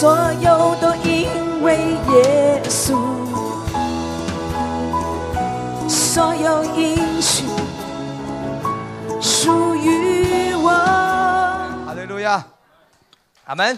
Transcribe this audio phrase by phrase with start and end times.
[0.00, 2.94] 所有都因为耶稣，
[5.88, 7.44] 所有应许
[9.20, 10.70] 属于我。
[11.84, 12.46] 哈利路亚，
[13.46, 13.76] 阿门。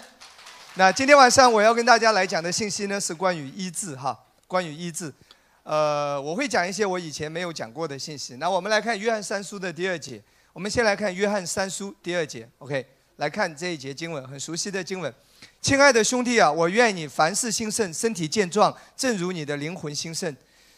[0.74, 4.14] 那今天晚上我要跟大家来讲的信息呢，是关于医治哈，
[4.46, 5.10] 关于医治。
[5.62, 8.36] 呃，我会讲一些我以前没有讲过的信息。
[8.36, 10.22] 那我们来看约翰三书的第二节。
[10.52, 15.10] 我们先来看约翰三书第二节，OK，来看这一节经文，很熟悉的经文。
[15.60, 20.34] 亲爱的兄弟啊，我愿你凡事兴盛，身体健壮，正如你的灵魂兴盛。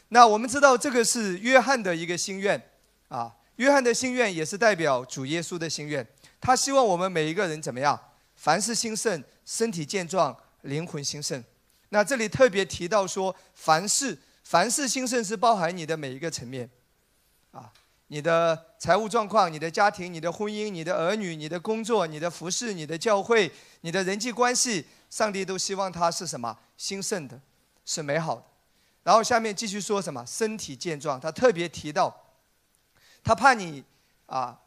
[0.08, 2.60] 那我们知道这个是约翰的一个心愿
[3.06, 6.05] 啊，约翰的心愿也是代表主耶稣的心愿。
[6.41, 7.98] 他希望我们每一个人怎么样？
[8.34, 11.42] 凡事兴盛，身体健壮，灵魂兴盛。
[11.91, 16.69] 那这里特别提到说，凡事凡事兴盛是包含你的每一个层面。
[18.12, 27.40] 你的财务状况、你的家庭、你的婚姻、你的儿女、你的工作、你的服饰、你的教会、你的人际关系，上帝都希望它是什么兴盛的，
[27.86, 28.44] 是美好的。
[29.02, 32.14] 然后下面继续说什么身体健壮，他特别提到，
[33.24, 33.82] 他怕你
[34.26, 34.60] 啊，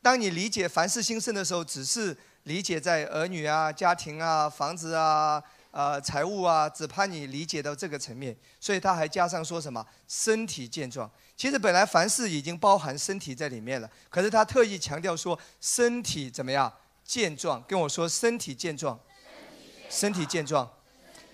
[0.00, 11.10] 当你理解凡事兴盛的时候，只是理解在儿女啊、家庭啊、房子啊、呃财务啊，只怕你理解到这个层面，所以他还加上说什么身体健壮。
[11.36, 16.72] 其实本来凡事已经包含身体在里面了，可是他特意强调说身体怎么样
[17.04, 17.62] 健壮？
[17.64, 18.98] 跟我说身体健壮，
[19.90, 20.70] 身体健壮。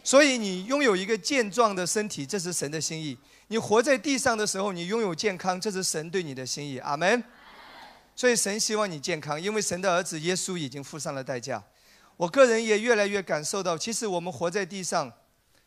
[0.03, 3.19] 所以你拥有一个健壮的身体，这是神的心意。
[3.49, 6.79] 你活在地上的时候，你拥有健康，这是神对你的心意。
[6.79, 7.23] 阿门。
[8.17, 11.63] 所以神希望你健康，因为神的儿子耶稣已经付上了代价。
[12.17, 15.13] 我个人也越来越感受到，其实我们活在地上，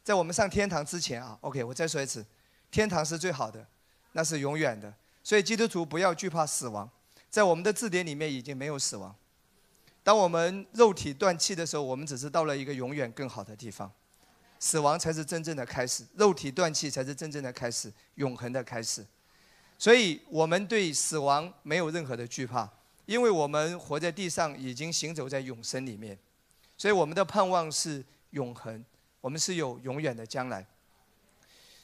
[0.04, 2.26] 在我们上天堂之前啊，OK，我再说一次，
[2.70, 3.66] 天堂是最好的。
[4.14, 6.90] 那是永远的，所以基督徒不要惧怕死亡，
[7.30, 9.16] 在我们的字典里面已经没有死亡。
[10.04, 13.92] 当我们肉体断气的时候，我们只是到了一个永远更好的地方，
[14.60, 19.06] 死亡才是真正的开始，肉体断气才是真正的开始，永恒的开始。
[19.78, 22.70] 所以我们对死亡没有任何的惧怕，
[23.06, 26.18] 因为我们活在地上已经行走在永生里面，
[26.78, 28.84] 所以我们的盼望是永恒，
[29.22, 30.66] 我们是有永远的将来。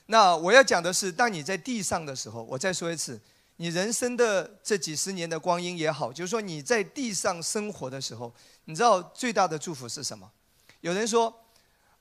[0.08, 3.20] 那我要讲的是，当你在地上的时候，我再说一次，
[3.58, 8.34] 你人生的这几十年的光阴也好，就是说你在地上生活的时候，
[8.66, 10.32] 你知道最大的祝福是什么？
[10.80, 11.44] 有人说，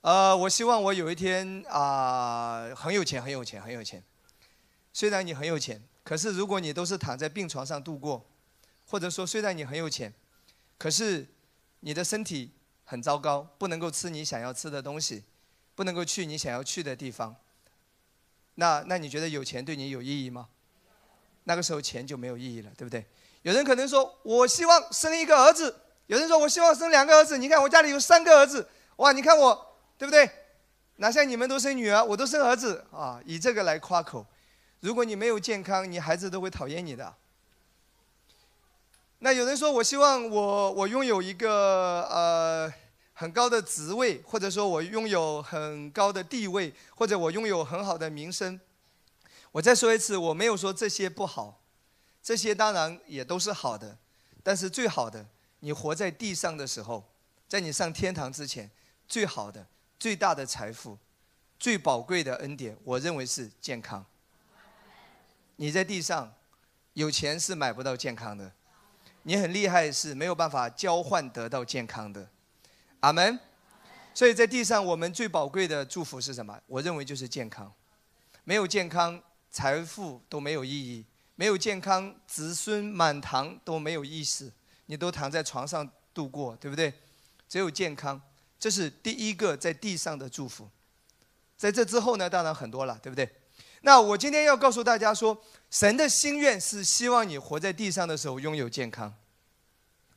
[0.03, 4.03] 呃，我希望我有一天啊很有钱，很有钱，很有钱。
[4.93, 8.25] 虽然你很有钱，可是如果你都是躺在病床上度过，
[8.89, 10.15] 或者说虽然你很有钱，
[10.79, 11.27] 可是
[11.81, 12.53] 你的身体
[12.85, 15.25] 很糟糕，不能够吃你想要吃的东西，
[15.75, 17.35] 不能够去你想要去的地方。
[18.57, 20.49] 那那你觉得有钱对你有意义吗？
[21.45, 23.07] 那个时候钱就没有意义了，对不对？
[23.43, 25.71] 有人可能说，我希望生一个儿子；
[26.09, 27.39] 有人说我希望生两个儿子。
[27.39, 29.13] 你看我家里有三个儿子，哇！
[29.13, 30.29] 你看我，对不对？
[30.97, 33.21] 哪像你们都生女儿，我都生儿子啊！
[33.25, 34.27] 以这个来夸口。
[34.81, 37.15] 如果你没有健康，你孩子都会讨厌你的。
[39.21, 42.73] 那有人说我希望我我拥有一个呃。
[43.19, 48.61] 很高的职位，或者说我拥有很高的地位，或者我拥有很好的名声。
[49.53, 51.63] 我再说一次，我没有说这些不好，
[52.23, 53.97] 这些当然也都是好的。
[54.43, 55.27] 但是最好的，
[55.61, 57.11] 你活在地上的时候，
[57.49, 58.71] 在你上天堂之前，
[59.09, 59.67] 最好的、
[59.99, 60.99] 最大的财富、
[61.59, 64.05] 最宝贵的恩典，我认为是健康。
[65.57, 66.35] 你在地上
[66.93, 68.53] 有钱是买不到健康的，
[69.23, 72.29] 你很厉害是没有办法交换得到健康的。
[73.01, 73.39] 阿门。
[74.15, 76.59] 所以在地上，我们最宝贵的祝福是什么？
[76.67, 77.73] 我认为就是健康。
[78.45, 81.05] 没有健康，财富都没有意义；
[81.35, 84.53] 没有健康，子孙满堂都没有意思。
[84.87, 86.95] 你都躺在床上度过，对不对？
[87.49, 88.21] 只有健康，
[88.59, 90.71] 这是第一个在地上的祝福。
[91.57, 93.29] 在这之后呢，当然很多了，对不对？
[93.83, 99.15] 那我今天要告诉大家说，神的心愿是希望你活在地上的时候拥有健康。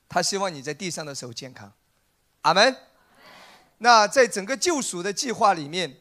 [0.08, 1.74] 他希望你在地上的时候健康。
[2.42, 2.76] 阿门。
[3.80, 5.98] 那在整个救赎的计划里面，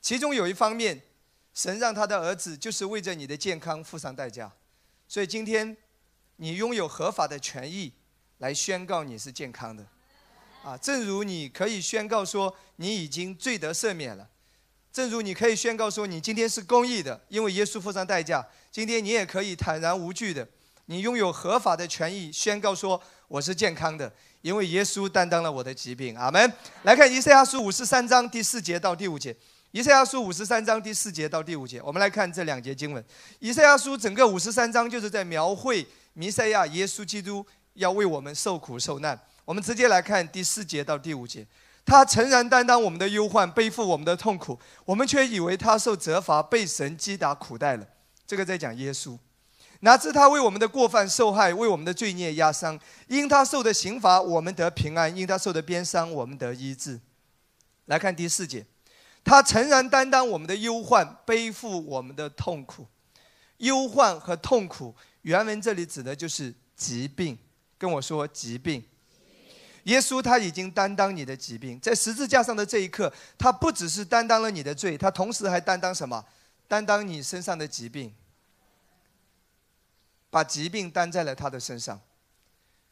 [0.00, 1.02] 其中有一方面，
[1.52, 4.52] 神让他的儿子就是为着你的健康付上代价。
[5.06, 5.76] 所以今天，
[6.36, 7.92] 你拥有合法的权益
[8.38, 9.86] 来宣告你是健康的。
[10.62, 14.28] 啊，正如你可以宣告说你已经罪得赦免了，
[14.92, 18.46] 正如你可以宣告说你今天是公义的，因为耶稣付上代价。
[18.70, 20.46] 今天你也可以坦然无惧的，
[20.86, 24.12] 你拥有合法的权益宣告说我是健康的。
[24.40, 26.52] 因为耶稣担当了我的疾病，阿门。
[26.84, 29.34] 来看以赛亚书五十三章第四节到第五节。
[29.72, 33.04] 以赛亚书五十三章第四节到第五节，我们来看这两节经文。
[33.38, 37.44] 以赛亚书整个五十三章就是在描绘弥赛亚耶稣基督
[37.74, 39.18] 要为我们受苦受难。
[39.44, 41.46] 我们直接来看第四节到第五节。
[41.84, 47.86] 他诚然担当我们的忧患，背负我们的痛苦，我们却以为他受责罚，被神击打苦待了。
[48.26, 49.18] 这个在讲耶稣。
[49.80, 52.78] 哪知他为我们的过犯受害，为我们的罪孽压伤。
[53.06, 57.00] 因他受的刑罚，我们得平安；因他受的鞭伤，我们得医治。
[57.86, 58.66] 来看第四节，
[59.22, 62.86] 他诚然担当我们的忧患，背负我们的痛苦。
[63.58, 67.38] 忧患和痛苦，原文这里指的就是疾病。
[67.78, 68.82] 跟我说疾病。
[69.84, 76.24] 耶稣他已经担当你的疾病，在十字架上的这一刻，他不只是担当了你的罪，他同时还担当什么？
[76.66, 78.12] 担当你身上的疾病。
[80.30, 82.00] 把疾病担在了他的身上，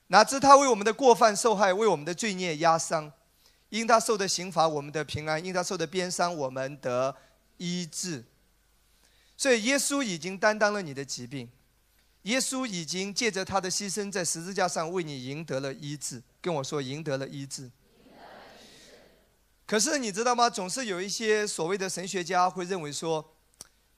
[0.06, 3.12] 哪知他为我们的过犯受害，为我们的罪孽压伤。
[3.69, 7.15] 因他受的刑罚，我们的平安；因他受的鞭伤，我们得
[7.56, 8.25] 医治。
[9.37, 11.50] 所以耶稣已经担当了你的疾病，
[12.23, 16.23] 耶稣已经借着他的牺牲，在十字架上为你赢得了医治。
[16.41, 17.71] 跟我说，赢得了医治。
[19.67, 20.49] 可是你知道吗？
[20.49, 23.36] 总是有一些所谓的神学家会认为说。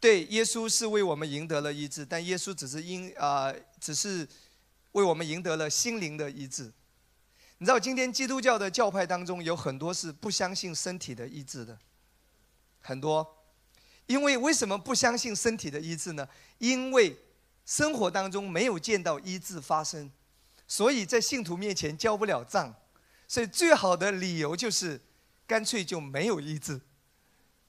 [0.00, 4.26] 对，耶稣是为我们赢得了医治，但耶稣只是因啊，只是
[4.92, 6.72] 为我们赢得了心灵的医治。
[7.58, 11.76] 你知道，今天基督教的教派当中有很多是不相信身体的医治的，
[12.80, 13.26] 很多。
[14.06, 16.26] 因为为什么不相信身体的医治呢？
[16.58, 17.14] 因为
[17.66, 20.10] 生活当中没有见到医治发生，
[20.68, 22.74] 所以在信徒面前交不了账，
[23.26, 25.00] 所以最好的理由就是
[25.46, 26.80] 干脆就没有医治。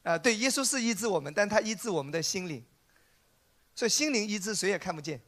[0.09, 2.65] 啊，对，耶稣是医治我们，但他医治我们的心灵，
[3.75, 5.21] 所以心灵医治谁也看不见，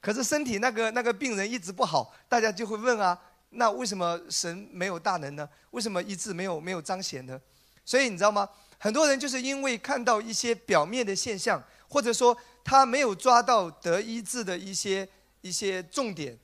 [0.00, 3.16] 可是身体那个那个病人一直不好，大家就会问啊，
[3.50, 5.48] 那为什么神没有大能呢？
[5.70, 7.40] 为什么医治没有没有彰显呢？
[7.84, 8.48] 所以你知道吗？
[8.76, 15.08] 很多人就是因为看到一些表面的现象，或者说他没有抓到得医治的一些
[15.42, 16.36] 一些重点，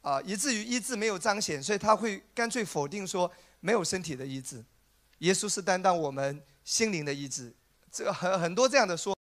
[0.00, 3.30] 啊，以至于医治没有彰显，所以他会干脆否定说
[3.60, 4.64] 没有身体的医治，
[5.18, 6.42] 耶稣是担当我们。
[6.64, 7.52] 心灵的医治，
[7.90, 9.16] 这很很多这样的说。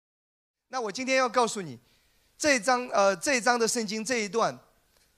[0.69, 1.79] 那我今天要告诉你，
[2.37, 4.59] 这一章呃这一章的圣经这一段，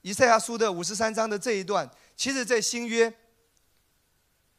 [0.02, 3.12] 以赛亚书的五十三章的这一段，其实在新约，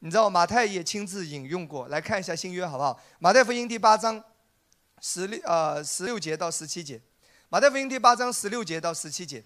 [0.00, 3.00] 你知道马太也亲自引用过来看一下新约好不好？
[3.18, 4.22] 马太福音第八章
[5.00, 7.00] 十六呃十六节到十七节，
[7.48, 9.44] 马太福音第八章十六节到十七节。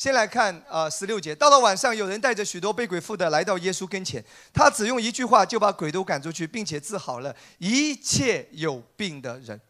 [0.00, 9.60] 先来看啊，十六节，到了晚上，有人带着许多被鬼附的来到耶稣跟前，他只用一句话就把鬼都赶出去，并且治好了一切有病的人，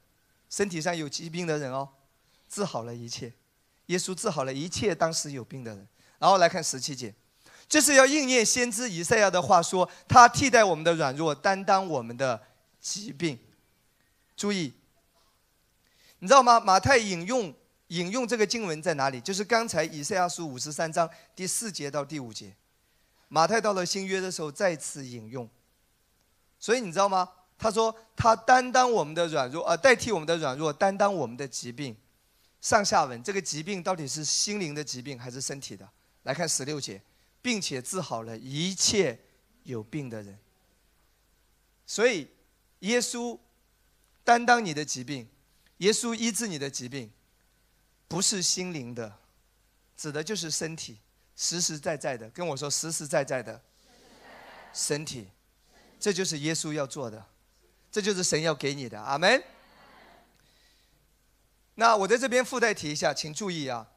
[0.49, 1.88] 身体上有疾病的人哦，
[2.49, 3.32] 治好了一切，
[3.87, 5.88] 耶稣治好了一切当时有病的人。
[6.21, 7.12] 然后来看十七节，
[7.69, 12.41] 这是要应验先知以赛亚的话，说他替代我们的软弱，担当我们的
[12.81, 13.37] 疾病。
[14.37, 14.73] 注意，
[16.21, 16.61] 你知道吗？
[16.61, 17.53] 马太引用。
[17.91, 19.21] 引用这个经文在哪里？
[19.21, 22.55] 就是刚才以赛亚书五十三章第四节到第五节。
[23.29, 25.49] 马太到了新约的时候再次引用。
[26.59, 27.29] 所以你知道吗？
[27.59, 31.97] 他说他担当我们的软弱，呃，代替我们的软弱，担当我们的疾病。
[32.61, 35.89] 上下文，这个疾病到底是心灵的疾病还是身体的？
[36.23, 37.03] 来看十六节，
[37.43, 39.19] 并且治好了一切
[39.65, 40.39] 有病的人。
[41.87, 42.29] 所以，
[42.81, 43.37] 耶稣
[44.23, 45.29] 担当你的疾病，
[45.79, 47.11] 耶稣医治你的疾病。
[48.11, 49.19] 不是心灵的，
[49.97, 50.99] 指的就是身体，
[51.37, 53.62] 实实在在的跟我说实实在在的
[54.75, 55.29] 身体，
[56.01, 57.25] 这就是耶稣要做的，
[57.89, 59.41] 这就是神要给你的，阿门。
[61.77, 63.89] 那我在这边附带提一下，请注意啊，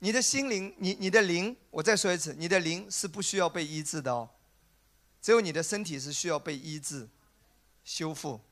[0.00, 4.28] 你的心灵，你你的灵，我再说一次，你的灵是不需要被医治的哦，
[5.22, 7.08] 只有你的身体是需要被医治、
[7.82, 8.42] 修复，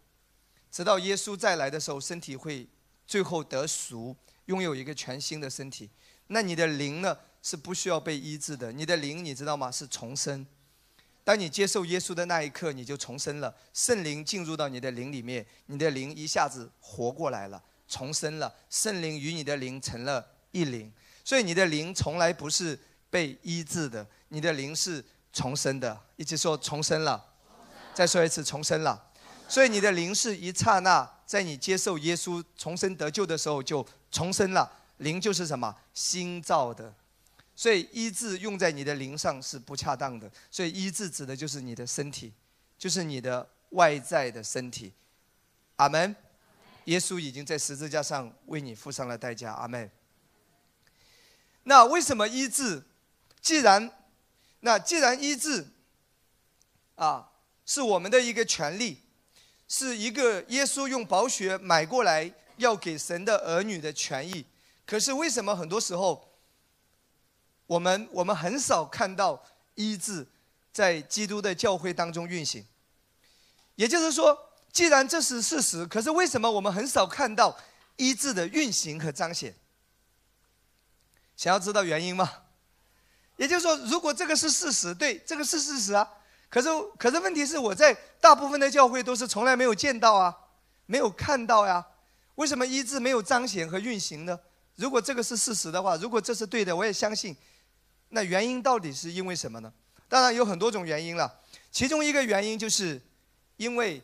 [0.70, 2.66] 直到耶稣再来的时候，身体会
[3.06, 4.16] 最后得赎。
[4.46, 5.90] 拥有一个全新的身体，
[6.28, 8.72] 那你的灵呢是不需要被医治的。
[8.72, 9.70] 你的灵你知道吗？
[9.70, 10.46] 是重生。
[11.24, 13.52] 当你接受耶稣的那一刻，你就重生了。
[13.74, 18.54] 圣灵进入到你的灵里面，你的灵一下子活过来了，重生了。
[18.70, 20.92] 圣灵与你的灵成了一灵，
[21.24, 22.78] 所以你的灵从来不是
[23.10, 26.00] 被医治的，你的灵是重生的。
[26.14, 27.32] 一起说重生了，
[27.92, 29.10] 再说一次重生了。
[29.48, 33.84] 所以你的灵是一刹那，在你接受耶稣重生得救的时候就。
[34.16, 35.76] 重生了，灵就是什么？
[35.92, 36.94] 新造的，
[37.54, 40.30] 所以医治用在你的灵上是不恰当的。
[40.50, 42.32] 所以医治指的就是你的身体，
[42.78, 44.94] 就是你的外在的身体。
[45.76, 46.16] 阿门。
[46.86, 49.52] 耶稣已经在十字架上为你付上了代价。
[49.52, 49.90] 阿门。
[51.64, 52.82] 那为什么医治？
[53.42, 53.90] 既然，
[54.60, 55.66] 那既然医治，
[56.94, 57.32] 啊，
[57.66, 59.02] 是我们的一个权利，
[59.68, 62.32] 是一个耶稣用宝血买过来。
[62.56, 64.44] 要给神的儿女的权益，
[64.86, 66.28] 可是为什么很多时候，
[67.66, 69.42] 我们我们很少看到
[69.74, 70.26] 医治
[70.72, 72.66] 在基督的教会当中运行。
[73.74, 77.58] 也就是说，既然这是事实，可是为什么我们很少看到
[77.96, 79.54] 医治的运行和彰显？
[81.36, 82.30] 想要知道原因吗？
[83.36, 86.08] 也就是说，如果这个是事实，对，这个是事实啊。
[86.48, 90.34] 可是，可是问题是，我在大部分的教会都是从来没有见到啊，
[90.86, 91.84] 没有看到呀。
[92.36, 94.38] 为什么医治没有彰显和运行呢？
[94.76, 97.36] 如果这个是事实的话，如果这是对的，我也相信。
[98.10, 99.72] 那原因到底是因为什么呢？
[100.08, 101.40] 当然有很多种原因了。
[101.72, 103.00] 其中一个原因就是，
[103.56, 104.02] 因为，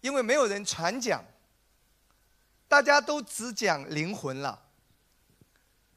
[0.00, 1.24] 因为没有人传讲，
[2.68, 4.62] 大家都只讲灵魂了，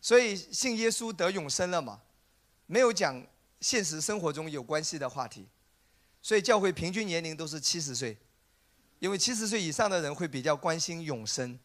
[0.01, 2.01] 所以信耶稣得永生了嘛，
[2.65, 3.23] 没有讲
[3.59, 5.47] 现实生活中有关系的话题，
[6.21, 8.17] 所以教会平均年龄都是七十岁，
[9.01, 11.59] 因为七十岁以上的人会比较关心永生。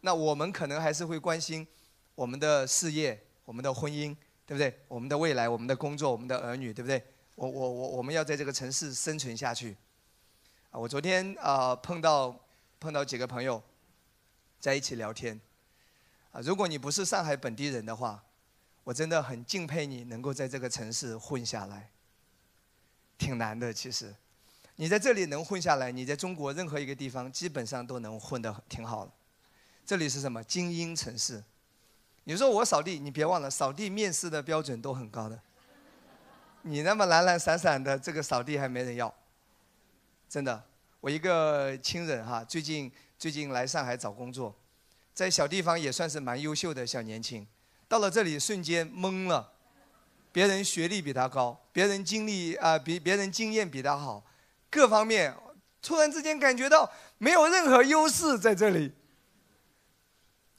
[0.00, 1.66] 那我们可能还是会关心
[2.14, 4.16] 我们的事业、我们的婚姻。
[4.46, 4.78] 对不对？
[4.88, 7.02] 我们的未来，我们的工作，我们的儿女，对不对？
[7.34, 9.74] 我我我，我们要在这个城市生存下去。
[10.70, 12.38] 啊，我昨天啊碰到
[12.78, 13.62] 碰到几个朋友，
[14.60, 15.40] 在一起聊天。
[16.30, 18.22] 啊，如果你不是上海本地人的话，
[18.84, 21.88] 我真的很敬佩你能够在这个城市混下来。
[23.16, 24.14] 挺难的，其实。
[24.76, 29.12] 你在这里能混下来，你在中国任何一个地方基本上都能混得挺好了。
[29.86, 30.42] 这里是什么？
[30.42, 31.42] 精英城市。
[32.24, 35.38] 你说我扫地，你别忘了，扫地面试的标准都很高的。
[36.62, 39.14] 你那么懒懒散散的，这个扫地还没人要。
[40.28, 40.64] 真的，
[41.00, 44.56] 我一个亲人哈，最近最近来上海找工作，
[45.12, 47.46] 在小地方也算是蛮优秀的小年轻，
[47.86, 49.52] 到了这里瞬间懵了。
[50.32, 54.24] 别人学历比他高，别人经历啊比别人经验比他好，
[54.74, 55.32] 各方面
[55.80, 58.92] 突然之间感觉到没有任何优势在这里。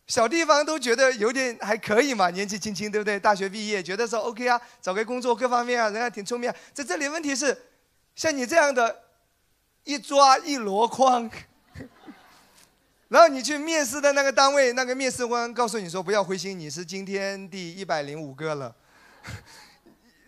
[0.08, 3.20] 小地方都觉得有点还可以嘛，年纪轻轻，对不对？
[3.20, 6.50] 大学毕业，觉得说 OK 啊，找个工作各方面啊，人还挺聪明。
[6.74, 7.58] 在这里问题是，
[8.16, 9.04] 像你这样的，
[9.84, 11.30] 一抓一箩筐，
[13.10, 18.74] 然后你去面试的那个单位，那个面试官告诉你说不要灰心，你是今天第一百零五个了，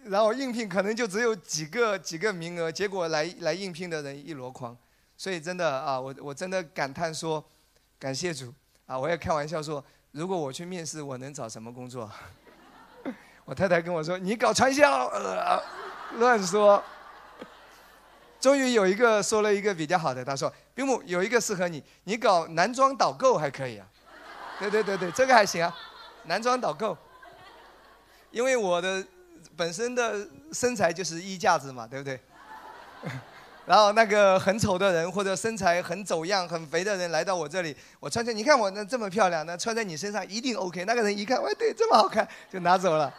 [0.09, 4.75] 然后应聘可能就只有几个几个名额，结果来来应聘的人一箩筐，
[5.17, 7.43] 所以真的啊，我我真的感叹说，
[7.99, 8.53] 感谢主。
[8.85, 12.09] 啊，我也开玩笑说，如果我去面试，我能找什么工作？
[13.43, 15.09] 我太太跟我说：“你搞传销。”
[16.19, 16.81] 乱说。
[18.39, 23.85] 终于有一个说了一个比较好的，他说：“冰木有一个适合你，你搞男装导购还可以啊。”
[24.59, 25.75] 对对对对，这个还行啊，
[26.23, 26.97] 男装导购。
[28.31, 29.05] 因为我的
[29.57, 32.19] 本身的身材就是衣架子嘛，对不对？
[33.65, 40.85] 然后那个很丑的人或者身材很走样、很肥的人来到我这里，我穿着，你看我那这么漂亮，那穿在你身上一定 OK。
[40.85, 43.13] 那个人一看，喂，对，这么好看，就拿走了。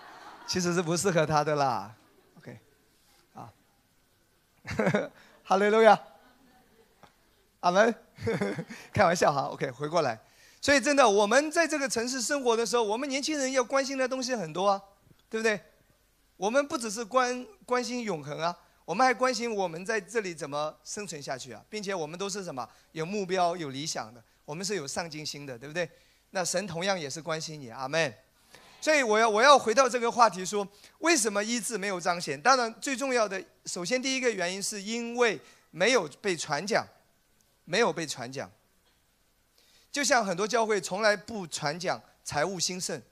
[0.47, 1.95] 其实是不适合他的啦
[2.38, 2.59] ，OK，
[3.35, 3.52] 啊，
[5.45, 6.00] 哈利路亚，
[7.61, 7.95] 阿门，
[8.90, 10.18] 开玩笑哈，OK，回过来。
[10.62, 14.83] 所以真的，我们在这个城市生活的时候，我们年轻人要关心的东西很多啊，
[15.28, 15.61] 对不对？
[16.38, 18.57] 我们不只是关关心永恒啊。
[18.87, 25.87] 我们还关心我们在这里怎么生存下去啊，并且我们都是什么有目标、有理想的，我们是有上进心的，对不对？
[26.30, 28.14] 那神同样也是关心你，阿门。
[28.80, 30.66] 所以我要我要回到这个话题，说
[31.00, 32.40] 为什么医治没有彰显？
[32.40, 35.38] 当然最重要的，首先第一个原因是因为
[35.71, 36.87] 没有被传讲，
[37.66, 38.50] 没有被传讲。
[39.92, 43.02] 就像很多教会从来不传讲财务兴盛，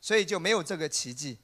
[0.00, 1.38] 所以就没有这个奇迹。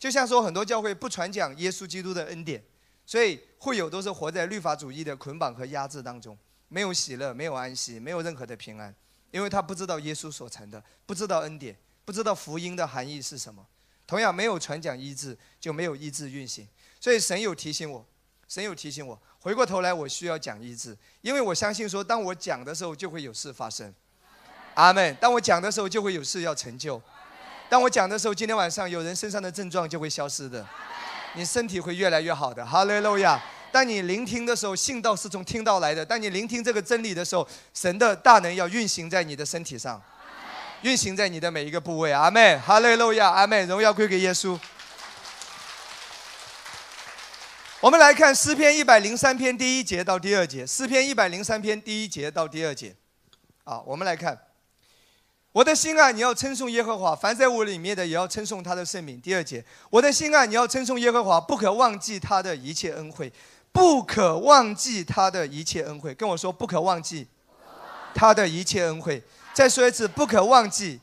[0.00, 2.60] 就像说很多教会不传讲耶稣基督的恩典。
[3.06, 6.38] 所以会有都是活在律法主义的捆绑和压制当中，
[6.68, 8.94] 没有喜乐，没有安息，没有任何的平安，
[9.32, 13.66] 因为他不知道耶稣所成的，不知道恩典，不知道福音的含义是什么。
[14.06, 16.68] 同样没有传讲医治，就没有医治运行。
[17.00, 18.06] 所以神有提醒我，
[18.46, 23.92] 神有提醒我，回过头来我需要讲医治，因为我相信说，当我讲的时候就会有事发生。
[24.74, 25.16] 阿门。
[25.16, 27.02] 当我讲的时候就会有事要成就。
[27.70, 30.66] 当我讲的时候，今天晚上有人身上的症状就会消失的。
[31.34, 33.40] 你身体会越来越好的，哈利路亚！
[33.70, 36.04] 当你聆听的时候，信道是从听到来的。
[36.04, 40.02] 当你聆听这个真理的时候，神的大能要运行在你的身体上，
[40.82, 42.12] 运行在你的每一个部位。
[42.12, 44.58] 阿妹，哈利路亚，阿妹，荣耀归给耶稣。
[47.78, 52.96] 我们来看诗篇一百零三篇第一节到第二节，诗篇一百零三篇第一节到第二节。
[53.62, 54.49] 啊，我们来看。
[55.52, 59.20] 我的心啊，你要称颂耶和华；凡在我里面的，也要称颂他的圣名。
[59.20, 63.32] 第二节，我的心啊，你要称颂耶和华，不可忘记他的一切恩惠，
[63.72, 66.14] 不可忘记他的一切恩惠。
[66.14, 67.26] 跟我说，不可忘记
[68.14, 69.20] 他的一切恩惠。
[69.52, 71.00] 再说一次，不可忘记。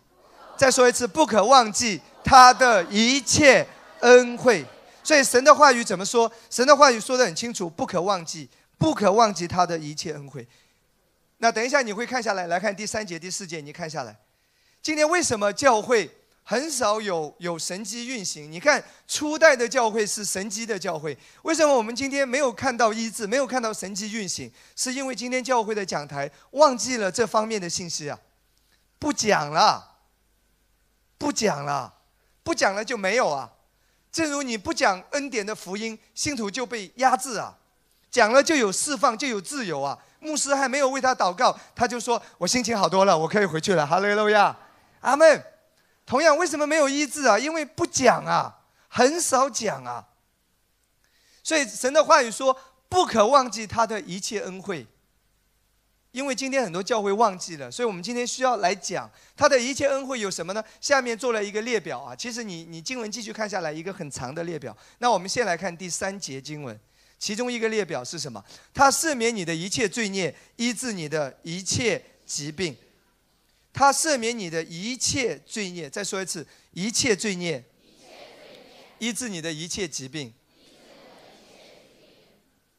[0.55, 3.67] 再说一次，不可忘记他的一切
[3.99, 4.65] 恩惠。
[5.03, 6.31] 所以神的话语怎么说？
[6.49, 10.47] 神的话语说的很清楚，不可忘记，不可忘记他的一切恩惠。
[11.39, 14.15] 那等一下你会看下来，来看第三节、第四节，你看下来。
[14.87, 16.09] 今天为什么教会
[16.45, 18.49] 很少有有神机运行？
[18.49, 24.49] 你看初代的教会是神机的教会，为什么我们今天没有看到医治，没有看到神机运行？
[24.77, 28.17] 是因为今天教会的讲台忘记了这方面的信息啊，
[28.97, 29.97] 不讲了，
[31.17, 31.93] 不讲了，
[32.41, 33.51] 不讲了就没有啊。
[34.09, 37.57] 正如你不讲恩典的福音，信徒就被压制啊；
[38.09, 39.99] 讲了就有释放，就有自由啊。
[40.21, 44.55] 牧师还没有为他祷告，他就说：“我心情好多了，我可以回去了。”哈利路亚，
[45.01, 45.43] 阿门。
[46.05, 47.37] 同样，为什么没有医治啊？
[47.37, 50.07] 因为不讲啊，很少讲啊。
[51.43, 54.87] 所以神的话语说：“不可忘记他的一切恩惠。”
[56.11, 60.63] 因为今天很多教会忘记了，所以我们今天需要来讲他的一切恩惠有什么呢？
[60.81, 62.15] 下面做了一个列表啊。
[62.15, 64.75] 其实你你经文继续看下来，一个很长的列表。
[64.97, 66.79] 那我们先来看第三节经文。
[67.19, 68.43] 其中一个列表是什么？
[68.73, 72.75] 他赦免你的一切罪孽，医治你的一切疾病。
[73.77, 75.87] 他赦免你的一切罪孽。
[75.87, 77.63] 再说一次，一切罪孽，
[78.97, 80.33] 医治你的一切疾病。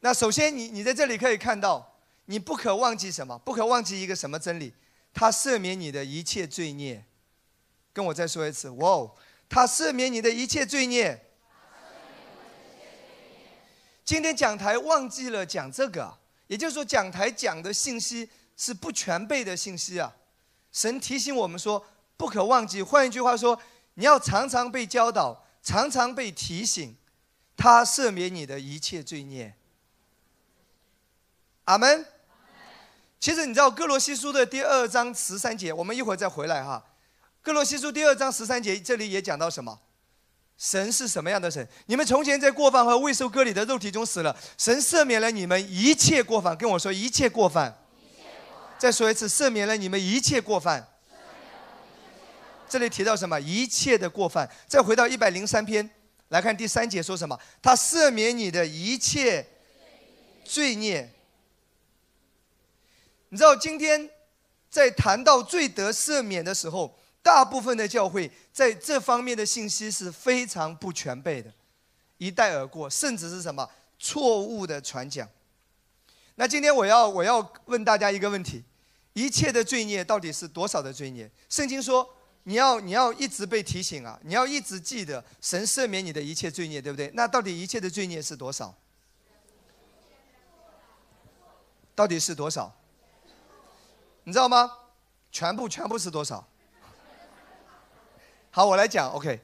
[0.00, 3.38] 那首先，你你在这里可以看到，你不可忘记什么？
[3.38, 4.74] 不可忘记一个什么真理？
[5.14, 7.04] 他赦免你的一切罪孽。
[7.92, 9.14] 跟我再说一次，哇哦！
[9.48, 11.26] 他赦免你的一切罪孽。
[14.04, 20.16] 今天讲台忘记了讲这个，也就是说讲台讲的信息是不全备的信息啊。
[20.72, 21.84] 神提醒我们说
[22.16, 23.60] 不可忘记，换一句话说，
[23.94, 26.96] 你要常常被教导，常常被提醒，
[27.56, 29.54] 他赦免你的一切罪孽。
[31.64, 32.06] 阿门。
[33.20, 36.84] 其实你知道哥罗西书的第二章十三节，我们一会儿再回来哈。
[37.42, 39.80] 哥罗西书第二章十三节这里也讲到什么？
[40.56, 41.66] 神是什么样的神？
[41.86, 46.56] 你们从前在过犯和未受割礼的肉体中死了，神赦免了你们一切过犯。
[46.56, 47.76] 跟我说一切过犯。
[48.78, 50.86] 再说一次，赦免了你们一切过犯。
[52.68, 53.40] 这里提到什么？
[53.40, 54.48] 一切的过犯。
[54.66, 55.88] 再回到一百零三篇
[56.28, 57.38] 来看第三节说什么？
[57.60, 59.46] 他赦免你的一切
[60.44, 61.12] 罪孽。
[63.30, 64.08] 你知道今天
[64.70, 66.96] 在谈到罪得赦免的时候。
[67.20, 71.52] 大部分的教会在这方面的信息是非常不全备的，
[72.16, 75.28] 一带而过，甚至是什么错误的传讲。
[76.36, 78.64] 那今天我要我要问大家一个问题：
[79.18, 81.28] 一切的罪孽到底是多少的罪孽？
[81.48, 82.08] 圣经说
[82.44, 87.10] 你要你要一直被提醒啊，你要一直记得神赦免你的一切罪孽，对不对？
[87.14, 88.72] 那到底一切的罪孽是多少？
[91.96, 92.72] 到底是多少？
[94.22, 94.70] 你知道吗？
[95.32, 96.46] 全部全部是多少？
[98.52, 99.10] 好，我来讲。
[99.10, 99.40] OK，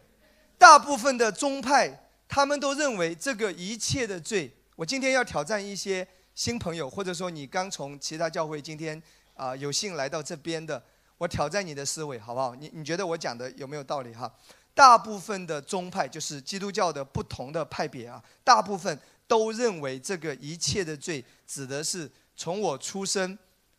[0.57, 4.57] 大部分的宗派他们都认为这个一切的罪。
[4.77, 9.03] 我今天要挑战一些新朋友，或者说你刚从其他教会今天
[9.35, 10.83] 啊有幸来到这边的，
[11.19, 12.55] 我挑战你的思维，好不好？
[12.55, 14.33] 你你觉得我讲的有没有道理哈？
[14.75, 23.39] 大部分的宗派就是基督教的不同的派别啊，大部分都认为这个一切的罪指的是从我出生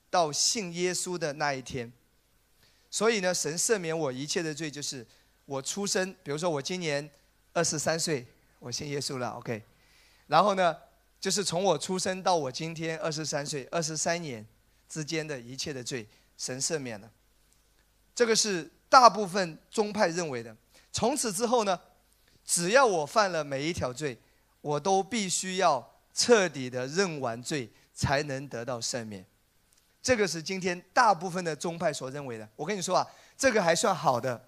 [0.09, 1.91] 到信耶稣的那一天。
[2.89, 5.05] 所以呢，神赦免我一切的罪就是。
[5.47, 7.07] 我出生，比如说我今年
[7.53, 8.25] 二十三岁，
[8.57, 9.61] 我信耶稣了，OK。
[10.25, 10.75] 然后呢，
[11.19, 14.43] 就是从我出生到我今天二十三岁，二十三年
[14.87, 17.09] 之间的一切的罪，神赦免了。
[18.13, 20.55] 这个是大部分宗派认为的。
[20.91, 21.79] 从此之后呢，
[22.45, 24.17] 只要我犯了每一条罪，
[24.61, 29.25] 我都必须要彻底的认完罪，才能得到赦免。
[30.01, 32.47] 这个是今天大部分的宗派所认为的。
[32.55, 34.47] 我跟你说啊，这个还算好的。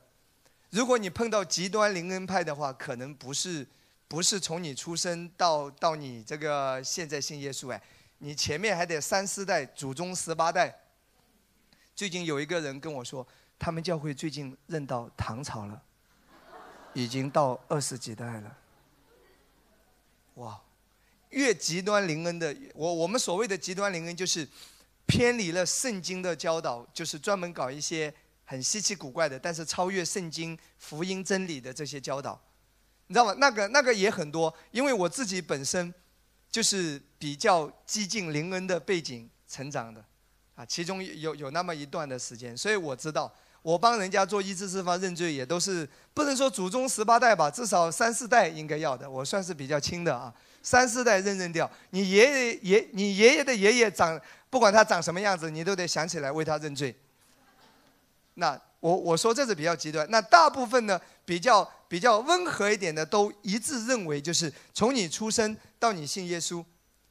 [0.69, 3.67] 如果你碰到极端灵恩派的话，可能不是，
[4.08, 7.82] 不是从你出生到到你这个现在信耶稣哎，
[8.19, 10.75] 你前面还得三四代祖宗十八代。
[11.95, 13.25] 最近有一个人跟我说，
[13.58, 15.82] 他们教会最近认到唐朝了，
[16.93, 18.58] 已经到二十几代了。
[20.36, 20.62] 哇，
[21.30, 24.47] 越极端灵恩的，我我们所谓的极端灵恩就是
[25.06, 28.13] 偏离了圣经的教导，就是专门搞一些。
[28.49, 32.41] 很稀奇古怪的，但是超越圣经福音真理的这些教导，
[33.08, 33.34] 你知道吗？
[33.39, 35.93] 那个那个也很多，因为我自己本身
[36.49, 40.03] 就是比较激进灵恩的背景成长的，
[40.55, 43.31] 啊，其中有有那么一段的时间，所以我知道，
[43.62, 50.33] 我帮人家做医治释放认罪，也都是不能说祖宗十八代吧，至少三四代应该要的，我算是比较轻的啊，
[50.63, 56.95] 三四代认认掉，你爷爷爷你爷爷的爷爷长，不管他长什么样子，你都得想起来为他认罪。
[58.36, 60.07] 那我我说这是比较极端。
[60.09, 66.63] 那大部分呢，比较比较温和一点的，都一致认为，就是从你出生到你信耶稣，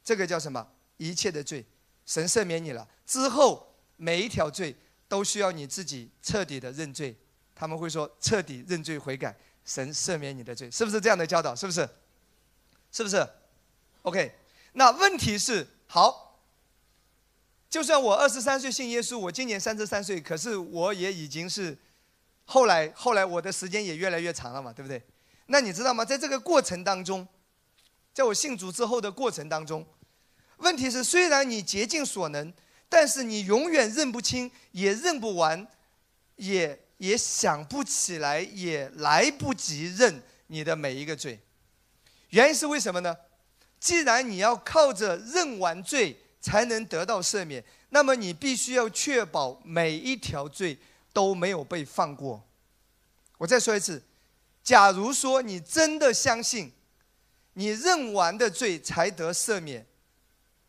[0.03, 0.67] 这个叫什么？
[0.97, 1.65] 一切的罪，
[2.05, 2.87] 神赦免你了。
[3.05, 4.75] 之后每一条罪
[5.07, 7.15] 都需要你自己彻底的认罪。
[7.53, 11.55] 他们会说彻底认罪悔改，神赦免你的罪，是不是这样的教导？
[11.55, 11.89] 是不是？
[12.91, 13.27] 是不是
[14.03, 14.33] ？OK。
[14.73, 16.26] 那问题是，好，
[17.69, 21.77] 就算我二十三岁信耶稣，我今年三十三岁，可是我也已经是
[22.45, 25.01] 后来后来我的时间也越来越长了嘛，对不对？
[25.47, 26.05] 那你知道吗？
[26.05, 27.27] 在这个过程当中，
[28.13, 29.85] 在我信主之后的过程当中，
[30.57, 32.53] 问题是虽然你竭尽所能，
[32.87, 35.67] 但是你永远认不清，也认不完，
[36.37, 41.39] 也也想不起来，也来不及认你的每一个罪。
[42.29, 43.15] 原因是为什么呢？
[43.79, 50.79] 既然你要靠着认完罪才能得到赦免，那么你必须要确保每一条罪
[51.11, 52.41] 都没有被放过。
[53.37, 54.01] 我再说一次，
[54.63, 56.71] 假如说你真的相信，
[57.55, 59.85] 你认完的罪才得赦免，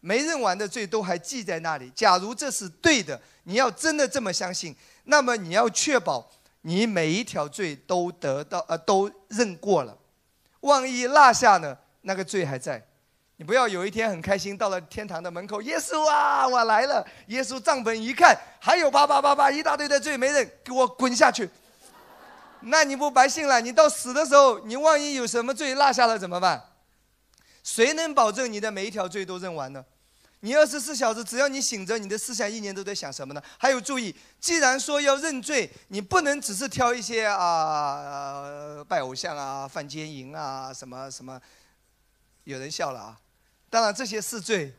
[0.01, 1.89] 没认完的罪都还记在那里。
[1.95, 6.29] 假如这是对的，你要真的这么相信，那么你要确保
[6.63, 9.97] 你每一条罪都得到呃都认过了。
[10.63, 12.85] 万一落下呢，那个罪还在。
[13.39, 17.07] 你不要有一天很开心到了天堂的门口，耶稣啊，我来了！
[17.29, 21.49] 耶稣账本一看，还有八八八八一大堆的罪没认，给我滚下去！
[22.63, 23.61] 那你不白信了？
[23.61, 26.61] 你到死的时候，你万一有什么罪落下了怎么办？
[27.63, 29.85] 谁能保证你的每一条罪都认完呢？
[30.41, 33.43] 你二十四小时，只要你醒着，你的思想一年都在想什么呢？
[33.57, 41.41] 还有注意，既然说要认罪，你不能只是挑一些啊拜偶像啊、犯奸淫啊什么什么。
[42.43, 43.17] 有人笑了啊。
[43.71, 44.75] 当然这些是罪，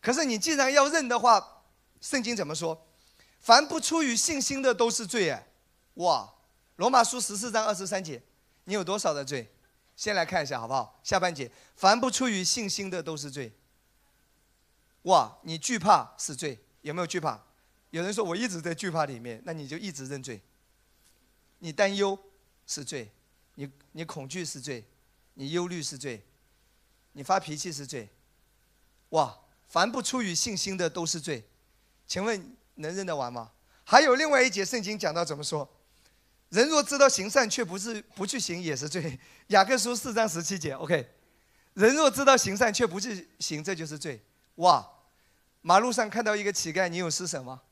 [0.00, 1.62] 可是你既然要认的话，
[2.00, 2.86] 圣经怎么说？
[3.40, 5.46] 凡不出于信心的都是罪哎！
[5.94, 6.32] 哇，
[6.76, 8.22] 罗马书十四章二十三节，
[8.64, 9.52] 你有多少的罪？
[9.96, 11.00] 先来看一下好不好？
[11.02, 13.52] 下半节，凡不出于信心的都是罪。
[15.02, 17.40] 哇，你惧怕是罪，有没有惧怕？
[17.90, 20.40] 有人说我一直在惧怕里面，那你就一直认罪。
[21.58, 22.18] 你担忧
[22.66, 23.12] 是罪，
[23.56, 24.84] 你你恐惧是罪，
[25.34, 26.24] 你忧虑是罪，
[27.12, 28.08] 你发脾气是罪。
[29.12, 31.42] 哇，凡不出于信心的都是罪，
[32.06, 33.52] 请问能认得完吗？
[33.84, 35.68] 还有另外一节圣经讲到怎么说？
[36.48, 39.18] 人若知道行善却不是不去行也是罪。
[39.48, 41.10] 雅各书四章十七节，OK。
[41.74, 44.22] 人若知道行善却不去行，这就是罪。
[44.56, 44.86] 哇，
[45.62, 47.62] 马路上看到一个乞丐，你有施舍吗？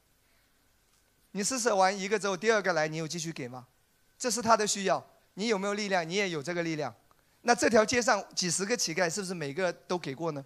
[1.32, 3.66] 你施舍完一个之后，第二个来，你有继续给吗？
[4.18, 6.08] 这是他的需要，你有没有力量？
[6.08, 6.94] 你也有这个力量。
[7.42, 10.44] 那这条街上几十个乞丐，是不是每个都给过呢？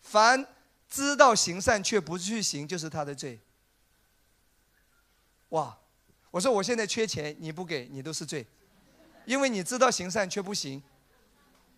[0.00, 0.46] 凡
[0.88, 3.40] 知道行善却不去行，就是他的罪。
[5.50, 5.78] 哇！
[6.30, 8.46] 我说我现在缺钱，你不给，你都是罪，
[9.24, 10.82] 因为你知道行善却不行。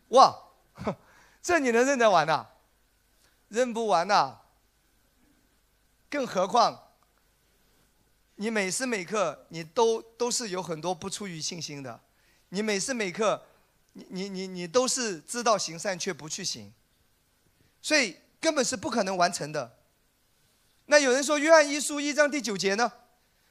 [0.09, 0.37] 哇！
[1.43, 2.47] 这你能认得完呐？
[3.49, 4.41] 认不完呐！
[6.11, 6.93] 更何况，
[8.37, 12.01] 你每时每刻你都都是有很多不出于信心的，
[12.51, 13.47] 你每时每刻，
[13.95, 16.73] 你你你你都是知道行善却不去行。
[17.83, 19.79] 所以根本是不可能完成的。
[20.87, 22.91] 那有人说约翰一书一章第九节呢？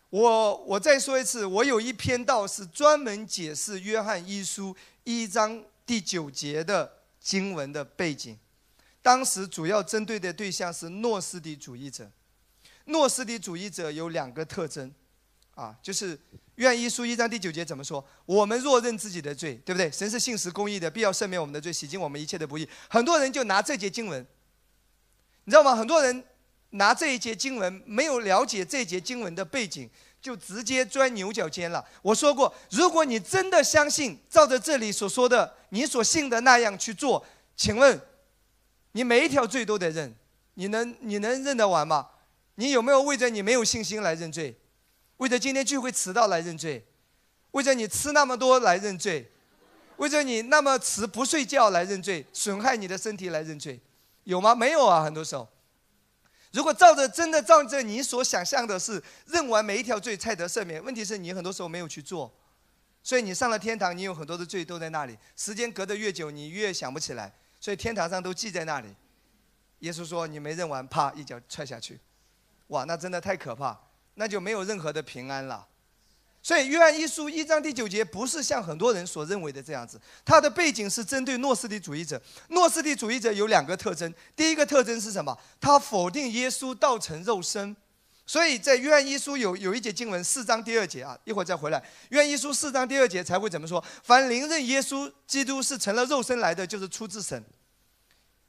[0.10, 8.38] 我我再说一次，我有一篇道是专门解释约翰一书一章第九节的经文的背景。
[9.02, 12.12] 当时主要针对的对象是诺斯底主义者。
[12.86, 14.94] 诺斯底主义者有两个特征，
[15.56, 16.20] 啊，就是
[16.56, 18.06] 愿一书一章第九节怎么说？
[18.26, 19.90] 我们若认自己的罪，对不对？
[19.92, 22.68] 神是信实公义的，必要赦免我们的罪，洗净我们一切的不义。
[22.90, 24.26] 很多人就拿这节经文。
[25.46, 25.76] 你知道吗？
[25.76, 26.24] 很多人
[26.72, 29.90] 拿这一节经文，没有了解这节经文的背景，
[30.22, 31.84] 就直接钻牛角尖了。
[32.04, 38.00] 我说过，如果你真的相信，照着这里所说的，你所信的那样去做，请问，
[38.92, 40.14] 你每一条罪都得认，
[40.54, 42.10] 你能你能认得完吗？
[42.56, 44.56] 你有没有为着你没有信心来认罪？
[45.22, 46.84] 为着今天聚会迟到来认罪？
[47.52, 49.32] 为着你吃那么多来认罪？
[49.98, 52.26] 为着你那么迟不睡觉来认罪？
[52.34, 53.80] 损害你的身体来认罪？
[54.24, 54.56] 有吗？
[54.56, 55.48] 没有啊，很多时候。
[56.52, 62.34] 如果照着真的照着你所想象的是认完每一条罪才得赦免，问题是你很多时候没有去做，
[63.04, 65.16] 所以你上了天堂，你有很多的罪都在那里。
[65.38, 68.88] 时间隔得越久，你越想不起来，所以天堂上都记在那里。
[69.82, 72.00] 耶稣说你没认完，啪一脚踹下去，
[72.70, 73.80] 哇，那真的太可怕，
[74.15, 75.67] 那就没有任何的平安了。
[76.43, 82.19] 所以约翰一书一章第九节不是像很多人所认为的这样子，它的背景是针对诺斯底主义者。
[82.50, 85.38] 诺斯底主义者有两个特征，第一个特征是什么？
[85.60, 87.76] 他否定耶稣道成肉身，
[88.26, 91.84] 所以在约翰一书有有一节经文四章第二节啊，一会儿再回来。
[92.10, 93.84] 约翰一书四章第二节才会怎么说？
[94.02, 97.45] 凡灵认耶稣基督是成了肉身来的，就是出自神。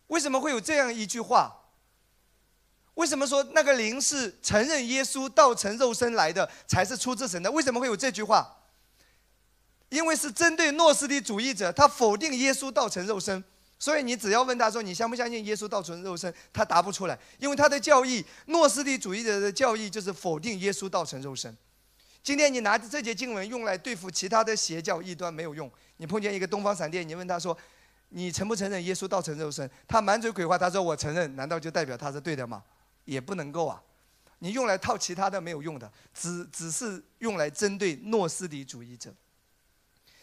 [0.07, 1.62] 为什么会有这样一句话？
[2.95, 7.51] 为什么说那个灵是承认耶稣道成肉身来的，才是出自神的？
[7.51, 8.59] 为什么会有这句话？
[9.89, 13.43] 因为是针对诺斯底主义者，他否定耶稣道成肉身，
[13.79, 21.55] 所以你只要问他说你相不相信耶稣道成肉身，他答不出来，因为他的教义，诺斯底主义者的教义就是否定耶稣道成肉身。
[22.23, 25.71] 今天你拿着这节经文用来对付其他的邪教异端没有用。
[25.97, 27.57] 你碰见一个东方闪电，你问他说，
[28.11, 29.69] 你承不承认耶稣道成肉身？
[29.89, 32.63] 他满嘴鬼话，他说我承认，难道就代表他是对的吗？
[33.05, 33.83] 也不能够啊，
[34.39, 39.15] 你用来套其他的没有用的，只只是用来针对诺斯底主义者。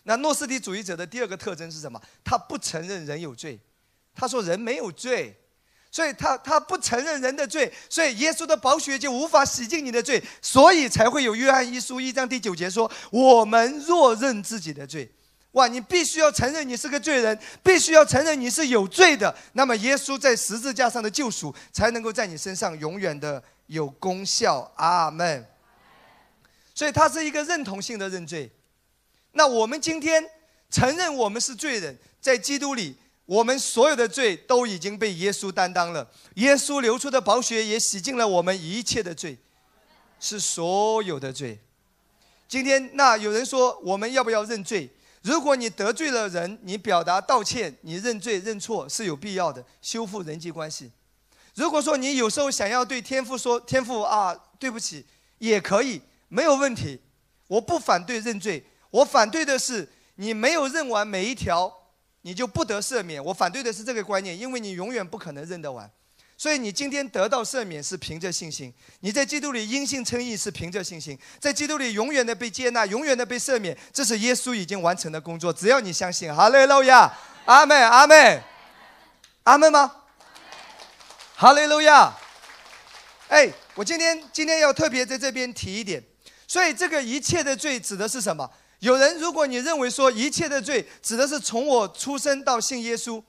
[0.04, 2.02] 那诺斯底主义者的第二个特征是什么？
[2.24, 3.60] 他不承认人有罪，
[4.16, 5.38] 他说人没有罪，
[5.92, 15.12] 所以他他不承认人的罪，所以耶稣的宝血就无法洗净你的罪，所以才会有约翰一书一章第九节说：我们若认自己的罪。
[15.54, 15.68] 哇！
[15.68, 19.36] 你必须要承认你是个罪人，必须要承认你是有罪的。
[19.54, 24.72] 那么，耶稣在十字架上的救赎才能够在你身上永远的有功效。
[24.76, 25.44] 阿门。
[26.76, 28.52] 所以，它是一个认同性的认罪。
[29.32, 30.24] 那我们今天
[30.70, 36.08] 承认我们是罪人，在基督里，我们所有的罪都已经被耶稣担当了。
[36.36, 39.38] 耶稣流出的宝血也洗净了我们一切的罪，
[40.20, 41.60] 是所有的罪。
[42.48, 44.90] 今天，那有人说，我们要不要认罪？
[45.22, 50.92] 如果你得罪了人，你表达道歉，你认罪认错是有必要的，修复人际关系。
[51.56, 55.06] 如果说你有时候想要对天父说天父啊，对不起，
[55.40, 57.02] 也可以，没有问题。
[57.48, 61.74] 我不反对认罪，我反对的是你没有认完每一条，
[62.22, 63.24] 你就不得赦免。
[63.26, 65.92] 我反对的是这个观念，因为你永远不可能认得完。
[66.40, 75.52] 所以你今天得到赦免是凭着信心，你在基督里因信称义是凭着信心，在基督里永远的被接纳，永远的被赦免，这是耶稣已经完成的工作。
[75.52, 77.12] 只要你相信，哈利路亚，
[77.44, 78.42] 阿门，阿门，
[79.44, 79.94] 阿门吗？
[81.36, 82.16] 哈利路亚。
[83.28, 86.02] 哎，我今天今天要特别在这边提一点，
[86.48, 88.50] 所以这个一切的罪指的是什么？
[88.80, 93.22] 有人如果你认为说一切的罪指的是从我出生到信耶稣，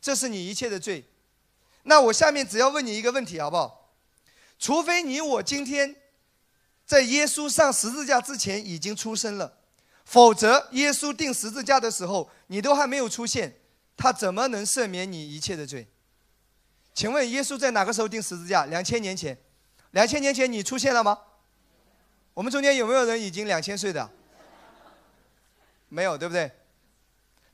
[0.00, 1.04] 这是你一切的罪。
[1.84, 3.90] 那我下面只要问你一个问题，好不好？
[4.58, 5.96] 除非你我今天
[6.86, 9.58] 在耶稣上十字架之前已经出生了，
[10.04, 13.56] 否则耶稣钉十字架的时候你都还没有出现，
[13.96, 15.88] 他怎么能赦免你一切的罪？
[16.94, 18.66] 请问耶稣在哪个时候钉十字架？
[18.66, 19.36] 两千年前，
[19.90, 21.18] 两千年前你出现了吗？
[22.34, 24.08] 我们中间有没有人已经两千岁的？
[25.88, 26.50] 没有，对不对？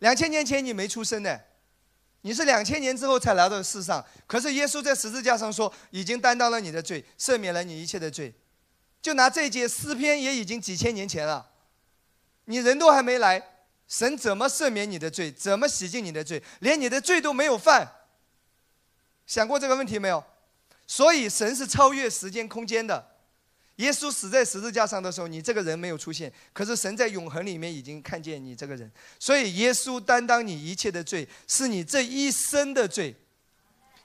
[0.00, 1.47] 两千年前你没出生的。
[2.28, 8.34] 你是两千年之后才来到世上，可是耶稣在十字架上说，已经担当了你的罪，赦免了你一切的罪。
[9.00, 11.48] 就拿这节诗篇，也已经几千年前了，
[12.44, 13.42] 你人都还没来，
[13.88, 15.32] 神怎么赦免你的罪？
[15.32, 16.42] 怎么洗净你的罪？
[16.58, 17.90] 连你的罪都没有犯，
[19.26, 20.22] 想过这个问题没有？
[20.86, 23.07] 所以神是超越时间空间的。
[23.78, 33.14] 耶稣死在十字架上的时候，你这个人没有出现，可是神在永恒里面已经看见你这个人，所以耶稣担当你一切的罪，是你这一生的罪，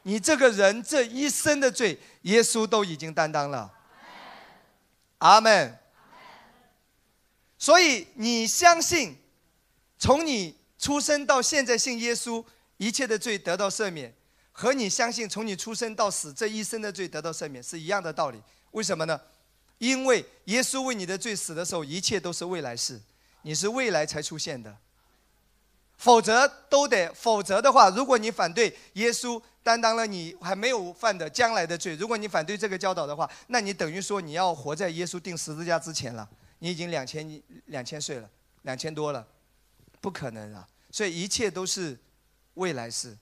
[0.03, 3.73] 你这个人这一生的罪，耶稣都已经担当了。
[5.17, 5.79] 阿门。
[7.57, 9.17] 所以你相信，
[9.97, 12.45] 从你出生到现在信耶稣，
[12.77, 14.13] 一切的罪得到赦免，
[14.51, 18.39] 和你相信从你出生到死这一生的罪得到赦免是一样的道理。
[18.71, 19.19] 为什么呢？
[19.83, 23.01] 因为耶稣为你的罪死的时候，一切都是未来式，
[23.41, 24.77] 你是未来才出现的。
[25.97, 38.29] 否则都得，否则的话，如果你反对耶稣担当了你还没有犯的将来的罪，如果你反对这个教导的话，那你等于说你要活在耶稣钉十字架之前了，你已经两千两千岁了，
[38.61, 39.27] 两千多了，
[39.99, 40.65] 不可能啊！
[40.91, 41.99] 所以一切都是
[42.53, 43.17] 未来式，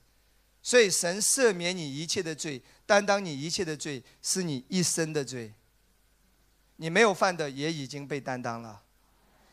[0.62, 5.52] 所以神赦免你一切的罪，担当你一切的罪，是你一生的罪。
[6.82, 8.82] 你没有犯的也已经被担当了，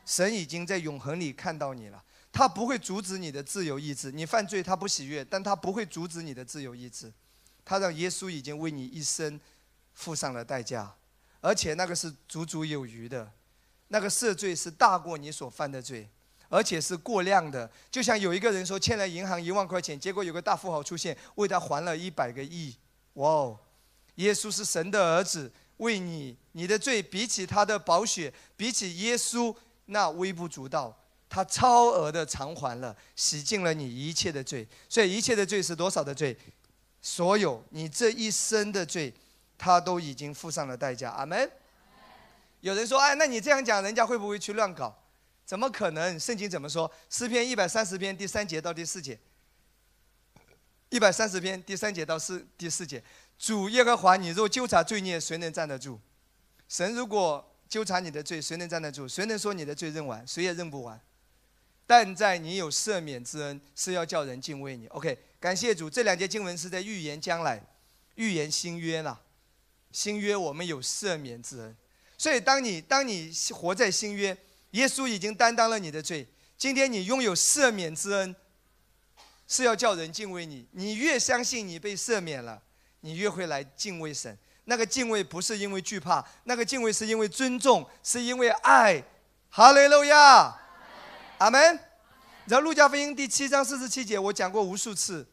[0.06, 4.10] 神已经在永恒里看到你了，他不会阻止你的自由意志。
[4.10, 7.12] 你犯罪他不喜悦，但他不会阻止你的自由意志。
[7.66, 9.38] 他让耶稣已经为你一生
[9.92, 10.96] 付上了代价，
[11.42, 13.30] 而且那个是足足有余的，
[13.88, 16.08] 那个赦罪是大过你所犯的罪，
[16.48, 17.70] 而且是过量的。
[17.90, 22.74] 就像有一个人说欠了银行一万块钱，结果有个大富豪出现为他还了一百个亿。
[23.12, 23.60] 哇哦，
[24.14, 25.52] 耶稣是神的儿子。
[25.78, 29.54] 为你，你的罪比起他的宝血，比起耶稣
[29.86, 30.96] 那微不足道，
[31.28, 34.66] 他超额的偿还了，洗净了你一切的罪。
[34.88, 36.36] 所以一切的罪是多少的罪？
[37.00, 39.12] 所有你这一生的罪，
[39.56, 41.10] 他都已经付上了代价。
[41.10, 41.50] 阿门。
[42.60, 44.92] 有人说：“哎，那你这样讲，人家会不会去乱搞？
[45.46, 46.18] 怎么可能？
[46.18, 46.90] 圣经怎么说？
[47.08, 49.18] 诗篇一百三十篇第三节到第四节。
[50.90, 53.02] 一百三十篇第三节到四第四节，
[53.38, 56.00] 主耶和华，你若纠察罪孽，谁能站得住？
[56.68, 59.06] 神如果纠察你的罪，谁能站得住？
[59.06, 60.26] 谁能说你的罪认完？
[60.26, 61.00] 谁也认不完。
[61.86, 64.86] 但在你有赦免之恩，是要叫人敬畏你。
[64.88, 65.88] OK，感谢主。
[65.88, 67.62] 这两节经文是在预言将来，
[68.16, 69.20] 预言新约啦。
[69.92, 71.76] 新约我们有赦免之恩，
[72.18, 74.36] 所以当你当你活在新约，
[74.72, 76.26] 耶稣已经担当了你的罪。
[76.58, 78.34] 今天你拥有赦免之恩。
[79.50, 82.62] 是要叫人敬畏你，你越相信你被赦免了，
[83.00, 84.36] 你越会来敬畏神。
[84.64, 89.02] 那个敬畏不是因为惧怕，那个敬畏是因为尊重，是因为爱。
[89.50, 90.54] 哈利路亚，
[91.38, 91.80] 阿门。
[92.46, 95.26] 然后路加福音第七章四十七节，我讲过无数次，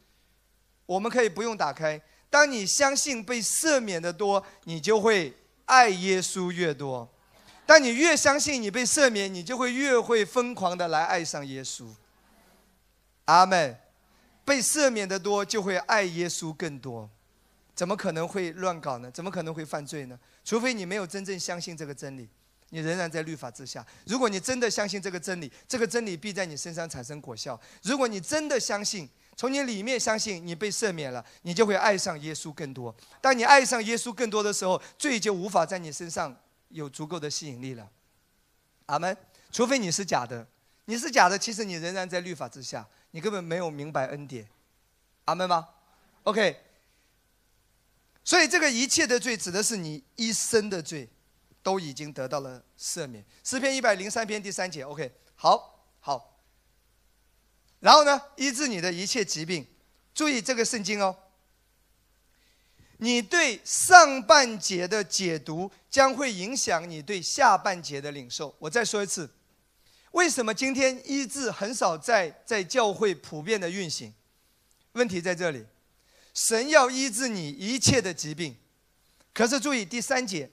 [0.86, 2.02] 我们可以不用打开。
[2.30, 5.34] 当你相信被赦免的多，你就会
[5.66, 7.10] 爱耶稣越多。
[7.66, 11.88] 当你越相信你被赦免，你就会越会疯狂的来爱上耶稣。
[13.26, 13.78] 阿门。
[14.46, 17.10] 被赦免的多，就会爱耶稣更多，
[17.76, 19.12] 怎么可能会乱搞呢？
[19.12, 20.18] 怎么可能会犯罪呢？
[20.44, 22.30] 除非你没有真正相信这个真理，
[22.70, 23.86] 你仍然在律法之下。
[24.06, 27.60] 如果你真的相信这个真理，这个真理必在你身上产生果效。
[27.84, 32.96] 如果你真的相信，从你里面相信你被赦免了，你就会爱上耶稣更多。
[33.20, 36.36] 当你爱上耶稣更多的时候，罪就无法在你身上
[36.70, 37.90] 有足够的吸引力了。
[38.86, 39.16] 阿门。
[39.52, 40.46] 除非你是假的，
[40.84, 42.86] 你是假的，其实你仍然在律法之下。
[43.12, 44.46] 你根本没有明白恩典，
[45.26, 45.70] 阿门吗
[46.24, 46.65] ？OK。
[48.26, 51.08] 所以这个一切的罪指的是你一生的罪，
[51.62, 53.24] 都已经得到了赦免。
[53.44, 55.10] 诗篇一百零三篇第三节，OK。
[55.36, 56.42] 好，好。
[57.80, 59.68] 然后呢，医治你的一切疾病。
[60.16, 61.16] 注意这个圣经哦。
[62.98, 68.56] 你对上半节的解读将会影响你对下半节的领受。
[68.58, 69.30] 我再说一次。
[70.12, 74.14] 为什么今天医治很少在在教会普遍的运行？
[74.94, 75.66] 问题在这里，
[76.36, 78.58] 神要医治你一切的疾病，
[79.34, 80.52] 可是注意第三节，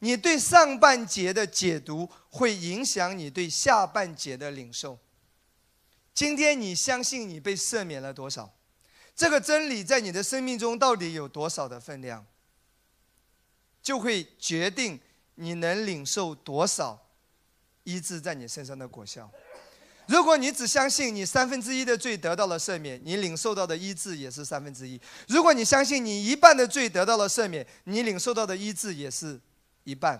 [0.00, 4.98] 你对上半节的解读会影响你对下半节的领受。
[6.12, 8.52] 今天你相信你被赦免了多少？
[9.14, 12.26] 这个真理在你的生命中到底有多少的分量，
[13.80, 15.00] 就会决定
[15.36, 17.04] 你能领受多少。
[17.84, 19.30] 医治在你身上的果效。
[20.08, 29.38] 如果你只相信你三分之一的罪得到了赦免，你领受到的医治也是三分之一；如果你相信你一半的罪得到了赦免，你领受到的医治也是
[29.84, 30.18] 一半；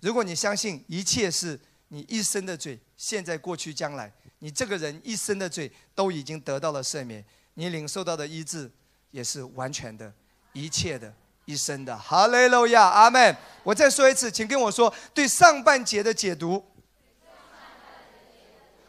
[0.00, 8.70] 如果你相信一切是你一生的罪，现在、过去、将来，你这个人一生的罪都已经得到了赦免，你领受到的医治
[9.10, 10.12] 也是完全的、
[10.52, 11.12] 一切的、
[11.44, 11.98] 一生的。
[11.98, 13.36] 哈利路亚，阿门。
[13.64, 16.64] 我再说一次，请跟我说对上半节的解读。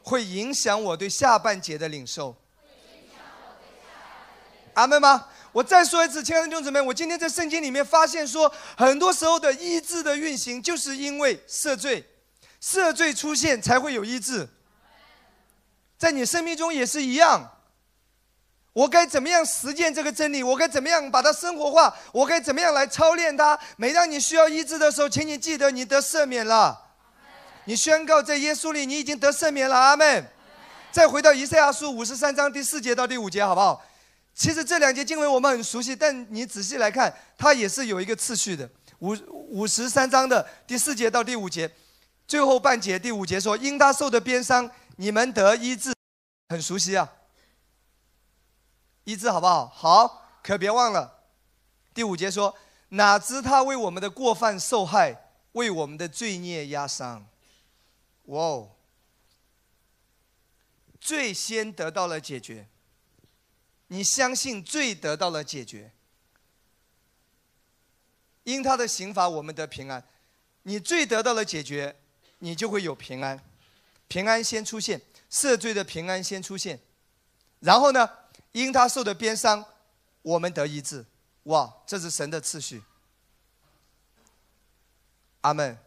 [0.06, 2.36] 会影响我对下半节的领受。
[4.76, 5.28] 阿门吗？
[5.52, 12.08] 我再说一次，亲爱的弟兄姊妹，我今天在圣经里面发现说，很多时候的医治的运行，就是因为赦罪，
[12.62, 14.48] 赦罪出现才会有医治。
[15.98, 17.52] 在你生命中也是一样。
[18.74, 20.44] 我该怎么样实践这个真理？
[20.44, 21.96] 我该怎么样把它生活化？
[22.12, 23.58] 我该怎么样来操练它？
[23.78, 26.85] 每当你需要医治的时候，请你记得你得赦免了。
[27.66, 30.26] 你宣告在耶稣里，你已经得赦免了，阿门。
[30.92, 33.84] 再回到以赛亚书五十三章第四节到第五节，好不好？
[34.34, 38.70] 其实这两节经文我们很熟悉，但你仔细来看，它也是有一个次序的。
[39.00, 41.70] 五五十三章的第四节到第五节，
[42.28, 45.94] 最后半节第五节说：“因他受的鞭伤，你们得医治。”
[46.50, 47.12] 很熟悉啊，
[49.04, 49.68] 医治好不好？
[49.68, 51.20] 好，可别忘了，
[51.94, 52.56] 第五节说
[52.90, 57.26] ：“哪知他为我们的过犯受害，为我们的罪孽压伤。”
[58.26, 58.72] 哇哦！
[61.00, 62.68] 罪先得到了解决，
[63.88, 65.92] 你相信罪得到了解决，
[68.44, 70.04] 因他的刑罚，我们得平安。
[70.64, 71.96] 你罪得到了解决，
[72.40, 73.40] 你就会有平安，
[74.08, 75.00] 平安先出现，
[75.30, 76.80] 赦罪的平安先出现，
[77.60, 78.10] 然后呢，
[78.52, 79.64] 因他受的鞭伤，
[80.24, 81.06] 我们得医治。
[81.44, 82.82] 哇，这是神的次序。
[85.42, 85.85] 阿门。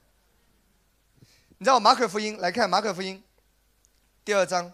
[1.61, 3.21] 你知道马可福音来看马可福音
[4.25, 4.73] 第二章，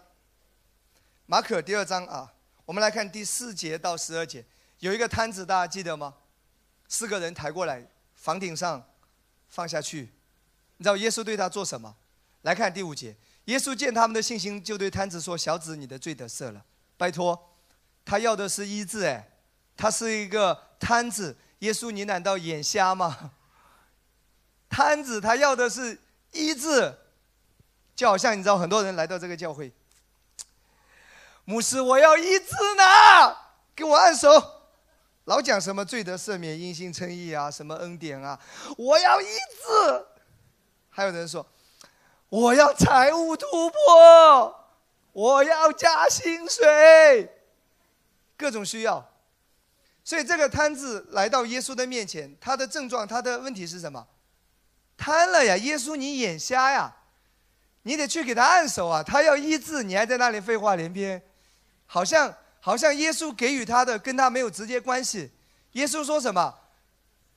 [1.25, 2.31] 马可第二章啊，
[2.63, 4.45] 我们来看第四节到十二节，
[4.79, 6.13] 有一个摊子，大家记得吗？
[6.87, 8.87] 四个人抬过来，房顶上
[9.49, 10.11] 放下去。
[10.77, 11.95] 你知道耶稣对他做什么？
[12.43, 13.15] 来看第五节，
[13.45, 16.63] 耶稣见他们的信心，就对摊子说：“小子，你的罪得赦了。”
[16.97, 17.55] 拜托，
[18.05, 19.31] 他要的是医治，哎，
[19.75, 21.35] 他是一个摊子。
[21.59, 23.31] 耶稣，你难道眼瞎吗？
[24.69, 25.99] 摊子他要的是
[26.35, 26.93] 医治，
[27.95, 29.71] 就好像你知道，很多人来到这个教会，
[31.45, 33.35] 牧师，我要医治呢，
[33.73, 34.29] 给我按手，
[35.23, 38.39] 老讲什么罪得赦免、因信称义啊，什么恩典啊，
[38.77, 40.05] 我要医治。
[40.89, 41.45] 还有人说，
[42.29, 44.69] 我要财务突破，
[45.13, 47.29] 我要加薪水，
[48.37, 49.11] 各种需要。
[50.03, 54.05] 所以这个摊子来到耶稣的面前，他的症状，他的问题是什么？
[54.97, 55.57] 瘫了呀！
[55.57, 56.95] 耶稣，你眼瞎呀？
[57.83, 59.03] 你得去给他按手啊！
[59.03, 61.21] 他要医治，你还在那里废话连篇，
[61.85, 65.31] 好像好像耶稣给予他的跟他没有直接关系。
[65.73, 66.57] 耶稣说什么？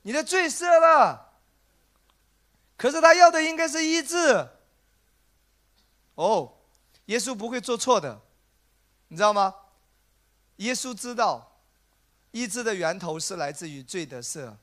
[0.02, 1.32] 你的罪赦了。
[2.76, 4.48] 可是他要的应该是医治。
[6.14, 6.54] 哦，
[7.06, 8.20] 耶稣不会做错的，
[9.09, 9.54] 你知道吗？
[10.56, 11.44] 耶稣知道。
[12.30, 14.54] 医治的源头是来自于罪的赦。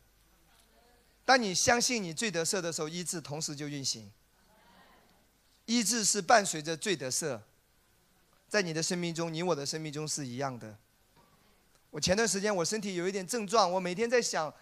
[1.25, 4.11] 当你相信你罪得赦的时候，医治同时就运行。
[5.65, 7.39] 医治是伴随着罪得赦，
[8.47, 10.75] 在你的生命中，你我的生命中是一样的。
[11.89, 14.53] 我前段时间我身体有一点症状，我每天在想，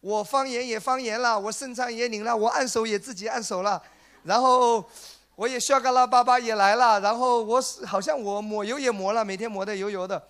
[0.00, 3.82] 我方言也方言了，我肾脏也拧了，我按手也自己按手了，
[4.22, 4.88] 然后
[5.34, 10.28] 我也需要嘎拉巴巴也来了，然后我好像我抹油也抹了，每天抹的油油的。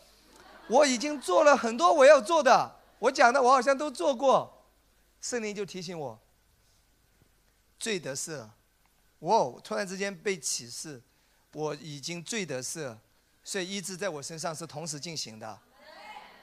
[0.69, 4.62] 我已经做了很多我要做的，我讲的我好像都做过，
[5.23, 6.21] 圣灵就提醒我，
[7.79, 8.47] 罪得赦，
[9.21, 11.01] 我突然之间被启示，
[11.53, 12.97] 我已经罪得赦，
[13.45, 15.59] 所以医治在我身上是同时进行的，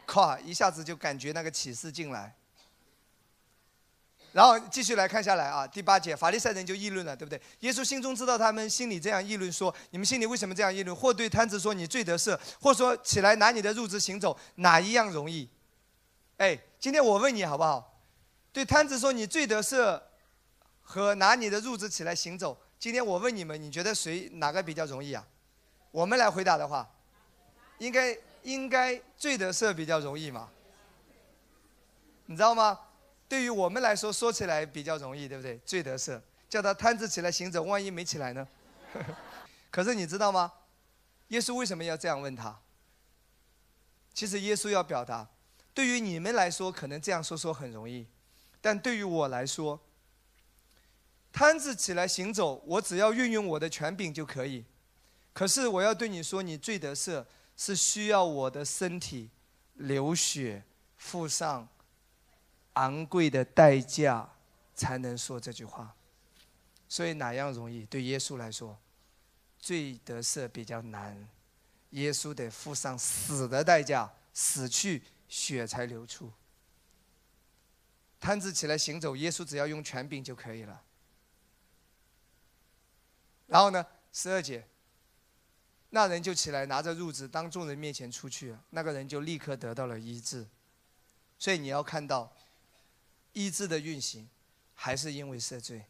[0.07, 2.33] 咵一下子就感觉那个启示进来。
[4.31, 7.41] 然后继续来看下来啊，第八节，法利赛人就议论了，对不对？
[7.61, 10.95] 耶稣心中知道他们心里这样议论，说：你们心里为什么这样议论？
[10.95, 15.49] 或对摊子说你罪得赦，或说起来拿你的褥子行走，哪一样容易？
[16.37, 17.98] 哎，今天我问你好不好？
[18.51, 20.01] 对摊子说你最得赦，
[20.81, 25.25] 和拿你的褥子起来行走，今天我问你们，你觉得谁哪个比较容易啊？
[25.91, 26.89] 我们来回答的话，
[27.77, 30.49] 应该应该最得赦比较容易嘛？
[32.25, 32.79] 你知道吗？
[33.27, 35.59] 对于我们来说，说起来比较容易，对不对？
[35.65, 36.19] 最得赦，
[36.49, 38.47] 叫他摊子起来行走，万一没起来呢？
[39.69, 40.51] 可是你知道吗？
[41.27, 42.59] 耶稣为什么要这样问他？
[44.13, 45.27] 其实耶稣要表达，
[45.75, 48.07] 对于你们来说，可能这样说说很容易，
[48.61, 49.79] 但对于我来说，
[51.31, 54.65] 摊子起来行走，我只要运用我的权柄就可以。
[55.33, 59.29] 可是我要对你说，你罪得赦是需要我的身体
[59.75, 60.63] 流血
[60.97, 61.67] 付上。
[62.73, 64.29] 昂贵的代价
[64.73, 65.93] 才能说这句话，
[66.87, 67.83] 所以哪样容易？
[67.87, 68.77] 对耶稣来说，
[69.59, 71.27] 罪得赦比较难。
[71.89, 76.31] 耶稣得付上死的代价，死去血才流出。
[78.19, 80.83] 摊子起来行走，耶稣只要用权柄就可以了。
[83.47, 84.67] 然后呢，十二节，
[85.89, 88.55] 那人就起来拿着褥子，当众人面前出去。
[88.71, 90.47] 那个人就立刻得到了医治。
[91.37, 92.33] 所以你要看到。
[93.33, 94.27] 医治的运行，
[94.73, 95.85] 还是因为赦罪。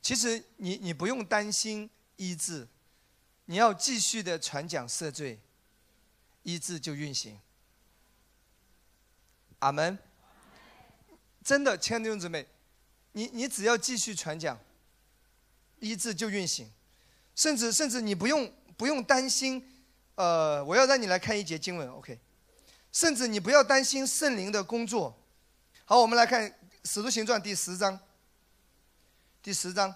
[0.00, 2.68] 其实你你不用担心医治，
[3.46, 5.40] 你要继续的传讲赦罪，
[6.44, 7.40] 医治就运行。
[9.58, 9.98] 阿门。
[11.44, 12.46] 真的，亲爱的弟兄姊妹，
[13.12, 14.58] 你你只要继续传讲，
[15.80, 16.70] 医治就运行，
[17.34, 19.68] 甚至甚至你不用不用担心。
[20.14, 22.20] 呃，我要让你来看一节经文，OK？
[22.92, 25.18] 甚至你不要担心圣灵的工作。
[25.84, 26.48] 好，我们来看
[26.84, 27.98] 《使徒行传》第十章，
[29.42, 29.94] 第十章，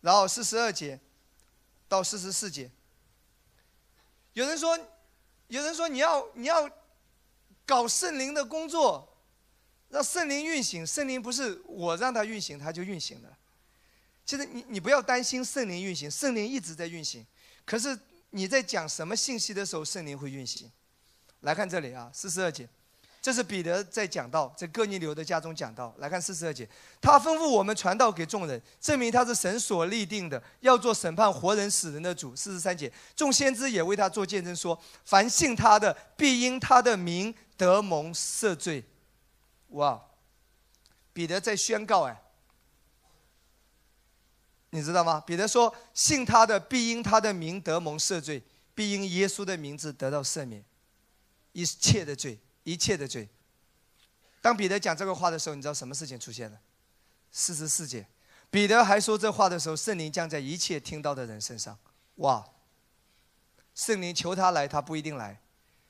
[0.00, 0.98] 然后四十二节
[1.88, 2.70] 到四十四节。
[4.34, 4.78] 有人说，
[5.48, 6.70] 有人说你要你要
[7.66, 9.07] 搞圣灵的工作，
[9.90, 10.86] 让圣灵运行。
[10.86, 13.28] 圣灵不是我让它运行，它就运行的。
[14.24, 17.26] 其实你你不要担心圣灵运行，圣灵一直在运行。
[17.64, 17.98] 可是
[18.30, 20.70] 你在讲什么信息的时候，圣灵会运行？
[21.40, 22.68] 来看这里啊，四十二节。
[23.20, 25.92] 这是彼得在讲道，在哥尼流的家中讲道。
[25.98, 26.66] 来看四十二节，
[27.00, 32.34] 他吩咐我们传道给众人，证明他是神所立定的，要做审判活人死人的主。
[32.36, 38.82] 四十三节，众先知也为他做见证，说：凡信他的，必因他的名得蒙赦罪。
[39.68, 40.02] 哇！
[41.12, 42.22] 彼得在宣告哎，
[44.70, 45.20] 你知道吗？
[45.20, 48.42] 彼得说：信他的，必因他的名得蒙赦罪，
[48.74, 50.64] 必因耶稣的名字得到赦免
[51.52, 52.38] 一切的罪。
[52.64, 53.26] 一切的罪。
[54.42, 56.60] 当彼得讲这个话的时候，你知道什么事情出现了？
[57.32, 58.06] 四十四节，
[58.50, 61.78] 彼得还说这话的时候，圣灵降在一切听到的人身上。
[62.16, 62.44] 哇！
[63.74, 65.40] 圣灵求他来，他不一定来。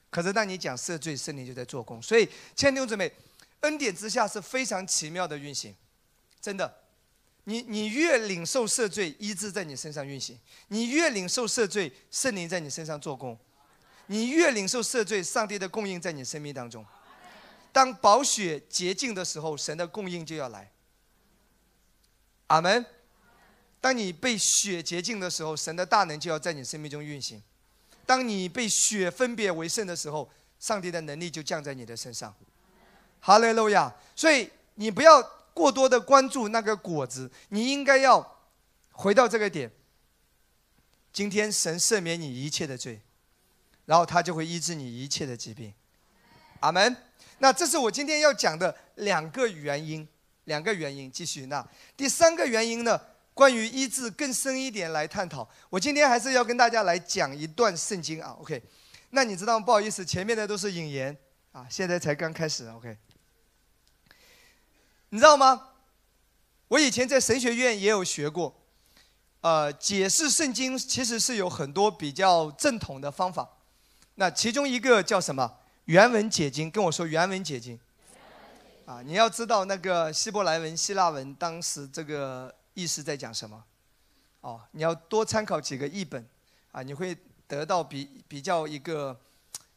[0.08, 2.00] 可是当你讲赦罪，圣灵就在做工。
[2.00, 2.24] 所以，
[2.54, 3.12] 亲爱的弟兄姊妹，
[3.60, 5.74] 恩典之下是非常奇妙的运行，
[6.40, 6.82] 真的。
[7.44, 10.36] 你你越领受赦罪，医治在你身上运行；
[10.68, 13.34] 你越领受赦罪，圣灵在你身上做工；
[14.06, 16.84] 你越领受赦罪，上帝的供应在你生命当中。
[17.72, 20.70] 当宝血洁净的时候，神的供应就要来。
[22.48, 22.84] 阿门。
[23.80, 27.42] 当你被血洁净的时候，神的大能就要在你生命中运行。
[28.04, 32.34] 当你被血分别为圣的时候，上帝的能力就降在你的身上。
[33.20, 33.94] 哈利路亚！
[34.14, 35.38] 所以你不要。
[35.58, 38.38] 过多的关注那个果子，你应该要
[38.92, 39.68] 回到这个点。
[41.12, 43.00] 今天神赦免你一切的罪，
[43.84, 45.74] 然后他就会医治你一切的疾病。
[46.60, 46.96] 阿门。
[47.38, 50.06] 那这是我今天要讲的两个原因，
[50.44, 51.10] 两个原因。
[51.10, 53.00] 继续，那第三个原因呢？
[53.34, 55.50] 关于医治更深一点来探讨。
[55.70, 58.36] 我今天还是要跟大家来讲一段圣经啊。
[58.38, 58.62] OK，
[59.10, 61.16] 那你知道不好意思，前面的都是引言
[61.50, 62.68] 啊，现在才刚开始。
[62.68, 62.96] OK。
[65.10, 65.68] 你知道吗？
[66.68, 68.54] 我以前在神学院也有学过，
[69.40, 73.48] 呃，解释圣经其实是有很多比较正统的方法。
[74.16, 75.60] 那其中一个叫什么？
[75.86, 77.80] 原文解经，跟我说原文解经。
[78.84, 83.64] 啊，你要知道那个希伯来文、希腊文当时这个意思在讲什么？
[84.42, 86.26] 哦，你要多参考几个译本，
[86.72, 89.18] 啊，你会得到比比较一个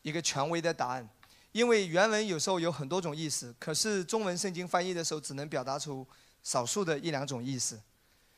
[0.01, 1.07] 一个权威的答案。
[1.51, 6.07] 因为原文有时候有很多种意思，可是中文圣经翻译的时候只能表达出
[6.43, 7.77] 少数的一两种意思，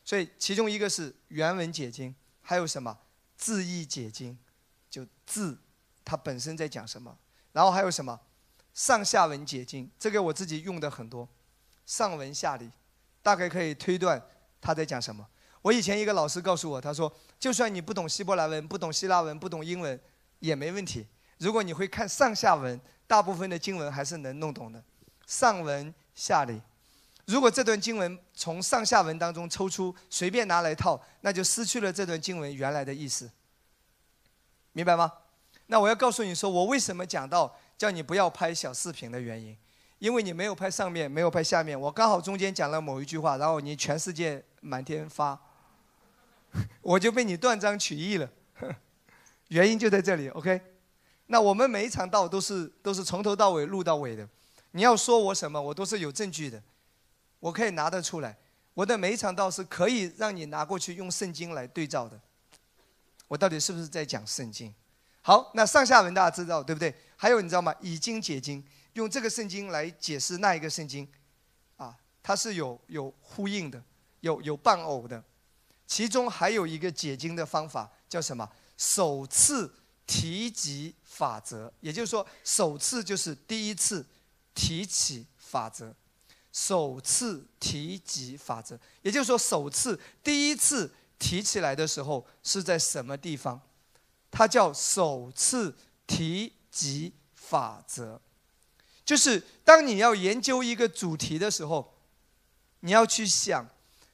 [0.04, 2.98] 所以其中一个是原文解经，还有什么？
[3.38, 4.36] 字义解经，
[4.90, 5.56] 就字
[6.04, 7.16] 它本身在讲什么，
[7.52, 8.20] 然后还有什么？
[8.74, 11.30] 上下文解经，这个我自己用的很多，
[11.86, 12.72] 上文下理，
[13.22, 14.20] 大概可以推断
[14.60, 15.28] 他在讲什么。
[15.62, 20.00] 我以前一个老师告诉我，他说就算你不懂希伯来文、不懂希腊文、不懂英文
[20.40, 21.06] 也没问题，
[21.38, 22.82] 如果你会看上下文。
[23.08, 24.84] 大部分的经文还是能弄懂的，
[25.26, 26.62] 上文下理。
[27.26, 33.32] 如果这段经文从上下文当中抽出，随便拿来套，那就失去了这段经文原来的意思。
[34.74, 35.12] 明白吗？
[35.68, 39.56] 那我要告诉你说，我为什么讲到叫你不要拍小视频的原因，
[40.00, 45.40] 因为你没有拍上面，没有拍下面，我刚好中间讲了某一句话，然后你全世界满天发，
[46.82, 48.30] 我就被你断章取义了。
[49.48, 50.60] 原因就在这里，OK。
[51.34, 54.30] 那我们每一场道都是都是从头到尾录到尾的，
[54.70, 56.62] 你要说我什么，我都是有证据的，
[57.40, 58.38] 我可以拿得出来。
[58.76, 62.22] 我的每一场道是可以让你拿过去用圣经来对照的。
[63.28, 64.72] 我到底是不是在讲圣经？
[65.24, 66.94] 好，那上下文大家知道对不对？
[67.16, 67.74] 还有你知道吗？
[67.82, 68.64] 以经解经，
[68.94, 71.08] 用这个圣经来解释那一个圣经，
[71.78, 73.84] 啊，它是有有呼应的，
[74.20, 75.24] 有有伴偶的。
[75.88, 78.48] 其中还有一个解经的方法叫什么？
[78.78, 79.74] 首次。
[80.06, 84.04] 提及法则，也就是说，首次就是第一次
[84.56, 85.94] 提起法则。
[86.52, 93.60] 首次提及法则，也就是说，首次第一次提起来的时候是在什么地方？
[94.30, 98.22] 它叫首次提及法则，
[99.04, 101.96] 就是当你要研究一个主题的时候，
[102.82, 103.68] 你要去想，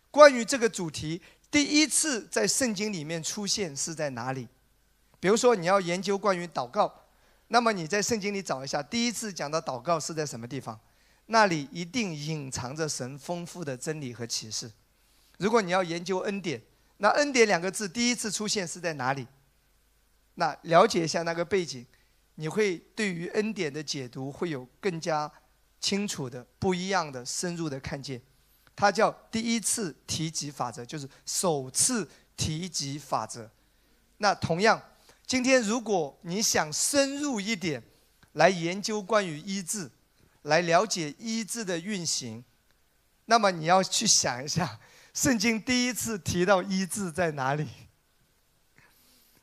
[0.10, 1.22] 关于这个主题
[1.52, 4.47] 第一次在圣经里面出现是在哪里？
[5.20, 7.05] 比如说，你要研究关于祷告，
[7.49, 10.80] 那么你在圣经里找一下，第一次讲到祷告是在什么地方？
[11.26, 14.72] 那里一定隐藏着神丰富的真理和启示。
[15.38, 16.61] 如果你要研究恩典，
[16.97, 19.28] 那恩典两个字第一次出现是在哪里？
[20.36, 21.86] 那了解一下那个背景，
[22.36, 25.30] 你会对于恩典的解读会有更加
[25.82, 28.22] 清楚的、不一样的、深入的看见。
[28.76, 33.51] 它叫第一次提及法则，就是首次提及法则。
[34.20, 34.82] 那同样。
[35.30, 37.84] 今天，如果你想深入一点
[38.32, 39.88] 来研究关于医治，
[40.42, 42.44] 来了解医治的运行，
[43.26, 44.80] 那么你要去想一下，
[45.14, 47.68] 圣经第一次提到医治在哪里？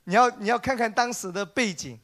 [0.03, 1.97] 你要你要看看当时的背景，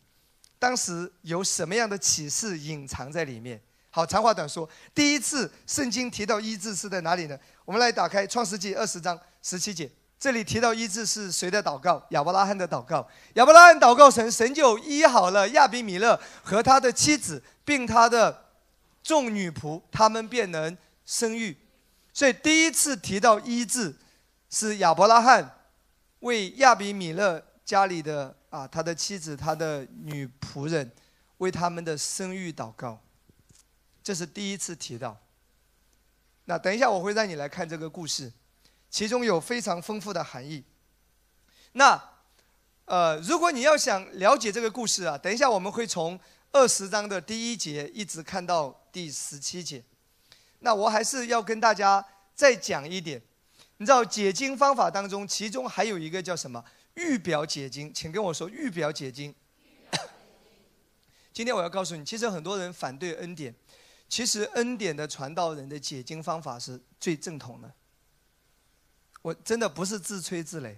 [0.60, 3.60] 当时有什么样的启示隐藏在里面。
[3.90, 7.36] 好，长话短说，第一次圣经提到医治是在哪里呢？
[7.64, 9.90] 我们来打开创世纪二十章十七节。
[10.22, 12.00] 这里提到医治是谁的祷告？
[12.10, 13.04] 亚伯拉罕的祷告。
[13.34, 18.44] 亚伯拉罕祷告神，神就医好了亚比米勒和他的妻子，并他的
[19.02, 21.56] 众女仆，他们便能生育。
[22.12, 23.96] 所以第一次提到医治，
[24.48, 25.58] 是亚伯拉罕
[26.20, 30.88] 为亚比米勒家里的啊他的妻子、他的女仆人
[31.38, 32.96] 为他们的生育祷告。
[34.04, 35.18] 这是第一次提到。
[36.44, 38.32] 那等一下我会让你来看这个故事。
[38.92, 40.62] 其中有非常丰富的含义。
[41.72, 42.00] 那，
[42.84, 46.20] 呃，如果你要想了解这个故事啊，等一下我们会从
[46.52, 49.82] 二十章的第一节一直看到第十七节。
[50.58, 53.20] 那我还是要跟大家再讲一点，
[53.78, 56.62] 你知道解经方法当中，其中还有一个叫什么
[56.94, 59.34] 预表解经，请跟我说预表解经。
[61.32, 63.54] 今天我要告诉你，其实很多人反对恩典，
[64.06, 67.72] 其实恩典的传道人的解经方法是最正统的。
[69.22, 70.76] 我真的不是自吹自擂，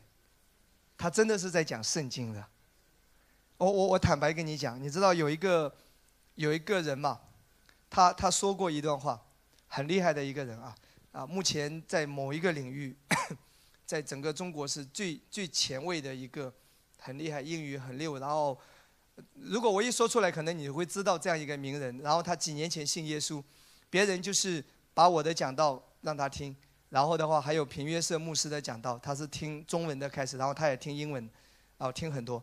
[0.97, 2.47] 他真的是在讲圣经的。
[3.57, 5.75] 我我我坦白跟你讲，你知道有一个
[6.35, 7.21] 有一个人嘛，
[7.91, 9.21] 他他说过一段话，
[9.67, 10.75] 很厉害的一个人啊
[11.13, 12.95] 啊，目前在某一个领域，
[13.87, 16.53] 在整个中国是最最前卫的一个，
[16.99, 18.59] 很厉害，英语很溜，然后。
[19.35, 21.97] 如果我一说出来，可能你会知道这样一个名人。
[21.99, 23.41] 然后他几年前信耶稣，
[23.89, 26.57] 别人就是把我的讲道让他听，
[26.95, 31.21] 然后的话还有平约瑟牧师的讲道，他是听中文的开始，然后他也听英文，
[31.77, 32.41] 然后听很多。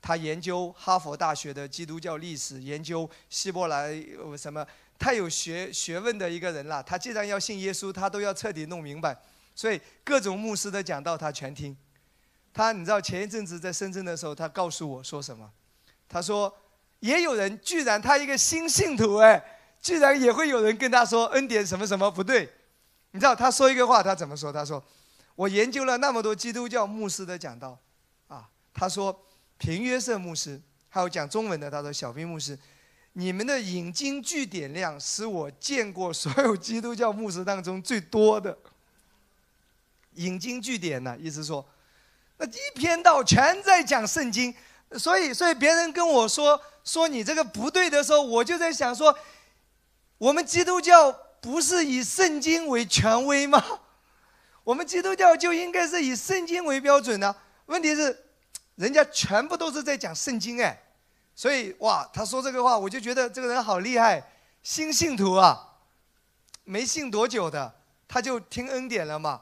[0.00, 3.94] 他研究哈佛大学的基督教历史，研究希伯来
[4.36, 4.66] 什么，
[4.98, 6.82] 太有学学问的一个人了。
[6.82, 9.16] 他既然要信耶稣，他都要彻底弄明白，
[9.54, 11.76] 所以各种牧师的讲道他全听。
[12.52, 15.48] 他你知道前一阵子在深圳的时候，他告诉我说什么？
[16.08, 16.52] 他说
[16.98, 19.40] ：“也有人居然他一个新信徒哎，
[19.80, 22.52] 居然也会有人跟他说恩典什么什么不对。
[23.12, 24.52] 你知道他说一个话，他怎么说？
[24.52, 24.82] 他说：
[25.34, 27.78] 我研究了那么多基督教牧师的讲道，
[28.28, 29.26] 啊，他说
[29.58, 32.58] 平约瑟牧师还有讲中文的，他说小兵牧师，
[33.12, 38.58] 你们的引经据典量是我见过所有基督教牧师当中最多的。
[40.16, 41.66] 引经据典呢，意思说，
[42.36, 44.54] 那一篇道全在讲圣经。”
[44.98, 49.18] 所以，所以别人跟我说说你这个不对的时候，我就在想说，
[50.18, 53.62] 我们基督教不是以圣经为权威吗？
[54.62, 57.34] 我们基督教就应该是以圣经为标准呢。
[57.66, 58.16] 问题是，
[58.76, 60.80] 人家全部都是在讲圣经哎，
[61.34, 64.22] 所以哇，他说这个话，我就觉得这个人好厉害，
[64.62, 65.78] 新信徒啊，
[66.62, 67.74] 没信多久的，
[68.06, 69.40] 他就听恩典了嘛。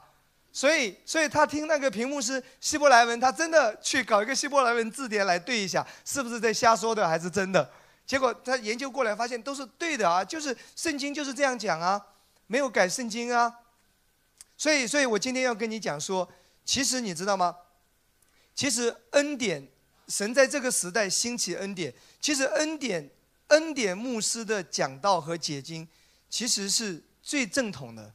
[0.51, 7.69] 所以，所以他听那个屏幕是希伯来文，他真的去搞一个希伯来文字典来对一下，是不是在瞎说的还是真的？
[8.11, 12.07] 结果他研究过来发现都是对的啊，就是圣经就是这样讲啊，
[12.45, 13.59] 没有改圣经啊。
[14.57, 16.29] 所以，所以我今天要跟你讲说，
[16.65, 17.55] 其实你知道吗？
[18.53, 19.65] 其实恩典，
[20.09, 23.09] 神在这个时代兴起恩典，其实恩典，
[23.47, 25.87] 恩典牧师的讲道和解经，
[26.29, 28.13] 其实是最正统的，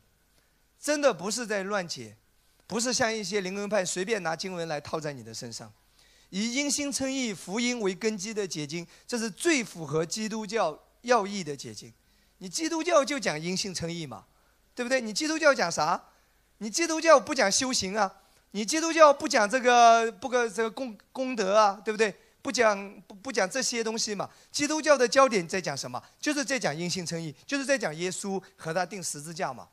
[0.78, 2.14] 真的不是在乱解。
[2.66, 5.72] 不是像一些灵恩派随便拿经文来套在你的身上，
[6.30, 11.92] 以因心称义、福音为根基的解经，这是最符合基督教要义的解经。
[12.38, 14.24] 你基督教就讲因信称义嘛，
[14.74, 15.00] 对不对？
[15.00, 16.02] 你基督教讲啥？
[16.58, 18.12] 你基督教不讲修行啊？
[18.50, 21.80] 你基督教不讲这个不个这个功功德啊？
[21.84, 22.14] 对不对？
[22.42, 24.28] 不讲不不讲这些东西嘛？
[24.52, 26.02] 基督教的焦点在讲什么？
[26.20, 29.68] 就是在讲因信称义，就是在讲耶稣和他定十字架嘛。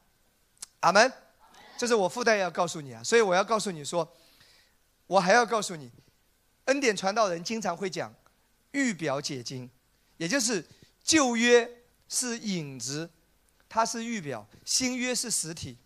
[0.79, 1.11] 阿门。
[1.75, 4.07] 这是我附带要告诉你啊，所以我要告诉你说，
[5.07, 5.91] 我还要告诉你，
[6.65, 8.13] 恩典传道人经常会讲
[8.71, 9.69] 预表解经，
[10.17, 10.65] 也就是
[11.03, 11.69] 旧约
[12.07, 13.09] 是影子，
[13.67, 15.77] 它是预表；新约是实体。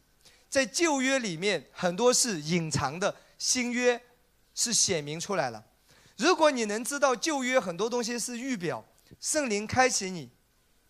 [0.49, 4.01] 在旧约里面很多是隐藏的，新约
[4.55, 5.65] 是显明出来了。
[6.17, 8.84] 如果你能知道旧约很多东西是预表，
[9.19, 10.30] 圣灵开启你，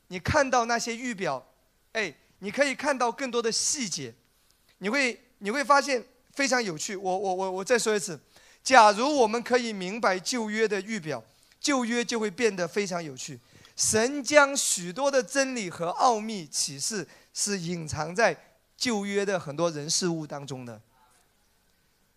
[0.07, 1.45] 你看到那些预表，
[1.93, 4.13] 哎，你可以看到更多的细节。
[4.77, 6.95] 你会你会发现非常有趣。
[6.95, 8.17] 我我我我再说一次，
[8.63, 11.23] 假如我们可以明白旧约的预表，
[11.59, 13.39] 旧约就会变得非常有趣。
[13.75, 18.35] 神将许多的真理和奥秘启示是隐藏在
[18.75, 20.81] 旧约的很多人事物当中的。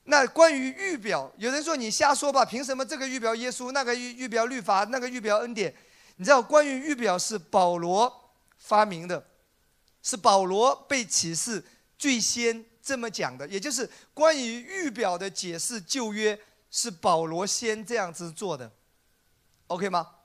[0.04, 2.44] 那关于预表，有人说你瞎说吧？
[2.44, 5.72] 凭什么这个预表耶稣，那个预预表律法，那个预表恩典？
[6.16, 9.24] 你知道，关于预表是保罗发明的，
[10.02, 11.64] 是保罗被启示。
[11.98, 18.70] 最先这么讲的，也就是关于预表的解释，旧约是保罗先这样子做的
[19.66, 20.16] ，OK 吗？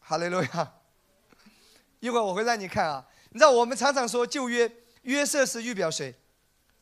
[0.00, 0.74] 哈利路亚！
[2.00, 3.06] 一会儿我会让你看啊。
[3.30, 4.70] 你知道我们常常说旧约
[5.02, 6.14] 约瑟是预表谁？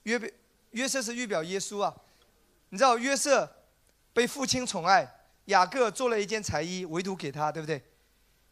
[0.05, 0.35] 约
[0.71, 1.95] 约瑟是预表耶稣啊。
[2.71, 3.49] 你知道约瑟
[4.13, 5.07] 被父亲宠爱，
[5.45, 7.85] 雅各做了一件彩衣，唯独给他，对不对？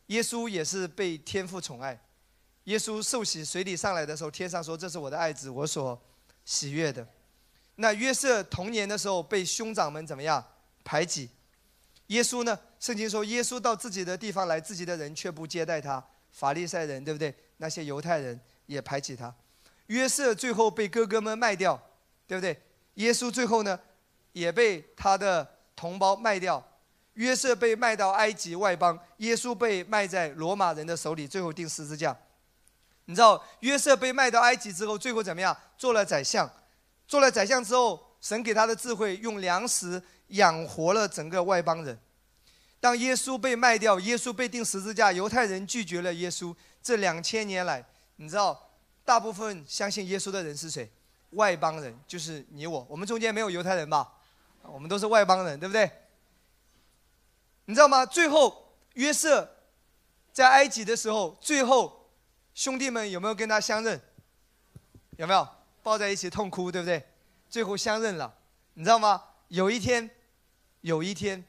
[0.09, 1.99] 耶稣也是被天父宠爱。
[2.69, 5.99] 耶稣受洗水里上来的时候，天上说：“这是我的爱子，我所
[6.45, 7.07] 喜悦的。”
[7.77, 10.45] 那约瑟童年的时候被兄长们怎么样
[10.85, 11.31] 排挤？
[12.09, 12.59] 耶稣呢？
[12.79, 16.05] 圣经说耶稣到自己的地方来，自己的人却不接待他。
[16.31, 17.35] 法利赛人对不对？
[17.57, 19.35] 那些犹太人也排挤他。
[19.87, 21.81] 约瑟最后被哥哥们卖掉，
[22.27, 22.61] 对不对？
[22.95, 23.81] 耶稣最后呢，
[24.33, 26.63] 也被他的同胞卖掉。
[27.15, 32.15] 约瑟被卖到埃及外邦，耶稣被卖在罗马人的手里，最后钉十字架。
[33.09, 35.57] 你知道约瑟被卖到埃及之后，最后怎么样？
[35.79, 36.49] 做了宰相，
[37.07, 41.99] 做了宰相之后，神给他的智慧，用粮食养活了整个外邦人。
[42.79, 46.55] 当耶稣被卖掉，耶稣被钉十字架，犹太人拒绝了耶稣。
[46.83, 47.83] 这两千年来，
[48.17, 48.71] 你知道，
[49.07, 50.93] 大部分相信耶稣的人是谁？
[51.31, 52.87] 外邦人，就是你我。
[52.91, 54.13] 我们中间没有犹太人吧？
[54.65, 55.91] 我们都是外邦人，对不对？
[57.65, 58.05] 你知道吗？
[58.05, 59.51] 最后约瑟
[60.31, 61.98] 在埃及的时候，最后
[62.59, 64.01] 兄弟们有没有跟他相认？
[65.17, 65.47] 有没有
[65.81, 67.01] 抱在一起痛哭，对不对？
[67.49, 68.35] 最后相认了。
[68.75, 69.23] 你知道吗？
[69.47, 70.11] 有一天，
[70.81, 71.45] 有一天。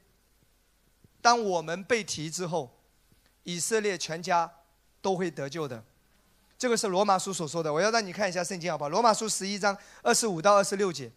[1.20, 2.80] 当我们被提之后，
[3.41, 4.53] 以色列全家
[5.01, 5.84] 都会得救的。
[6.60, 7.74] 这个是罗马书所说的。
[7.74, 8.89] 我要让你看一下圣经，好不好？
[8.89, 11.12] 罗马书十一章二十五到二十六节。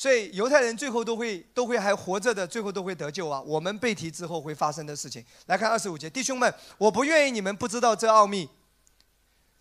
[0.00, 3.38] 所以犹太人最后都会都会还活着的，最后都会得救啊！
[3.42, 5.22] 我们被提之后会发生的事情。
[5.44, 8.48] 来看二十五节，弟兄们，我不愿意你们不知道这奥秘，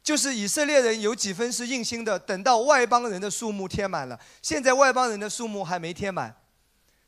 [0.02, 6.34] 就是以色列人有几分是硬心的，等到外邦人的数目填满了，现在外邦人的数目还没填满。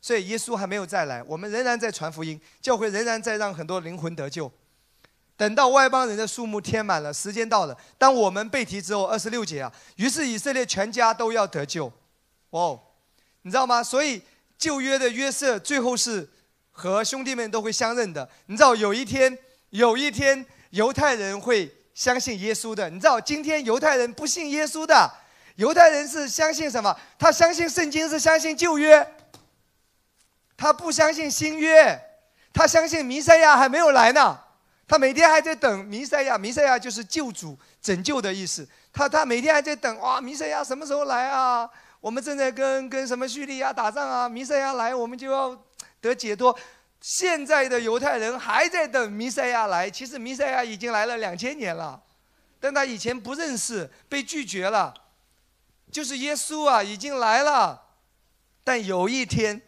[0.02, 4.52] 所以耶稣还没有再来，我们仍然在传福音，教会仍然在让很多灵魂得救。
[5.38, 11.90] 等到外邦人的数目填满了，时间到了，当我们被提之后，二十六节啊，于是以色列全家都要得救。
[12.50, 12.78] 哦，
[13.42, 13.82] 你知道吗？
[13.82, 14.22] 所以
[14.56, 16.28] 旧约的约瑟最后是
[16.70, 18.28] 和兄弟们都会相认的。
[18.46, 19.36] 你知道有一天，
[19.70, 22.88] 有一天犹太人会相信耶稣的。
[22.88, 25.12] 你知道今天犹太人不信耶稣的，
[25.56, 26.96] 犹太人是相信什么？
[27.18, 29.06] 他相信圣经，是相信旧约。
[30.56, 32.00] 他不相信新约，
[32.52, 34.38] 他相信弥赛亚还没有来呢。
[34.86, 38.68] 他每天还在等弥赛亚，弥赛亚就是救主、拯救的意思。
[38.92, 41.68] 他他每天还在等哇，弥赛亚什么时候来啊？
[42.02, 44.28] 我们正在跟跟什么叙利亚打仗啊？
[44.28, 45.58] 弥赛亚来，我们就要
[46.02, 46.54] 得解脱。
[47.00, 52.02] 现在的犹太人还在等弥赛亚来，其实弥赛亚已经来了两千年了，
[52.60, 54.92] 但他以前不认识，被拒绝了。
[55.90, 57.80] 就是耶稣啊，已经来了，
[58.62, 59.62] 但有一天。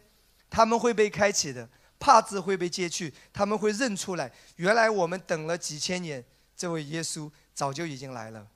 [0.47, 1.67] 他们会被开启的，
[1.99, 6.23] 帕子会被揭去，他们会认出来，原来我们等了几千年，
[6.55, 8.47] 这位耶稣早就已经来了。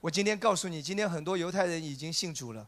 [0.00, 2.64] 我今天告诉你，今天很多犹太人已经信主了，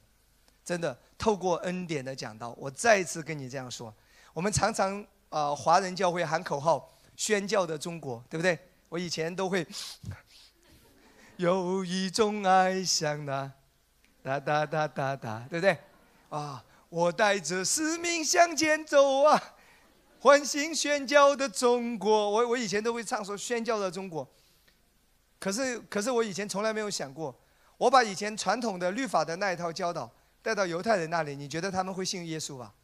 [0.65, 3.95] 真的透过恩典的讲道，我再一次跟你这样说。
[4.33, 8.59] 我们常常啊，华人教会喊口号，宣教的中国，对不对？
[8.89, 9.67] 我以前都会
[11.37, 13.53] 有一种爱像那
[14.23, 15.79] 哒哒哒哒哒，对不对？
[16.31, 16.65] 啊。
[16.91, 19.57] 我带着使命向前走啊，
[20.21, 22.31] 唤醒宣教的中国。
[22.31, 24.25] 我我以前都会唱说宣教的中国，
[25.41, 27.35] 可是可是我以前从来没有想过，
[27.79, 30.09] 我把以前传统的律法的那一套教导
[30.45, 32.75] 带到犹太人那里，你觉得他们会信耶稣吧？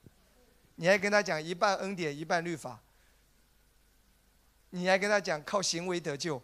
[0.77, 2.81] 你还跟他讲一半恩典一半律法，
[4.71, 6.43] 你还跟他讲靠行为得救，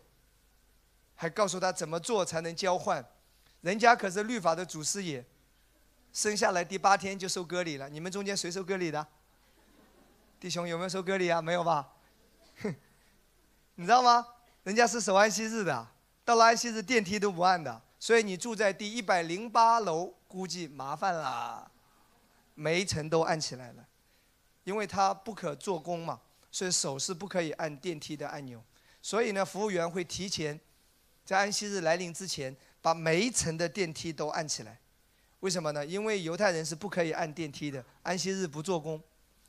[1.14, 3.02] 还告诉他怎么做才能交换，
[3.62, 5.24] 人家可是律法的祖师爷。
[6.12, 9.06] 生下来第八天就受割礼了，你们中间谁受割礼的？
[10.38, 11.40] 弟兄有没有受割礼啊？
[11.40, 11.94] 没有吧？
[12.60, 12.74] 哼
[13.76, 14.26] 你知道吗？
[14.64, 15.88] 人家是守安息日的，
[16.26, 21.68] 到了安息日电梯都不按的，所以你住在第一百零八楼，估计麻烦了，
[22.54, 23.84] 每一层都按起来了，
[24.62, 26.20] 因为它不可做工嘛，
[26.52, 28.62] 所以手是不可以按电梯的按钮，
[29.02, 30.61] 所以呢，服务员会提前
[31.24, 34.78] 在安息日来临之前，把每一层的电梯都按起来。
[35.40, 35.84] 为什么呢？
[35.84, 39.02] 因为犹太人是不可以按电梯的，安息日不做工，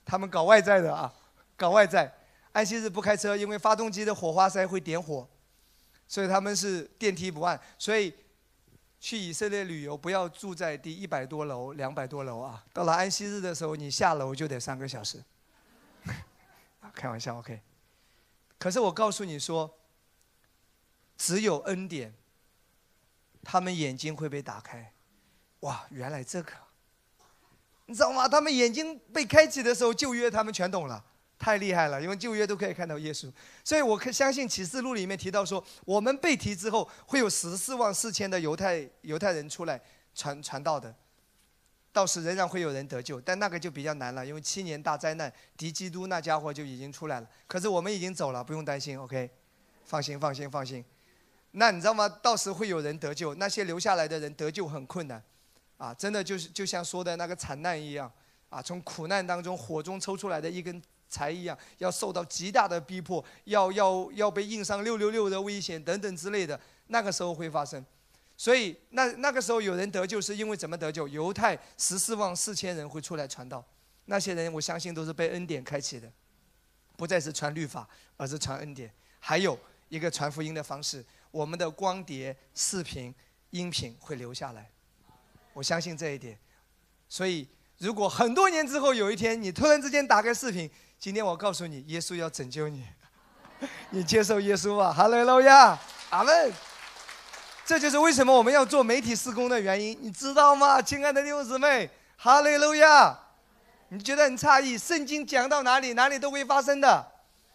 [0.04, 1.14] 他们搞外在的啊，
[1.56, 2.12] 搞外在，
[2.54, 5.30] 安息日不开车，因为发动机的火花塞会点火，
[6.08, 7.62] 所以他们是电梯不按。
[7.78, 8.12] 所以
[9.08, 15.24] 去以色列旅游不要住在第一百多楼、两百多楼啊，到了安息日的时候，你下楼就得三个小时。
[16.94, 17.62] 开玩笑，OK。
[18.60, 19.74] 可是我告诉你说，
[21.18, 22.14] 只有恩典，
[23.44, 24.92] 他们眼睛会被打开。
[25.62, 26.52] 哇，原来这个，
[27.86, 28.28] 你知道吗？
[28.28, 31.06] 他们眼睛被开启的时候，旧约他们全懂了，
[31.40, 33.32] 太厉害了，因为旧约都可以看到耶稣。
[33.64, 39.80] 所以我可相信启示录里面提到说，我们被提之后，会有十四万四千的犹太犹太人出来
[40.16, 40.94] 传传道的，
[41.94, 47.28] 到时仍然会有人得救，但那个就比较难了，因为七年大灾难，敌基督那家伙就已经出来了。
[47.48, 49.30] 可是我们已经走了，不用担心，OK，
[49.86, 50.84] 放心放心放心。
[51.52, 52.10] 那你知道吗？
[52.10, 55.24] 到时会有人得救，那些留下来的人得救很困难。
[55.78, 58.12] 啊，真的就是就像说的那个惨难一样，
[58.50, 67.86] 啊，从苦难当中火中抽出来的一根才一样，要受到极大的逼迫，要要要被印上六六六的危险等等之类的，那个时候会发生。
[68.36, 71.08] 所以那那个时候有人得救，是因为怎么得救？
[71.08, 73.66] 犹太十四万四千人会出来传道，
[74.06, 76.12] 那些人我相信都是被恩典开启的，
[76.96, 78.92] 不再是传律法，而是传恩典。
[79.20, 79.58] 还有
[79.90, 83.14] 一个传福音的方式，我们的光碟、视频、
[83.50, 84.70] 音频会留下来，
[85.54, 86.38] 我相信这一点。
[87.10, 87.48] 所以，
[87.80, 90.70] 如果很多年之后有一天你突然之间打开视频，
[91.00, 92.84] 今天我告诉你，耶稣要拯救你，
[93.92, 95.78] 你接受耶稣吧，哈利路亚，
[96.10, 96.52] 阿门。
[97.66, 101.90] 这就是为什么我们要做媒体施工的原因，你知道吗，亲爱的弟兄姊妹？
[102.16, 103.18] 哈利路亚！
[103.90, 104.78] 你觉得很诧异？
[104.78, 107.06] 圣经讲到哪里，哪里都会发生的。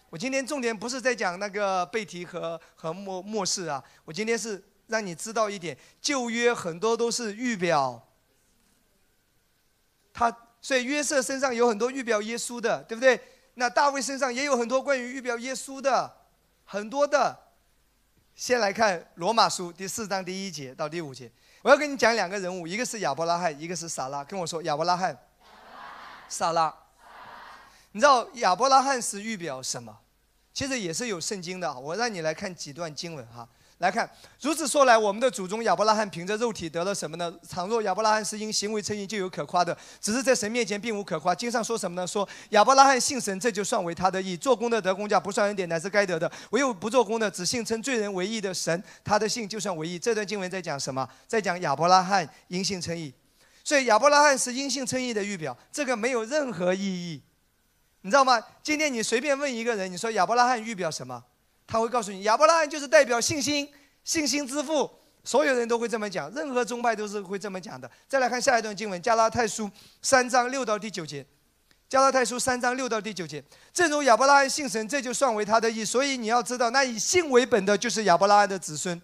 [0.09, 8.07] 我今天重点不是在讲那个背题和和末末世啊，我今天是让你知道一点，旧约很多都是预表。
[10.13, 13.19] 他所以约瑟身上有很多预表耶稣的，对不对？
[13.55, 16.17] 那大卫身上也有很多关于预表耶稣的，
[16.65, 17.39] 很多的。
[18.35, 21.31] 先来看罗马书第四章第一节到第五节，
[21.61, 24.25] 我要跟你讲两个人物，一个是亚伯拉罕，一个是撒拉。
[24.25, 25.17] 跟我说亚伯拉罕，
[26.29, 26.75] 撒拉。
[27.93, 29.99] 你知道亚伯拉罕是预表什么？
[30.55, 33.47] 其实也是有圣经的，我让你来看几段经文哈。
[33.83, 34.09] 来看，
[34.41, 37.35] 如此说来，我们的祖宗亚伯拉罕凭着肉体得了什么呢？
[37.51, 41.35] 倘若亚伯拉罕是因行为称义，就有可夸的；只是在神面前并无可夸。
[41.35, 42.07] 经上说什么呢？
[42.07, 44.37] 说亚伯拉罕信神，这就算为他的义。
[44.37, 49.99] 做工的得工价，不算恩典，乃是该得的；唯有不做工的，只信称罪人为义的神，他的信就算为义。
[49.99, 51.09] 这段经文在讲什么？
[51.27, 53.13] 在讲亚伯拉罕因信称义。
[53.65, 57.21] 所以亚伯拉罕是因信称义的预表，这个没有任何意义，
[58.03, 58.41] 你知道吗？
[58.63, 61.25] 今天你随便问一个人，你说亚伯拉罕预表什么？
[61.67, 63.69] 他会告诉你，亚伯拉罕就是代表信心，
[64.05, 64.91] 信心之父。
[65.25, 67.89] 所有人都会这么讲，任何宗派都是会这么讲的。
[68.09, 69.67] 再来看下一段经文，《加拉太书》
[70.03, 71.23] 三章六到第九节，
[71.89, 73.41] 《加拉太书》三章六到第九节。
[73.73, 75.85] 正如亚伯拉罕信神，这就算为他的义。
[75.85, 79.01] 所以你要知道，那以信为本的，就是亚伯拉罕的子孙，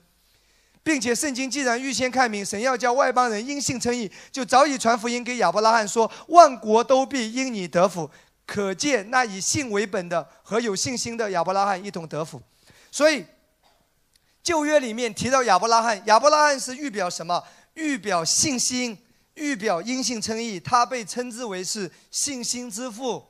[0.83, 8.11] 并且圣经既然预先看明，神要叫外邦人因信称义，就早已传福音给亚伯拉罕说，万国都必因你得福。
[8.49, 12.41] 可见那以信为本的和有信心的亚伯拉罕一同得福。
[12.91, 13.27] 所以，
[14.43, 17.45] 旧约里面提到亚伯拉罕，亚伯拉罕是预表什么？
[17.75, 18.97] 预表信心，
[19.35, 20.59] 预表因信称义。
[20.59, 23.23] 他被称之为是信心之父。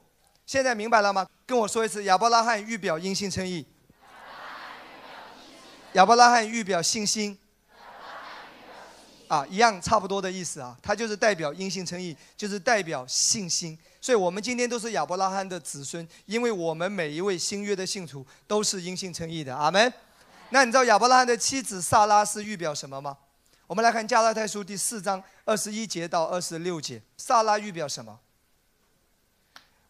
[0.47, 1.27] 现在明白了吗？
[1.45, 3.67] 跟我说一次，亚伯拉罕预表因信称义。
[5.95, 7.37] 亚伯拉罕预表信心。
[9.29, 10.77] 啊，一样差不多的意思啊。
[10.83, 13.79] 它就是代表阴性诚意，就是代表信心。
[14.01, 19.55] 所以我们今天都是亚伯拉罕的子孙，因为我们每一位新约的信徒都是阴性诚意的。
[19.55, 19.93] 阿门。
[20.51, 23.17] 那你知道亚伯拉罕的妻子萨拉是预表什么吗？
[23.67, 28.19] 我们来看加拉太书第四章二十一节到二十六节，萨拉预表什么？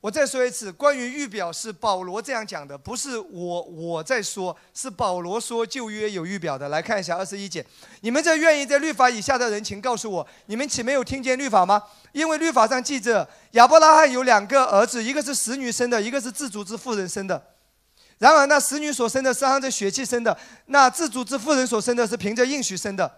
[0.01, 6.69] 我再说一次，关于预表是保罗这样讲的，不是我我在说，是保罗说旧约有预表的。
[6.69, 7.67] 来看一下二十一节，
[8.03, 11.83] 你们这愿意在律法以下的人，请告诉我，你们岂没有听见律法吗？
[12.13, 17.43] 因为律法上记着，亚伯拉罕有两个儿子，一个是死女生的，一个是自主之妇人生的。
[18.19, 23.11] 然而那死女所生的是按着血气生的，那自主之妇人所生的是凭着应许生的。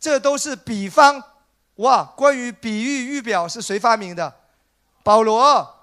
[0.00, 1.22] 这都是比方。
[1.76, 4.34] 哇，关于比喻预表是谁发明的？
[5.04, 5.75] 保罗。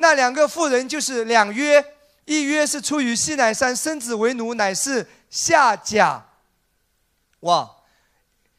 [0.00, 1.84] 那两个妇人就是两约，
[2.24, 6.26] 一约是出于西乃山生子为奴，乃是夏甲。
[7.40, 7.70] 哇，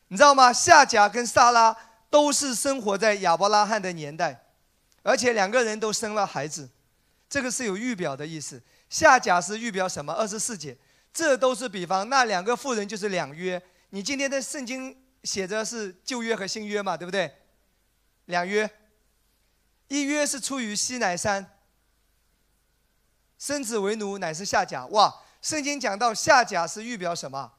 [0.10, 0.54] 你知道吗？
[0.54, 1.76] 夏甲跟萨拉
[2.12, 4.44] 都是生活在亚伯拉罕的年代，
[5.02, 6.70] 而且两个人都生了孩子，
[7.28, 8.62] 这个是有预表的意思。
[8.88, 10.14] 夏甲是预表什么？
[10.14, 10.78] 二十四节，
[11.12, 12.08] 这都是比方。
[12.08, 13.60] 那两个妇人就是两约。
[13.90, 17.34] 你今天的圣经写着是旧约和新约嘛，对不对？
[18.26, 18.70] 两约。
[19.92, 21.60] 一约是出于西乃山，
[23.38, 24.86] 生子为奴乃是夏甲。
[24.86, 27.52] 哇，圣经讲到夏甲是预表什么？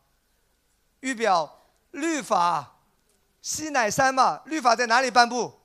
[1.01, 2.79] 预表律法，
[3.43, 5.61] 西乃山嘛，律法在哪里颁布？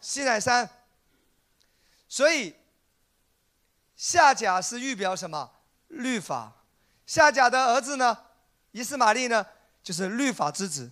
[0.00, 0.70] 西乃山。
[2.08, 2.56] 所以
[3.94, 5.52] 夏甲是预表什么？
[5.88, 6.50] 律法。
[7.04, 8.16] 夏甲的儿子呢？
[8.70, 9.44] 以斯玛利呢？
[9.82, 10.90] 就是律法之子。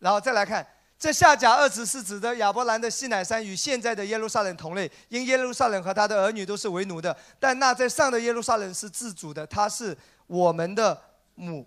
[0.00, 0.66] 然后再来看。
[1.00, 9.96] 这下甲二字是指的亚伯兰的西乃山与现在的耶路撒冷同类，因耶路撒冷和他的儿女都是为奴的，但那在上的耶路撒冷是自主的，他是
[10.26, 11.02] 我们的
[11.36, 11.66] 母。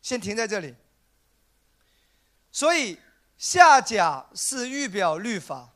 [0.00, 0.76] 先停在这里。
[2.52, 2.96] 所以
[3.36, 5.70] 下甲是预表律法，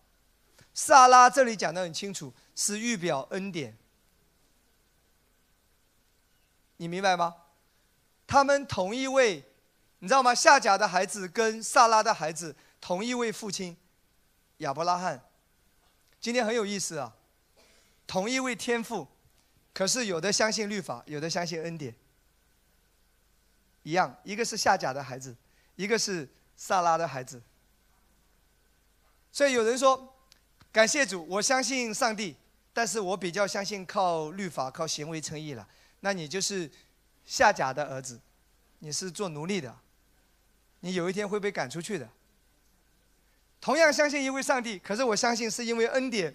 [0.73, 3.77] 萨拉这里讲的很清楚，是预表恩典。
[6.77, 7.35] 你明白吗？
[8.29, 9.43] 他们同一位，
[9.99, 10.33] 你知道吗？
[10.33, 12.55] 下甲的孩子跟萨拉的孩子。
[12.81, 13.77] 同一位父亲，
[14.59, 15.23] 亚伯拉罕。
[16.21, 17.15] 今天很有意思啊，
[18.07, 19.07] 同一位天父，
[19.73, 21.95] 可是有的相信律法，有的相信恩典。
[23.83, 25.37] 一样，一个是夏甲的孩子，
[25.77, 27.41] 一个是萨拉的孩子。
[29.31, 30.15] 所以有人说，
[30.73, 32.35] 感谢主，我相信上帝，
[32.73, 35.69] 但是我比较相信靠律法、靠行为称义了。
[36.01, 36.69] 那你就是
[37.25, 38.21] 下甲的儿子，
[38.81, 39.79] 你是做奴隶的，
[40.81, 42.11] 你有一天会被赶出去的。
[43.67, 46.33] 同样相信一位上帝，可是我相信是因为恩典，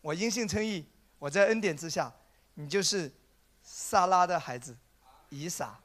[0.00, 0.86] 我因信称义，
[1.18, 2.08] 我在恩典之下，
[2.54, 3.10] 你就是
[3.64, 4.76] 撒拉的孩子，
[5.30, 5.76] 以撒，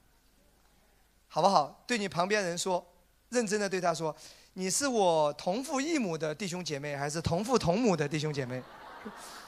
[1.28, 1.84] 好不好？
[1.88, 2.86] 对你旁边人说，
[3.30, 4.16] 认真的对他说。
[4.54, 8.62] 你是我同父异母的弟兄姐妹，还是同父同母的弟兄姐妹？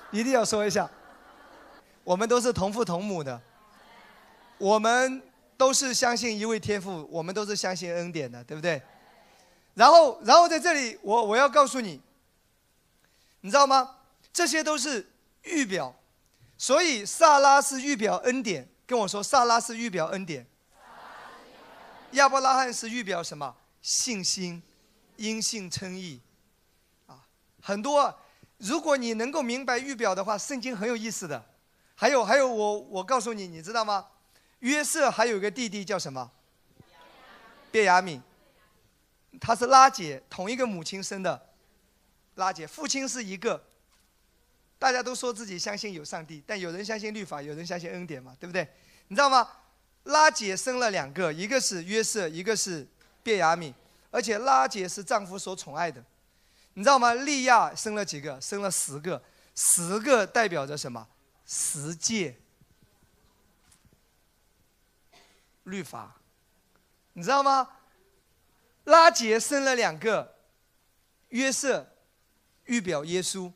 [0.09, 0.89] 一定要说一下。
[2.03, 3.39] 我们都是同父同母的，
[4.57, 5.21] 我们
[5.55, 8.81] 都是相信一位天父，我们都是相信恩典的，对不对？
[9.79, 12.01] 然后，然后在这里，我我要告诉你，
[13.39, 13.95] 你知道吗？
[14.33, 15.09] 这些都是
[15.43, 15.95] 预表，
[16.57, 18.67] 所以萨拉是预表恩典。
[18.85, 20.45] 跟我说，萨拉是预表恩典。
[22.11, 23.55] 亚伯拉罕是预表什么？
[23.81, 24.61] 信心。
[25.15, 26.19] 因信称义，
[27.07, 27.23] 啊，
[27.61, 28.19] 很多。
[28.57, 31.41] 如果你能够明白预表的话，圣经很有意思的。
[31.95, 34.07] 还有还有，我我告诉你，你知道吗？
[34.59, 36.31] 约瑟还有个弟弟叫什么？
[37.71, 38.21] 卞雅敏，
[39.39, 41.49] 他是拉姐同一个母亲生的，
[42.35, 43.63] 拉姐父亲是一个。
[44.77, 48.65] 大家都说自己相信有上帝，但有人相信律法，有人相信恩典嘛，对不对？
[49.09, 49.45] 你知道吗？
[50.03, 52.87] 拉姐生了两个，一个是约瑟，一个是
[53.21, 53.73] 卞雅敏。
[54.09, 56.03] 而且拉姐是丈夫所宠爱的，
[56.73, 57.13] 你知道吗？
[57.13, 58.39] 利亚生了几个？
[58.39, 59.21] 生了十个，
[59.53, 61.07] 十个代表着什么？
[61.45, 62.37] 十诫、
[65.63, 66.15] 律法，
[67.13, 67.69] 你知道吗？
[68.85, 70.35] 拉杰生了两个，
[71.29, 71.95] 约瑟
[72.65, 73.51] 预表耶稣。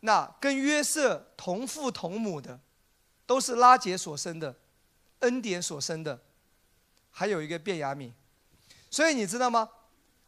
[0.00, 2.60] 那跟约瑟同父同母的，
[3.26, 4.56] 都是拉杰所生的，
[5.20, 6.22] 恩典所生的，
[7.10, 8.12] 还有一个卞雅敏。
[8.90, 9.68] 所以你知道吗？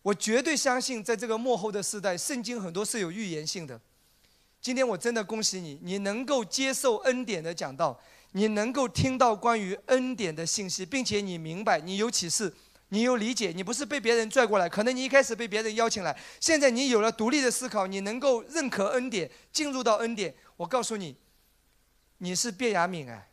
[0.02, 3.80] 我绝对相信，在这个幕后的时代，圣经很多是有预言性的。
[4.60, 8.00] 今天我真的恭喜你，你能够接受恩典的讲道，
[8.32, 12.52] 你能够听到关于恩典的信息，并且你明白，你有启示，
[12.88, 14.68] 你有理解，你不是被别人拽过来。
[14.68, 20.34] 可能你一开始被别人邀请来，现在你有了独立的思考，你能够认可恩典，进入到恩典。
[20.56, 21.16] 我告诉你，
[22.18, 23.30] 你是卞雅敏哎，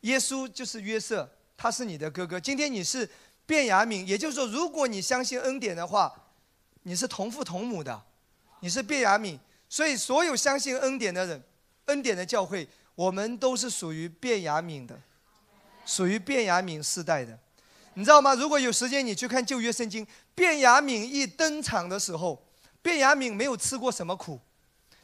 [0.00, 2.38] 耶稣就是约瑟，他是你的哥哥。
[2.40, 3.08] 今天你是。
[3.46, 6.10] 卞雅敏，也就是说，如果你相信恩典的话，
[6.84, 8.02] 你是同父同母的，
[8.60, 9.38] 你是卞雅敏。
[9.68, 11.44] 所以，所有相信恩典的人，
[11.84, 14.98] 恩典的教会，我们都是属于卞雅敏的，
[15.84, 17.38] 属于卞雅敏世代的。
[17.94, 18.34] 你知道吗？
[18.34, 22.44] 如果有时间，你去看旧约圣经，卞雅敏一登场的时候，
[22.82, 24.40] 卞雅敏没有吃过什么苦。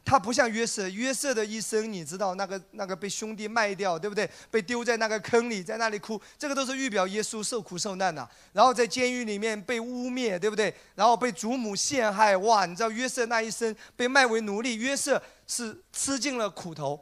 [0.03, 4.29] 他不像约瑟，约瑟的一生，你知道那个那个被兄弟卖掉，对不对？
[4.49, 8.27] 被丢在那个坑里，在那里哭，这个都是预表耶稣受苦受难的。
[8.51, 10.75] 然后在监狱里面被污蔑，对不对？
[10.95, 12.65] 然后被祖母陷害，哇！
[12.65, 16.99] 你知道约瑟那一生被卖为奴隶，约瑟是吃尽了苦头。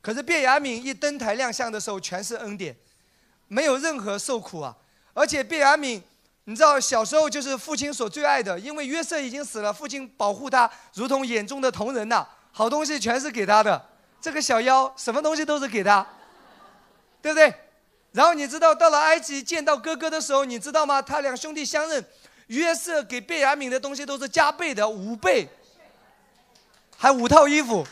[0.00, 2.74] 可是卞雅敏一登台亮相的时候，全是恩典，
[3.48, 4.74] 没有任何受苦啊。
[5.18, 6.02] 而且贝雅敏。
[6.44, 13.84] 你知道小时候就是父亲所最爱的，因为约瑟已经死了，父亲保护他如同眼中的同人呐，好东西全是给他的。
[14.18, 16.06] 这个小妖什么东西都是给他，
[17.20, 17.52] 对不对？
[18.12, 21.02] 然后你知道到了埃及见到哥哥的时候，你知道吗？
[21.02, 22.02] 他两兄弟相认，
[22.46, 25.46] 约瑟给贝雅敏的东西都是加倍的五倍，
[26.96, 27.86] 还五套衣服。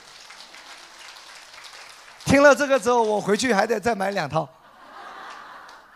[2.25, 4.49] 听了这个之后，我回去还得再买两套。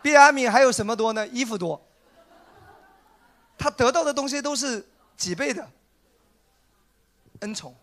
[0.03, 1.27] 贝雅敏还有什么多呢？
[1.29, 1.81] 衣服多。
[3.59, 4.87] 他得到的东西都是
[5.19, 5.69] 几倍的
[7.41, 7.75] 恩宠，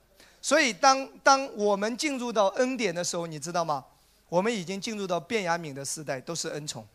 [0.41, 3.85] 所以当当我们进入到恩典的时候，你知道吗？
[4.27, 6.85] 我们已经进入到卞雅敏的时代，都是恩宠。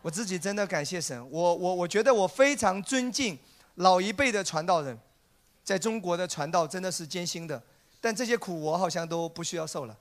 [0.00, 3.38] 我自己真的感谢神，我我我觉得我非常尊敬
[3.74, 4.98] 老一辈的传道人，
[5.62, 7.62] 在中国的传道真的是艰辛的，
[8.00, 9.96] 但这些苦我好像都不需要受了，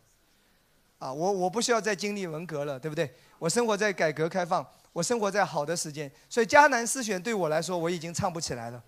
[0.99, 3.13] 啊，我我不需要再经历文革了，对不对？
[3.41, 4.63] 我生活在改革开放。
[4.93, 8.79] 我生活在好的时间，所以迦南诗选对我来说我已经唱不起来了。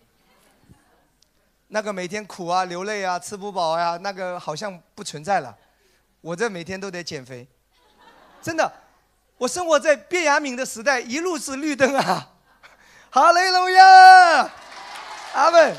[1.69, 5.57] 那个每天苦啊、流泪啊、吃不饱呀，那个好像不存在了。
[6.21, 7.47] 我这每天都得减肥，
[8.43, 8.71] 真的。
[9.39, 12.29] 我生活在变雅敏的时代，一路是绿灯啊！
[13.09, 14.51] 哈雷路亚，
[15.33, 15.75] 阿门。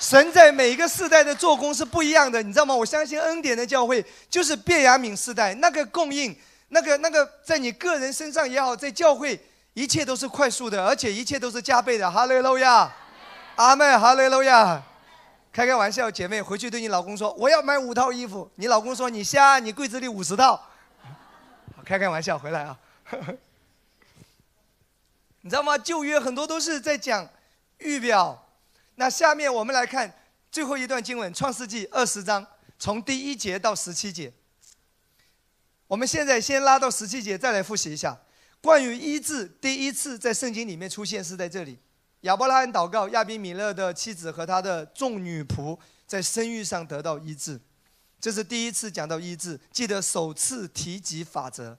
[0.00, 2.74] 神在每一个世代的做工是不一样的，你知道吗？
[2.74, 6.34] 我相信恩典的教会就是变雅敏时代那个供应。
[6.68, 9.40] 那个、那个，在你个人身上也好，在教会，
[9.74, 12.10] 一切都是快速的，而且一切都是加倍的。
[12.10, 12.92] 哈利路亚，
[13.54, 14.82] 阿妹，哈利路亚。
[15.52, 18.50] 开开玩笑，姐妹，回去对你老公说，我要买五套衣服。
[18.56, 20.60] 你老公说你瞎，你柜子里五十套。
[21.82, 22.78] 开开玩笑，回来啊。
[25.40, 25.78] 你知道吗？
[25.78, 27.26] 旧约很多都是在讲
[27.78, 28.46] 预表，
[28.96, 30.12] 那下面我们来看
[30.50, 32.44] 最后一段经文，《创世纪》二十章，
[32.78, 34.32] 从第一节到十七节。
[35.88, 38.20] 我们现在先拉到十七节，再来复习一下
[38.60, 39.46] 关于医治。
[39.60, 41.78] 第一次在圣经里面出现是在这里，
[42.22, 47.60] 亚伯拉罕祷告，亚比米勒的妻子和他的众女仆在生育上得到医治，
[48.20, 49.60] 这是第一次讲到医治。
[49.70, 51.78] 记得首次提及法则。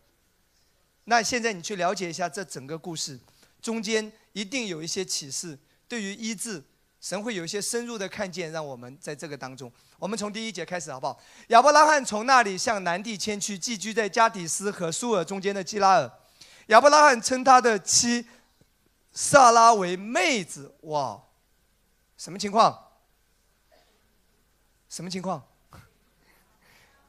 [1.05, 3.19] 那现在你去了解一下这整个故事，
[3.61, 6.63] 中间一定有一些启示，对于医治。
[6.99, 9.71] 神会有一些深入的看见，让我们在这个当中。
[9.99, 11.19] 我们从第一节开始，好不好？
[11.47, 16.11] 亚伯拉罕从那里向南地迁去，寄居在加底斯和苏尔中间的基拉尔。
[16.67, 18.27] 亚伯拉罕称他的妻
[19.13, 20.75] 萨拉为妹子。
[20.81, 21.21] 哇，
[22.17, 22.77] 什么情况？
[24.89, 25.43] 什么情况？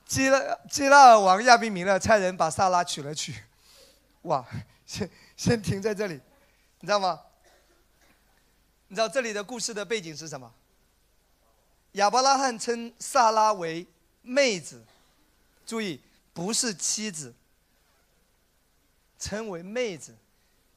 [0.05, 3.35] 基拉基拉尔王亚比米勒差人把萨拉娶了去。
[4.23, 4.47] 哇，
[4.87, 6.21] 先先停在这里，
[6.81, 7.21] 你知道吗？
[8.89, 10.53] 你知道这里的故事的背景是什么？
[11.93, 13.87] 亚伯拉罕称萨拉为
[14.23, 14.83] 妹子，
[15.67, 16.01] 注意
[16.33, 17.35] 不是妻子，
[19.19, 20.15] 称为妹子，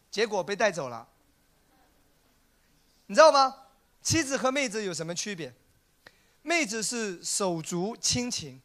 [0.10, 1.08] 结果被带走了。
[3.08, 3.58] 你知道吗？
[4.02, 5.54] 妻子和妹子有什么区别？
[6.42, 8.62] 妹子是手足亲情，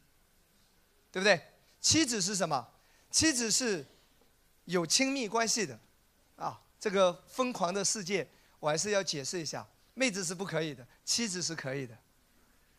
[1.11, 1.41] 对不对？
[1.79, 2.67] 妻子是什么？
[3.11, 3.85] 妻子是
[4.65, 5.79] 有亲密关系的，
[6.35, 8.27] 啊，这个疯狂的世界。
[8.59, 11.97] 我还是要解释一下，妹子是不可以的，妻子是可以的。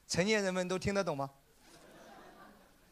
[0.06, 1.30] 成年人们都听得懂吗？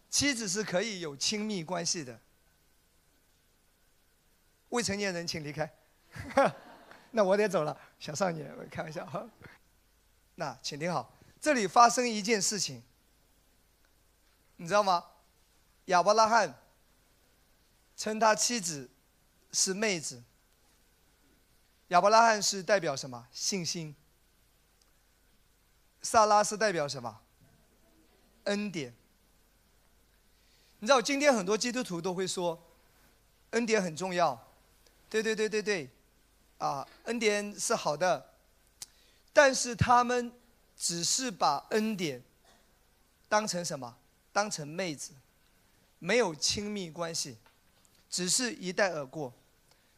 [0.09, 2.21] 妻子是可以有亲密关系的。
[4.69, 5.71] 未成年人请离开。
[7.13, 9.29] 那我得走了，小少年，我开玩笑哈。
[10.37, 12.83] 那请听好，这里发生一件事情，
[14.57, 15.05] 你知道吗？
[15.87, 16.55] 亚伯拉罕
[17.97, 18.91] 称他妻子
[19.53, 20.23] 是妹子。
[21.89, 23.27] 亚伯拉罕是代表什么？
[23.33, 23.95] 信心。
[26.03, 27.21] 萨拉是代表什么？
[28.45, 28.95] 恩典。
[30.79, 32.61] 你知道，今天很多基督徒都会说，
[33.51, 34.39] 恩典很重要。
[35.09, 35.91] 对对对对对，
[36.59, 38.35] 啊，恩典是好的，
[39.33, 40.33] 但是他们
[40.77, 42.23] 只是把恩典
[43.29, 43.97] 当成什么？
[44.33, 45.13] 当成妹子，
[45.99, 47.39] 没有亲密关系，
[48.11, 49.33] 只是一带而过。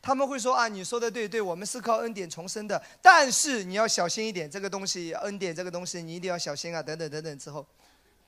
[0.00, 7.66] 他们会说啊，你说的对，对我们是靠恩典重生的，但是你要小心一点，这个东西，恩典这个东西你一定要小心啊，等等等等之后，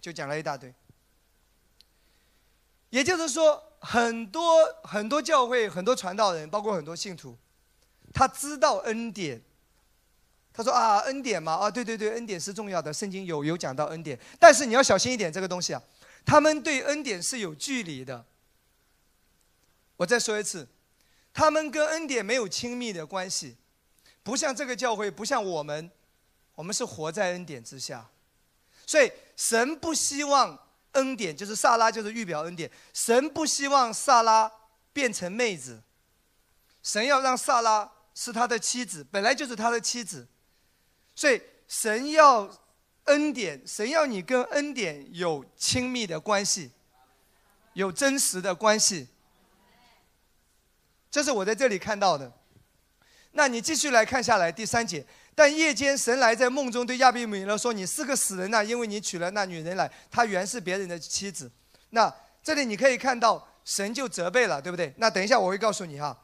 [0.01, 0.75] 就讲了一大堆。
[2.91, 7.37] 也就是说，很多很多教会、很多传道人，包括很多信徒，
[8.13, 9.41] 他知道恩典，
[10.53, 15.81] 他说啊，恩典嘛，啊，对对对，恩典是重要的，圣经有有讲到恩典，但是你要小心一点，这个东西啊，
[16.27, 18.27] 他们对恩典是有距离的。
[19.97, 20.67] 我再说一次。
[21.33, 23.57] 他们跟恩典没有亲密的关系，
[24.23, 25.91] 不像这个教会，不像我们，
[26.55, 28.11] 我们是活在恩典之下，
[28.85, 30.59] 所以神不希望
[30.93, 34.51] 恩典就是萨拉就是预表恩典，神不希望萨拉
[34.93, 35.81] 变成妹子，
[36.83, 40.27] 神要让萨拉是他的妻子，本来就是他的妻子，
[41.15, 42.51] 所以神要
[43.05, 46.73] 恩典，神要你跟恩典有亲密的关系，
[47.75, 49.09] 有真实的关系。
[51.11, 52.33] 这是我在这里看到的。
[53.33, 55.05] 那你继续来看下来第三节。
[55.35, 61.51] 但夜间神来在梦中对亚比米勒说：“你是个死人呐，因为你娶了那女人来，她原是别人的妻子。”
[61.91, 64.93] 那这里你可以看到神就责备了，对不对？
[64.99, 66.19] 那等一下我会告诉你哈。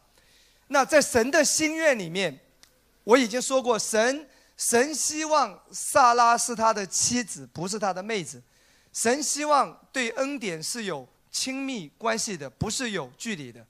[0.69, 2.39] 那在神的心愿里面，
[3.05, 8.43] 我已经说过，神神希望萨拉是他的妻子，不是他的妹子。
[8.93, 13.65] 神希望对恩典是有亲密关系的，不是有距离的。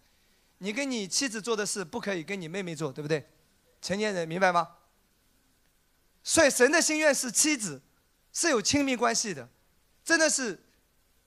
[0.59, 3.29] 你跟你妻子做的事不可以跟你妹妹做，对不对？
[3.83, 4.69] 成年人明白吗？
[6.25, 7.81] 所以神的心愿是妻子
[8.33, 9.49] 是有亲密关系的，
[10.03, 10.59] 真的是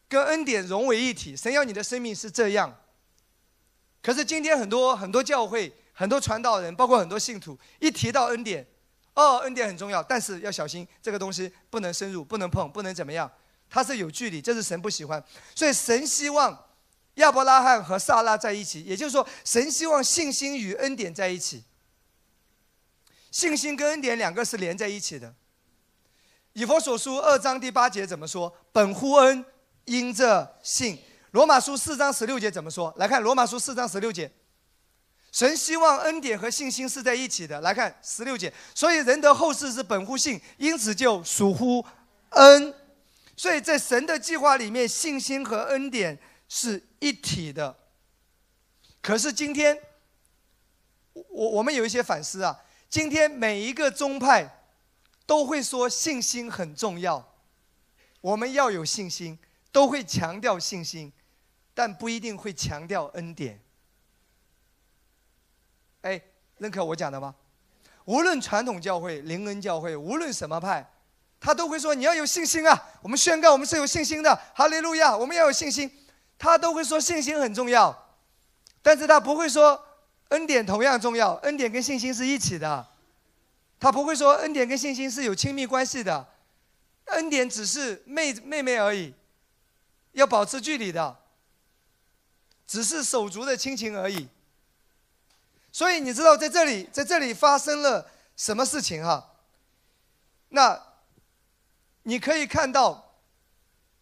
[0.08, 1.38] 跟恩典融为一体。
[1.38, 2.76] 神要你的生命是这样。
[4.02, 8.66] 可是今天很多很多教会、很多传道人，包括很多信徒，一提到恩典，
[9.14, 13.32] 哦，恩典很重要，但是要小心这个东西不能深入、不能碰、不能怎么样，
[13.70, 15.24] 它是有距离，这是神不喜欢。
[15.54, 16.66] 所以神希望。
[17.16, 21.64] 亚伯拉罕和萨拉在一起，也就是说，神希望信心与恩典在一起。
[23.32, 25.36] 信心跟恩典两个是连在一起的。
[26.54, 28.52] 以佛所书二章第八节怎么说？
[28.72, 29.46] 本乎恩，
[29.86, 30.98] 因着信。
[31.32, 32.92] 罗马书四章十六节怎么说？
[32.98, 34.32] 来看罗马书四章十六节。
[35.32, 37.62] 神希望恩典和信心是在一起的。
[37.62, 38.52] 来看十六节。
[38.74, 41.86] 所以人得后世是本乎信，因此就属乎
[42.30, 42.74] 恩。
[43.38, 46.18] 所以在神的计划里面，信心和恩典。
[46.50, 47.78] 是一体的，
[49.02, 49.80] 可是今天，
[51.14, 52.60] 我我们有一些反思啊。
[52.90, 54.66] 今天每一个宗派
[55.28, 57.36] 都会说信心很重要，
[58.20, 59.38] 我们要有信心，
[59.72, 61.14] 都会强调信心，
[61.76, 63.62] 但不一定会强调恩典。
[66.02, 66.20] 哎，
[66.58, 67.36] 认可我讲的吗？
[68.06, 70.92] 无论传统教会、灵恩教会，无论什么派，
[71.40, 72.90] 他都会说你要有信心啊！
[73.04, 75.16] 我们宣告我们是有信心的，哈利路亚！
[75.16, 75.92] 我们要有信心，
[76.40, 78.16] 他都会说信心很重要，
[78.82, 79.86] 但是他不会说
[80.30, 82.88] 恩典同样重要，恩典跟信心是一起的。
[83.80, 86.28] 他不会说恩典跟信心是有亲密关系的，
[87.06, 89.14] 恩典只是妹妹妹而已，
[90.14, 91.18] 要保持距离的，
[92.66, 94.28] 只是手足的亲情而已。
[95.72, 99.34] 所以你知道在这里，在这里发生了什么事情哈？
[100.50, 100.82] 那
[102.04, 103.14] 你可以看到，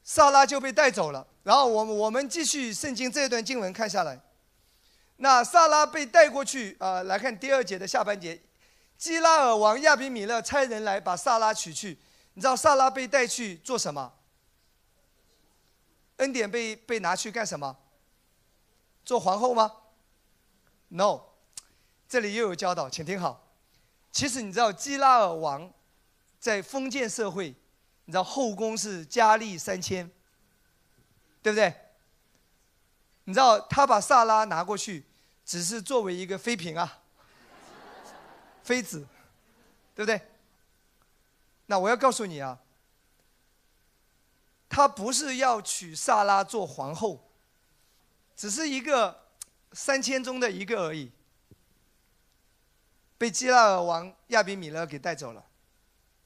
[0.04, 1.28] 萨拉就被带走了。
[1.48, 4.20] 然后我我们继续圣经这一段经文看下来，
[5.16, 8.38] 那萨拉被带过去啊，来看第二节的下半节。
[8.98, 11.98] 基拉尔王亚比米勒差人来把萨拉娶去，
[12.34, 14.12] 你知道萨拉被带去做什么？
[16.18, 17.78] 恩典被被拿去干什么？
[19.06, 19.72] 做皇后吗
[20.90, 21.22] ？No，
[22.10, 23.48] 这里又有教导，请听好。
[24.12, 25.72] 其实你知道基拉尔王
[26.42, 27.56] 在封建社会，
[28.04, 30.12] 你知道后宫是佳丽三千，
[31.42, 31.74] 对不对？
[33.26, 35.06] 你知道他把萨拉拿过去，
[35.46, 37.02] 只是作为一个妃嫔啊。
[38.64, 39.08] 妃子，
[39.96, 40.22] 对不对？
[41.68, 42.60] 那我要告诉你啊，
[44.68, 47.30] 他不是要娶萨拉做皇后，
[48.36, 49.26] 只是一个
[49.72, 51.12] 三千中的一个而已，
[53.18, 55.46] 被基拉尔王亚比米勒给带走了，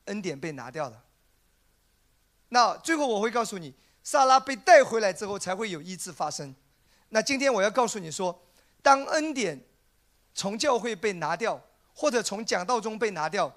[0.06, 1.04] 恩典被拿掉了。
[2.50, 3.74] 那最后我会告诉你，
[4.04, 6.56] 萨拉被带回来之后才会有医治发生。
[7.10, 8.42] 那今天我要告诉你说，
[8.82, 9.64] 当恩典
[10.34, 11.62] 从教会被拿掉。
[11.94, 13.54] 或者从讲道中被拿掉，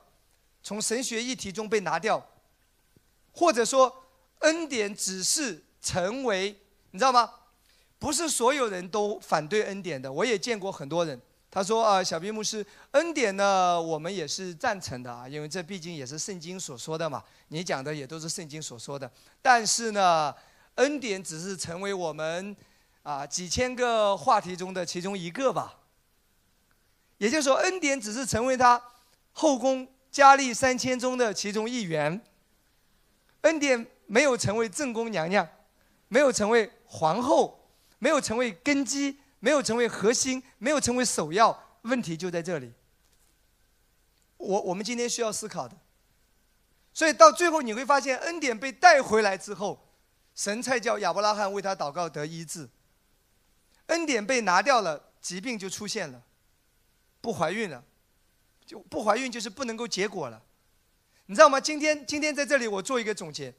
[0.61, 2.31] 从神学议题中被拿掉，
[3.33, 4.05] 或者说
[4.41, 6.61] 恩典只是成为，
[6.91, 7.33] 你知道吗？
[7.99, 10.13] 不是所有人都反对恩典的。
[10.13, 11.19] 我也见过很多人，
[11.55, 17.23] 他说啊，小兵牧师，恩典呢，我们也是赞成的啊，因为这毕竟也是圣经所说的嘛。
[17.47, 19.09] 你讲的也都是圣经所说的，
[19.41, 20.35] 但是呢，
[20.75, 22.57] 恩典只是成为我们
[23.05, 25.79] 啊几千个话题中的其中一个吧。
[27.19, 28.83] 也就是说，恩典只是成为他
[29.31, 32.21] 后宫佳丽三千中的其中一员。
[33.43, 35.49] 恩典没有成为正宫娘娘，
[36.09, 37.71] 没有成为皇后，
[38.01, 41.79] 没有成为根基，没有成为核心，没有成为首要。
[41.83, 42.73] 问题就在这里。
[44.39, 45.77] 我我们今天需要思考的。
[46.95, 49.93] 所以到最后你会发现，恩典被带回来之后，
[50.35, 52.71] 神才叫亚伯拉罕为他祷告得医治。
[53.89, 56.23] 恩典被拿掉了，疾病就出现了。
[57.21, 57.85] 不怀孕了，
[58.65, 60.43] 就不怀孕就是不能够结果了，
[61.27, 61.61] 你知道吗？
[61.61, 63.53] 今天今天在这里我做一个总结，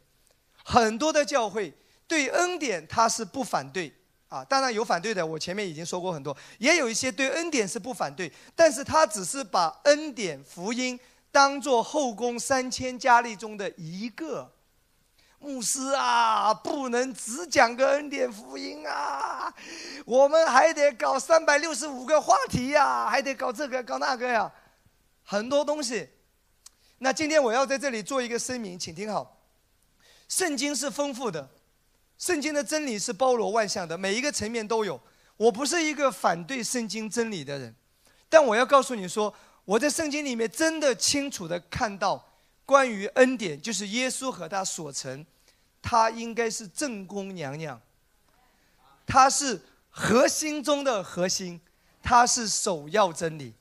[0.64, 3.94] 很多的教会对恩典他是不反对
[4.36, 11.00] 啊，当然有反对的，我前面已经说过很多，也有一些对恩典是不反对，但是他只是把恩典福音
[11.32, 14.52] 当做后宫三千佳丽中的一个。
[15.38, 19.54] 牧师啊，不能只讲个恩典福音啊，
[20.04, 24.52] 我们还得搞三百六十五个话题呀，还得搞这个搞那个呀，
[25.24, 26.10] 很多东西。
[26.98, 29.38] 那今天我要在这里做一个声明，请听好。
[30.28, 31.48] 圣经是丰富的，
[32.18, 35.00] 圣经的真理是包罗万象的，每一个层面都有。
[35.38, 37.76] 我不是一个反对圣经真理的人，
[38.30, 39.34] 但我要告诉你说，
[39.66, 42.34] 我在圣经里面真的清楚的看到
[42.66, 45.26] 关于恩典，就是耶稣和他所成。
[45.82, 47.80] 他应该是正宫娘娘，
[49.06, 49.62] 他是
[49.92, 51.62] 核心中的核心，
[52.02, 53.54] 他是首要真理。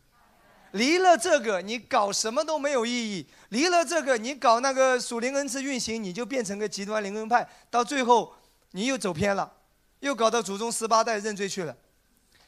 [0.72, 8.34] 离了这个，你搞什么都没有意义；离了这个，你搞那个属灵恩赐运行，你就变成个极端灵恩派，到最后
[8.76, 9.52] 你又走偏了，
[10.00, 11.76] 又搞到祖宗十八代认罪去了。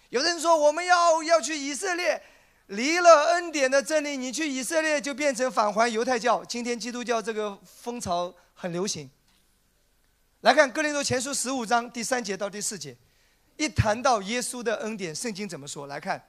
[0.09, 2.21] 有人说我们要要去以色列，
[2.67, 6.45] 离了恩典的真理，你去以色列就变成返还犹太教。
[6.45, 9.09] 今天基督教这个风潮很流行。
[10.41, 12.97] 来看《哥林多前书》十五章第三节到第四节，
[13.57, 15.87] 一谈到耶稣的恩典，圣经怎么说？
[15.87, 16.21] 来看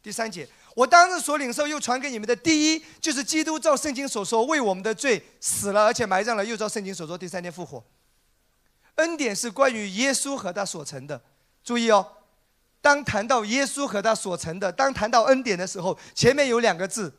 [0.00, 7.84] 第三节：我当日所领受又传给你们的第一，就是基督照圣经所说，为我们的罪死了，而且埋葬了，又照圣经所说，第三天复活。
[8.96, 11.22] 恩典是关于耶稣和他所成的。
[11.62, 12.06] 注意哦，
[12.80, 17.12] 当谈到耶稣和他所成的，当谈到恩典的时候，前面有两个字：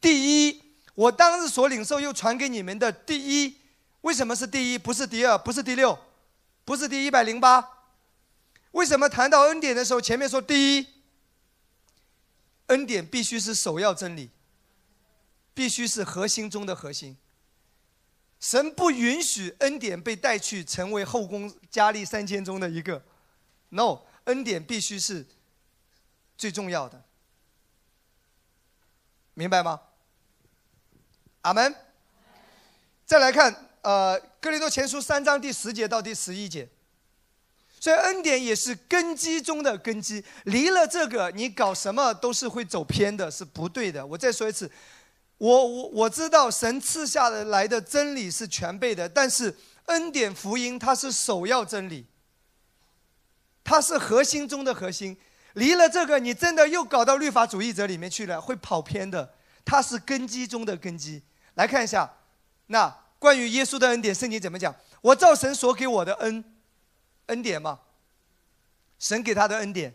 [0.00, 0.62] 第一。
[0.94, 3.56] 我当日所领受又传给你们的第一。
[4.02, 5.98] 为什么是第一，不是第二，不是第六，
[6.64, 7.68] 不是第一百零八？
[8.70, 10.86] 为什么谈到恩典的时候，前面说第一？
[12.66, 14.30] 恩典必须是首要真理。
[15.56, 17.16] 必须是核心中的核心。
[18.44, 23.02] 神不允许恩典被带去成为后宫佳丽三千中的一个
[23.70, 25.24] ，no，恩典必须是
[26.36, 27.02] 最重要的，
[29.32, 29.80] 明白吗？
[31.40, 31.74] 阿门。
[33.06, 36.68] 再来看，呃，《哥林多前书》三章第十节到第十一节，
[37.80, 44.04] 所以恩典也是根基中的根基，离了这个，你搞什么都是会走偏的，是不对的。
[44.04, 44.70] 我再说一次。
[45.38, 49.56] 我我我知道神赐下来的真理是全备的，但是
[49.86, 52.06] 恩典福音它是首要真理，
[53.62, 55.16] 它是核心中的核心。
[55.54, 59.34] 离了这个，你真的又搞到律法主义者里面去了，会跑偏的。
[59.64, 61.22] 它是根基中的根基。
[61.54, 62.12] 来看一下，
[62.66, 62.88] 那
[63.18, 64.74] 关于耶稣的恩典，圣经怎么讲？
[65.00, 66.44] 我照神所给我的恩
[67.26, 67.80] 恩典嘛，
[68.98, 69.94] 神给他的恩典。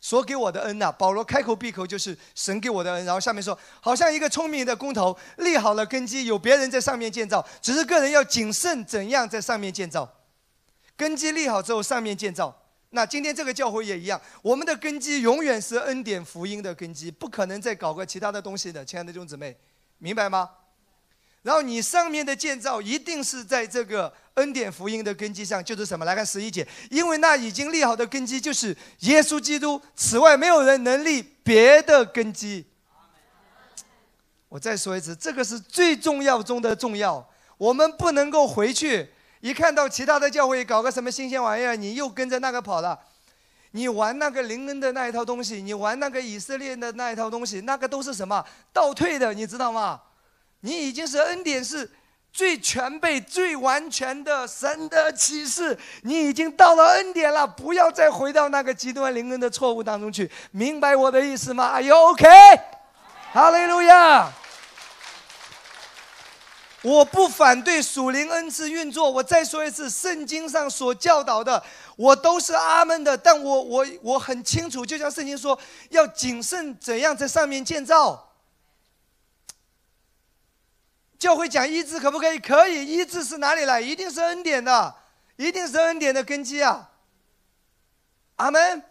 [0.00, 3.04] 所给我的恩呐，保罗开口闭口就是神给我的恩。
[3.04, 10.08] 然后下面说，好像一个聪明的工头立好了根基，有别人在上面建造，只是个人要谨慎怎样在上面建造。
[10.96, 12.54] 根基立好之后，上面建造。
[12.90, 19.56] 那今天这个教会也一样，我们的根基永远是恩典福音的根基，不可能再搞个其他的东西的，亲爱的弟兄姊妹，
[19.98, 20.48] 明白吗？
[21.48, 26.04] 然后你上面的建造一定是在这个恩典福音的根基上，就是什么？
[26.04, 32.66] 来看十一节，因为那已经立好的根基就是耶稣基督，此外没有人能立别的根基。
[34.50, 37.26] 我再说一次，这个是最重要中的重要。
[37.56, 39.08] 我们不能够回去
[39.40, 42.98] 一看到其他的教会搞个什么新鲜玩意儿，你又跟着那个跑了。
[43.70, 50.02] 你玩那个灵恩的那一套东西，你玩那个以色列的那一套东西，那个都是什么倒退的，你知道吗？
[50.60, 51.90] 你已经是恩典是
[52.32, 62.26] 最全备、最完全的神的启示，你已经到了恩典了，不要再回到那个极端灵恩的错误当中去，明白我的意思吗？Are you OK？
[63.32, 64.32] 哈利路亚！
[66.82, 71.60] 我不反对属灵恩赐运作，我再说一次，圣经上所教导的，
[71.96, 73.18] 我都是阿门的。
[73.18, 75.58] 但我我我很清楚，就像圣经说，
[75.90, 78.27] 要谨慎怎样在上面建造。
[81.18, 82.38] 教会讲医治可不可以？
[82.38, 83.80] 可以，医治是哪里来？
[83.80, 84.94] 一定是恩典的，
[85.36, 86.90] 一定是恩典的根基啊！
[88.36, 88.82] 阿门。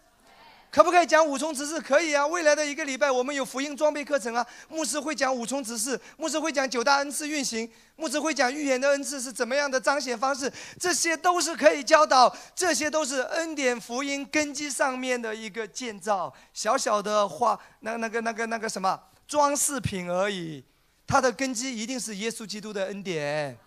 [0.70, 1.80] 可不可以讲五重指示？
[1.80, 2.28] 可以啊。
[2.28, 4.46] 未来的一个礼拜，我们有福音装备课程啊。
[4.68, 20.64] 牧师会讲五重指示，牧师会讲九大恩赐运行，牧师会讲预言的恩赐是怎么样的彰显方式，这些都是可以教导，这些都是恩典福音根基上面的一个建造，小小的花，那那个那个那个什么装饰品而已。
[21.08, 23.58] 它的根基一定是耶稣基督的恩典。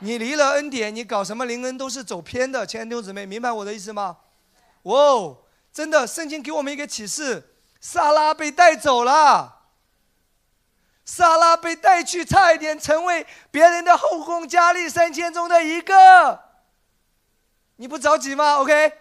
[0.00, 2.66] 你离了恩典，你搞什么灵恩都是走偏的。
[2.66, 4.16] 亲爱的弟兄姊妹，明白我的意思吗？
[4.82, 5.38] 哇哦，
[5.72, 9.60] 真的，圣经给我们一个启示：萨拉被带走了。
[11.04, 16.40] 萨拉被带去，差一点成为别人的后宫佳丽三千中的一个。
[17.76, 18.92] 你不着急吗？OK，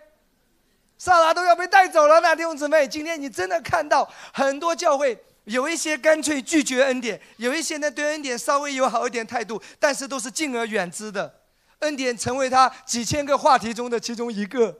[0.99, 5.23] 萨拉都要被带走了，那弟兄姊妹，今天你真的看到很多教会。
[5.51, 11.41] 有一些干脆拒绝恩典，有一些呢对恩典稍微有好一点态度，但是都是敬而远之的。
[11.79, 14.79] 恩典成为他几千个话题中的其中一个，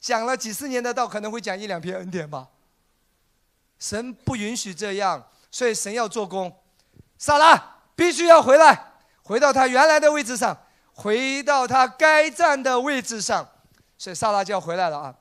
[0.00, 2.48] 讲了几十年的道，可能会讲一两篇恩典吧。
[3.78, 6.56] 神不允许这样，所以神要做工。
[7.18, 8.92] 撒拉必须要回来，
[9.22, 10.56] 回到他原来的位置上，
[10.94, 13.48] 回到他该站的位置上，
[13.98, 15.14] 所以撒拉就要回来了啊。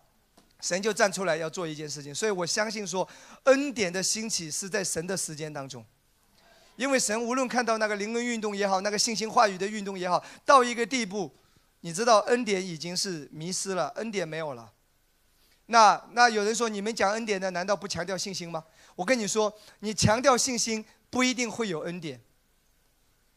[0.63, 3.05] 神就站出来要做一件事情，所以我相信说，
[3.43, 5.85] 恩典的兴起是在神的时间当中，
[6.77, 11.29] 因为神无论看到那个灵恩运动也好，那个信心话语的运动也好，到一个地步，
[11.81, 14.71] 你知道恩典已经是迷失了，恩典没有了。
[15.65, 18.63] 那那有人说，你们讲恩典的难道不强调信心吗？
[18.95, 22.21] 我跟你说，你强调信心不一定会有恩典，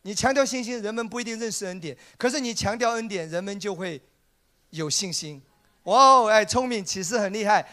[0.02, 4.00] 你强调信心，人们不一定认识恩典，可是你强调恩典，人们就会
[4.70, 5.42] 有信心。
[5.86, 7.64] 哇哦，哎，聪明，启示很厉害，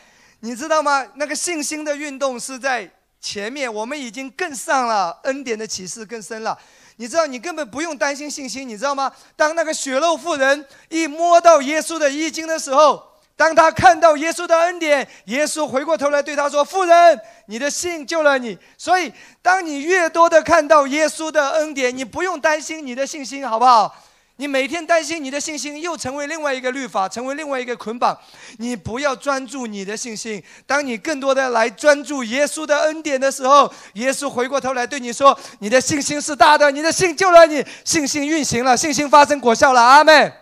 [0.42, 1.06] 你知道吗？
[1.16, 6.56] 那个信心的运动是在前面，我们已经更上了，恩典的启示更深了。
[6.98, 9.12] 你知道，你根本不用担心信心，你知道吗？
[9.36, 13.04] 当那个血肉妇人一摸到耶稣的衣襟的时候，
[13.36, 19.12] 当他看到耶稣的恩典，耶稣回过头来对他说：“妇人，你的信救了你。”所以，
[19.42, 23.96] 当你越多的看到耶稣的恩典，你不用担心你的信心，好不好？
[24.38, 28.18] 你每天担心你的信心又成为另外一个律法，成为另外一个捆绑。
[28.58, 30.44] 你不要专注你的信心。
[30.66, 40.34] 当你更多的来专注耶稣的恩典的时候，耶稣回过头来对你说：“你的信心是大的，你的信救了你，信心运行了，信心发生果效了。”阿门。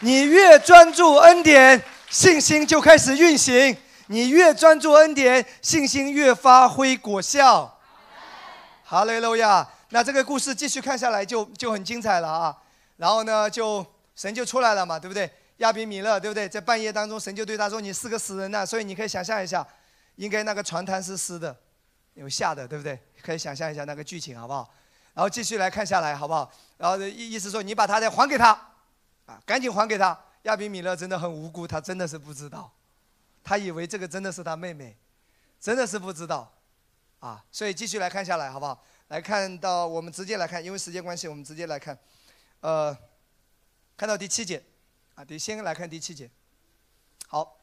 [0.00, 3.74] 你越专注恩典，信心就开始运行；
[4.08, 7.78] 你越专注恩典，信心越发挥果效。
[8.84, 9.66] 哈利路亚！
[9.92, 12.62] 那这个故事继续看下来就就很精彩了啊。
[12.96, 13.84] 然后呢，就
[14.16, 15.30] 神就出来了嘛，对不对？
[15.58, 16.48] 亚比米勒，对不对？
[16.48, 19.66] 在半夜当中，神就对他说：“你是个死人呐！”所以你可以想象一下，
[20.16, 21.54] 应该那个床单是湿的，
[22.14, 22.98] 有下的，对不对？
[23.20, 24.68] 可以想象一下那个剧情，好不好？
[25.12, 26.50] 然后继续来看下来，好不好？
[26.78, 28.50] 然后意意思说，你把他再还给他，
[29.26, 30.18] 啊，赶紧还给他。
[30.44, 32.72] 亚比米勒真的很无辜，他真的是不知道，
[33.44, 34.96] 他以为这个真的是他妹妹，
[35.60, 36.50] 真的是不知道，
[37.20, 38.82] 啊，所以继续来看下来，好不好？
[39.12, 41.98] 来看到我们直接来看，因为时间关系，我们直接来看，
[42.60, 42.96] 呃，
[43.94, 44.62] 看到第七节，
[45.14, 46.30] 啊，得先来看第七节。
[47.28, 47.58] 好，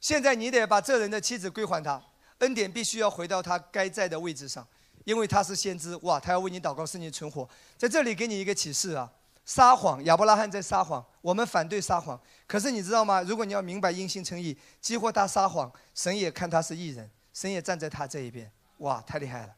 [0.00, 2.02] 现在你得把这人的妻子归还他，
[2.38, 4.66] 恩典必须要回到他该在的位置上，
[5.04, 7.46] 因为他是先知，哇，他要为你祷告，使你存活。
[7.76, 9.12] 在这里给你一个启示啊。
[9.44, 11.04] 撒谎，亚伯拉罕在撒谎。
[11.20, 13.20] 我们反对撒谎，可是你知道吗？
[13.20, 18.50] 如果你要明白因信称义，激活他撒谎，神也看他是异人，神也站在他这一边。
[18.78, 19.54] 哇，太厉害了！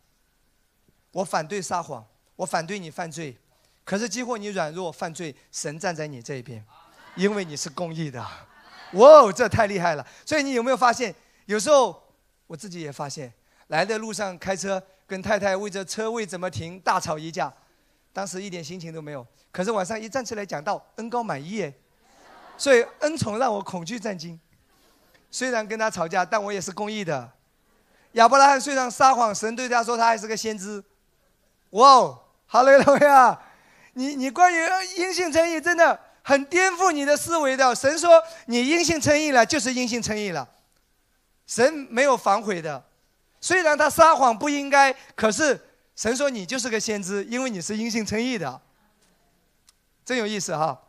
[1.13, 2.05] 我反对撒谎，
[2.37, 3.37] 我反对你犯罪，
[3.85, 6.65] 可是几乎你软弱犯罪，神站在你这一边，
[7.17, 8.21] 因为你是公义的。
[8.93, 10.07] 哇哦，这太厉害了！
[10.27, 11.15] 所以你有没有发现，
[11.47, 12.03] 有时候
[12.47, 13.33] 我自己也发现，
[13.69, 17.53] 来的路上开车跟太太为着车位怎么停大吵一架。
[18.13, 21.75] 当时一点心情都没有，可是晚上一站起来讲到恩高满意耶，
[22.59, 24.39] 所以恩宠让我恐惧战惊。
[25.31, 27.33] 虽然跟他吵架，但我也是公义的。
[28.13, 30.85] 亚伯拉罕虽然撒谎，神对他说他还是个先知。
[31.73, 33.39] 哇哦，哈利路亚！
[33.93, 34.59] 你你关于
[34.97, 37.75] 阴性称义真的很颠覆你的思维的。
[37.75, 40.49] 神说你阴性称义了，就是阴性称义了。
[41.47, 42.83] 神没有反悔的，
[43.41, 45.69] 虽然他撒谎不应该，可是。
[45.95, 48.61] 神说你就是个先知，因为你是因信称义的，
[50.07, 50.81] 真有意思哈！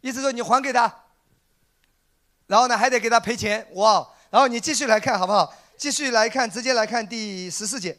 [0.00, 1.02] 意思说你还给他，
[2.46, 4.08] 然后呢还得给他赔钱哇！
[4.30, 5.52] 然后你继续来看好不好？
[5.76, 7.98] 继续来看，直接来看第十四节。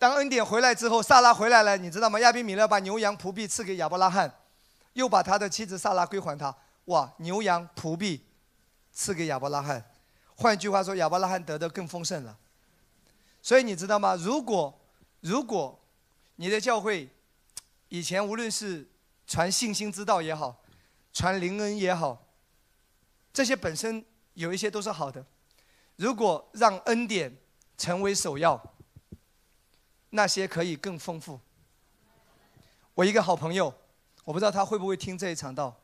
[0.00, 2.18] 当恩典回来之后，萨拉回来了，你知道吗？
[2.20, 4.34] 亚比米勒把牛羊仆婢赐给亚伯拉罕，
[4.94, 6.56] 又把他的妻子萨拉归还他。
[6.86, 7.12] 哇！
[7.18, 8.24] 牛羊仆婢
[8.90, 9.92] 赐给亚伯拉罕，
[10.34, 12.34] 换句话说，亚伯拉罕得的更丰盛了。
[13.42, 14.16] 所以你知道吗？
[14.16, 14.80] 如果
[15.20, 15.78] 如果
[16.36, 17.06] 你的教会
[17.90, 18.88] 以前无论是
[19.26, 20.62] 传信心之道也好，
[21.12, 22.26] 传灵恩也好，
[23.34, 24.02] 这些本身
[24.32, 25.22] 有一些都是好的。
[25.96, 27.36] 如果让恩典
[27.76, 28.58] 成为首要，
[30.10, 31.40] 那些可以更丰富。
[32.94, 33.72] 我一个好朋友，
[34.24, 35.74] 我不知道他会不会听这一场道。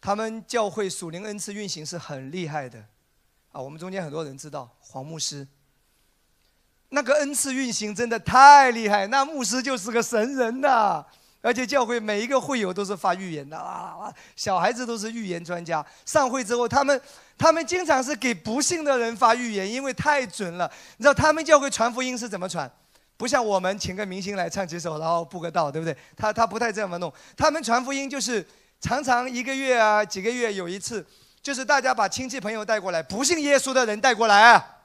[0.00, 2.78] 他们教会属灵恩赐运行是很厉害的，
[3.52, 5.46] 啊，我们中间很多人知道黄牧师。
[6.88, 11.04] 那个恩赐运行真的太厉害，那牧师就是个神人呐！
[11.42, 15.84] 而且教会每一个会友都是发预言的啊，小孩子都是预言专家。
[16.04, 17.00] 上会之后，他们
[17.38, 20.70] 他们经常是给不幸的人发预言，因为太准了。
[20.96, 22.70] 你知道他们教会传福音是怎么传？
[23.20, 25.94] 不像我们请个明星来唱几首，然后布个道，对不对？
[26.16, 27.12] 他他不太这么弄。
[27.36, 28.42] 他们传福音就是
[28.80, 31.06] 常常一个月啊，几个月有一次，
[31.42, 34.78] 就是大家把亲戚朋友带过来，不信耶稣的人带过来啊。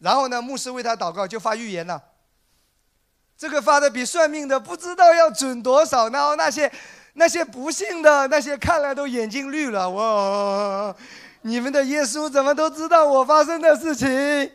[0.00, 1.98] 然后呢，牧师为他祷告，就发预言了。
[3.38, 6.10] 这个发的比算命的不知道要准多少。
[6.10, 6.70] 然后那些
[7.14, 9.88] 那些不信的那些看了都眼睛绿了。
[9.88, 10.94] 哇！
[11.40, 14.52] 你们的耶稣怎么都知道我发生的事情？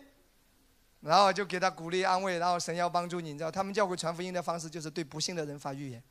[1.03, 2.37] 然后就给他鼓励安慰。
[2.39, 6.01] 然后神要帮助你，你知道他们教会传福音的方式就是对不信的人发预言。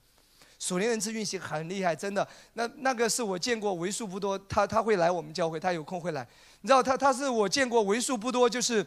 [0.59, 2.27] 属灵人之运行很厉害，真的。
[2.52, 6.27] 那那个是我见过为数不多，他他会来我们教会，他有空会来。
[6.60, 8.86] 你知道他他是我见过为数不多就是。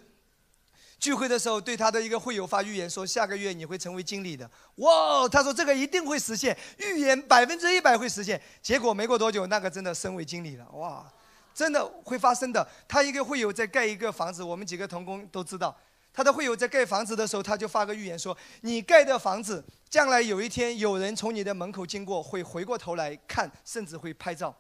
[0.98, 8.42] 聚会的时候，对他的一个会友发预言说：“下个月你会成为经理的。”哇，他说这个一定会实现，预言百分之一百会实现。
[8.62, 10.66] 结果没过多久，那个真的升为经理了。
[10.72, 11.06] 哇，
[11.54, 12.66] 真的会发生的。
[12.88, 15.78] 他一个会友在盖一个房子，我们几个同工都知道。
[16.16, 24.56] 他的会友在盖房子的时候，他就发个预言说：“你盖的房子，将来有一天有人从你的门口经过，会回过头来看，甚至会拍照。”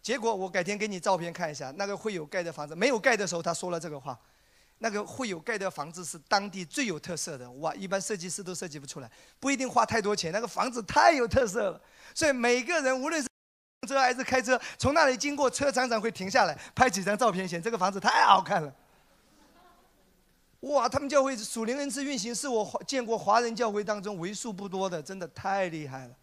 [0.00, 4.18] 结果我改天给你照片看一下，那个会友盖的房子没有盖的时候，他说了这个话。
[4.78, 7.72] 那个会友盖的房子是当地最有特色的哇！
[7.74, 10.32] 一般设计师都设计不出来，不一定花太多钱。
[10.32, 11.80] 那个房子太有特色了，
[12.12, 13.28] 所以每个人无论是
[13.88, 18.74] 车还是开车，从那里经过，车常常会停下来拍几张照片，显这个房子太好看了。
[20.64, 20.88] 哇！
[20.88, 26.14] 他们教会属灵恩赐运行，是我见过华人教会当中为数不多的，真的太厉害了，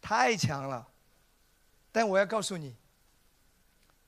[0.00, 0.88] 太强了。
[1.90, 2.74] 但我要告诉你，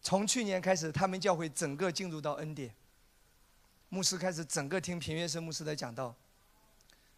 [0.03, 2.75] 从去年开始，他们教会整个进入到恩典。
[3.91, 6.13] 牧师开始整个听平原生牧师的讲道，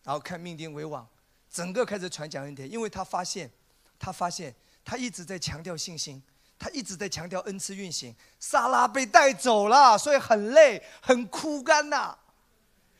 [0.02, 1.08] 然后看命定为王，
[1.50, 3.50] 整个开始传讲恩典，因为他发现，
[3.98, 4.54] 他发现
[4.84, 6.22] 他一直在强调信心，
[6.58, 8.14] 他一直在强调恩赐运行。
[8.38, 12.18] 萨拉被带走了，所以很累，很枯干呐。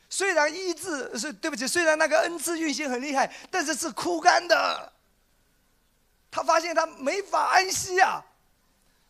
[0.09, 4.93] 虽然医治是对不起，虽然那个恩赐运行很厉害，但是是枯干的。
[6.29, 8.23] 他发现他没法安息啊，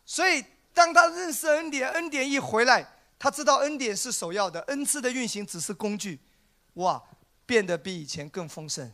[0.04, 2.86] 所以当他认识恩典，恩典一回来，
[3.18, 6.18] 他知道恩典是首要的，恩赐的运行只是工具，
[6.74, 7.02] 哇，
[7.44, 8.90] 变得比以前更丰盛，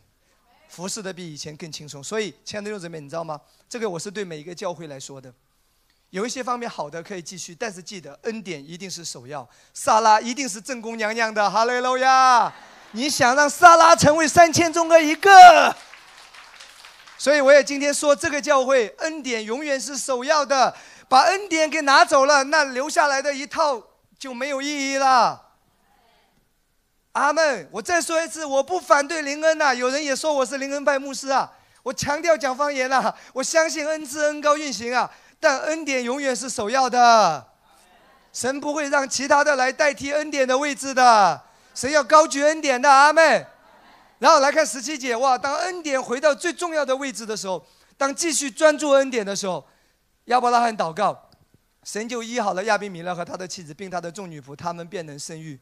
[0.67, 2.03] 服侍的比以前更轻松。
[2.03, 3.39] 所以，亲爱的弟兄姊妹，你知道吗？
[3.69, 5.33] 这个我是对每一个教会来说的。
[6.11, 9.47] 有一些方面好的可以继续，但是记得恩典一定是首要。
[9.73, 12.53] 萨拉一定是正宫娘娘的，哈利路亚！
[12.91, 15.75] 你想让萨拉成为三千中的一个？
[17.17, 20.75] 所以我也今天说，这个教会恩典永远是首要的。
[21.07, 23.81] 把恩典给拿走了，那留下来的一套
[24.17, 25.41] 就没有意义了。
[27.11, 27.69] 阿门！
[27.71, 29.73] 我再说一次，我不反对灵恩呐。
[29.73, 31.51] 有人也说我是灵恩派牧师啊。
[31.83, 35.09] 我强调讲方言啊，我相信恩赐恩高运行啊，
[35.45, 37.45] 但恩典永远是首要的。
[38.33, 41.39] 神不会让其他的来代替恩典的位置的。
[41.75, 43.45] 神要高举恩典的，阿门。
[44.17, 45.37] 然后来看十七节，哇！
[45.37, 47.63] 当恩典回到最重要的位置的时候，
[47.95, 49.63] 当继续专注恩典的时候，
[50.25, 51.29] 亚伯拉罕祷告，
[51.83, 55.59] 神就医好了亚比米勒和他的妻子，并他的众女仆，他们便能生育。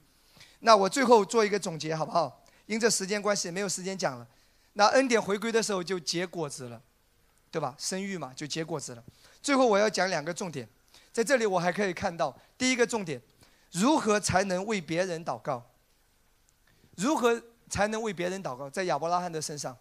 [0.59, 2.41] 那我最后做一个总结，好不好？
[2.67, 4.25] 因这时间关系，没有时间讲了。
[4.73, 6.81] 那恩典回归的时候就结果子了，
[7.51, 7.75] 对吧？
[7.77, 9.03] 生育嘛，就结果子了。
[9.43, 10.67] 最后我要讲两个重点，
[11.11, 13.21] 在这里我还可以看到第一个重点：
[13.73, 15.63] 如何才能为别人祷告？
[16.95, 17.43] 如何？
[17.69, 19.75] 才能为别人祷告，在亚伯拉罕的身上，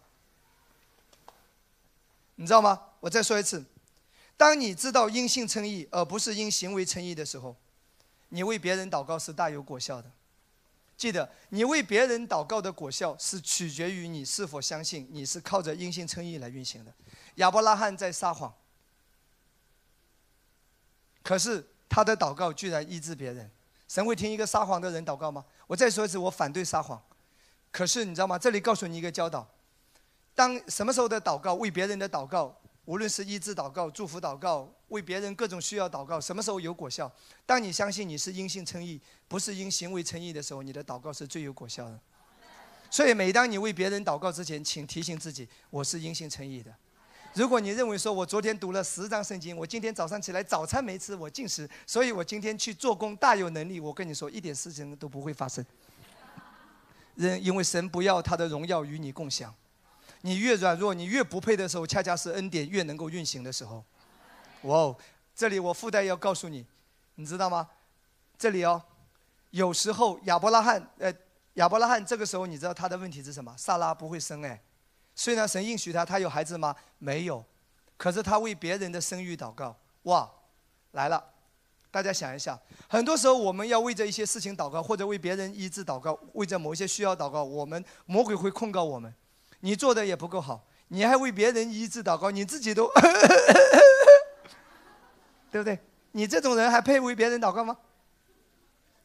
[2.35, 2.81] 你知道吗？
[2.99, 3.63] 我再说一次，
[4.35, 7.55] 当你知道因信称义，而不是因行为称义的时候，
[8.29, 10.09] 你为别人祷告是大有果效的。
[10.97, 16.91] 记得，你为别人祷告的果效是取决于你是否相信你是靠着因信称义来运行的。
[17.35, 18.51] 亚伯拉罕在撒谎，
[21.23, 23.49] 可是他的祷告居然医治别人。
[23.87, 25.45] 神会听一个撒谎的人祷告吗？
[25.67, 27.01] 我再说一次，我反对撒谎。
[27.71, 28.39] 可是你知道吗？
[28.39, 29.47] 这里告诉你一个教导：
[30.33, 32.55] 当什么时候的祷告，为别人的祷告，
[32.85, 37.11] 无论是医治祷告、祝福祷告，为别人各种需要祷告，什么时候有果效？
[37.45, 41.99] 当你相信你是因信称义，不是因行为称义的时候，你的祷告是最有果效的。
[42.89, 46.73] 所以，每当你为别人祷告之前，请提醒自己：我是因信称义的。
[47.35, 55.65] 如果你认为说我昨天读了十章圣经，我今天早上起来早餐没吃，我进食，所以我今天去做工大有能力，我跟你说，一点事情都不会发生。
[57.15, 59.53] 人因为神不要他的荣耀与你共享，
[60.21, 63.83] 你越软弱，你越不配的时候，恰恰是恩典越能够运行的时候。
[64.63, 64.97] 哇哦，
[65.35, 66.65] 这里我附带要告诉你，
[67.15, 67.67] 你知道吗？
[68.37, 68.81] 这里哦，
[69.49, 71.11] 有时候亚伯拉罕，呃，
[71.55, 73.55] 亚伯拉罕这个时候你知道他的问题是什么？
[73.57, 74.61] 萨拉不会生哎，
[75.15, 76.75] 虽然神应许他，他有孩子吗？
[76.97, 77.45] 没有，
[77.97, 80.29] 可是他为别人的生育祷告，哇，
[80.91, 81.23] 来了。
[81.91, 82.59] 大家想一想，
[82.89, 89.13] 很多时候我们要为着一些事情祷告，或者为别人医治祷告，为着某一些需要祷告，我们魔鬼会控告我们，
[89.59, 92.91] 你做的也不够好，你还为别人医治祷告，你自己都，
[95.51, 95.77] 对不对？
[96.13, 97.77] 你这种人还配为别人祷告吗？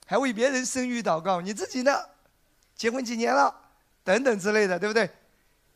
[0.06, 1.94] 还为别人生育祷告，你自己呢？
[2.74, 3.54] 结婚几年了？
[4.02, 5.10] 等等之类的，对不对？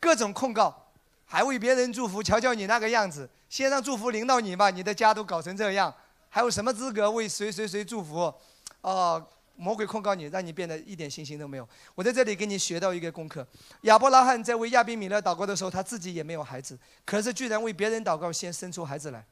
[0.03, 0.91] 各种控告，
[1.25, 5.95] 还为别人祝福，瞧瞧你那个样子，先让祝福临到你吧，你的家都搞成这样。
[6.29, 8.35] 还有什么资格为谁谁谁祝福？
[8.81, 9.25] 哦，
[9.55, 11.69] 魔鬼控告你，让你变得一点信心都没有。
[11.95, 13.47] 我在这里给你学到一个功课：
[13.83, 19.25] 亚伯拉罕在为亚比米勒祷告的时候，他自己也没有孩子，可是居然为别人祷告，先生出孩子来。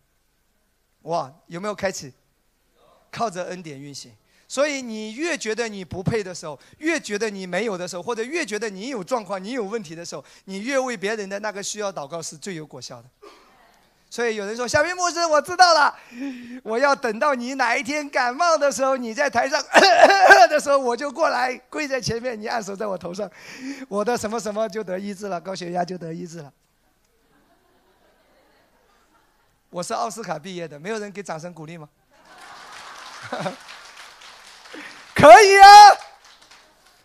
[1.03, 2.13] 哇，有没有开启？
[3.11, 4.15] 靠着恩典运行。
[4.51, 13.09] 所以你越觉得你不配的时候，越觉得你没有的时候，或者越觉得你有状况、你有问题的时候，你越为别人的那个需要祷告是最有果效的。
[14.11, 15.97] 所以有人说：“小明牧师，我知道了，
[16.65, 19.63] 我要等到你哪一天感冒的时候，你在台上
[20.51, 23.31] 的时候，我就过来跪在前面，你按手在我头上，
[23.89, 26.53] 我的什么什么就得医治了，高血压就得医治了。”
[29.71, 31.89] 我是奥斯卡毕业的，没有人给掌声鼓励吗？
[35.21, 35.67] 可以啊。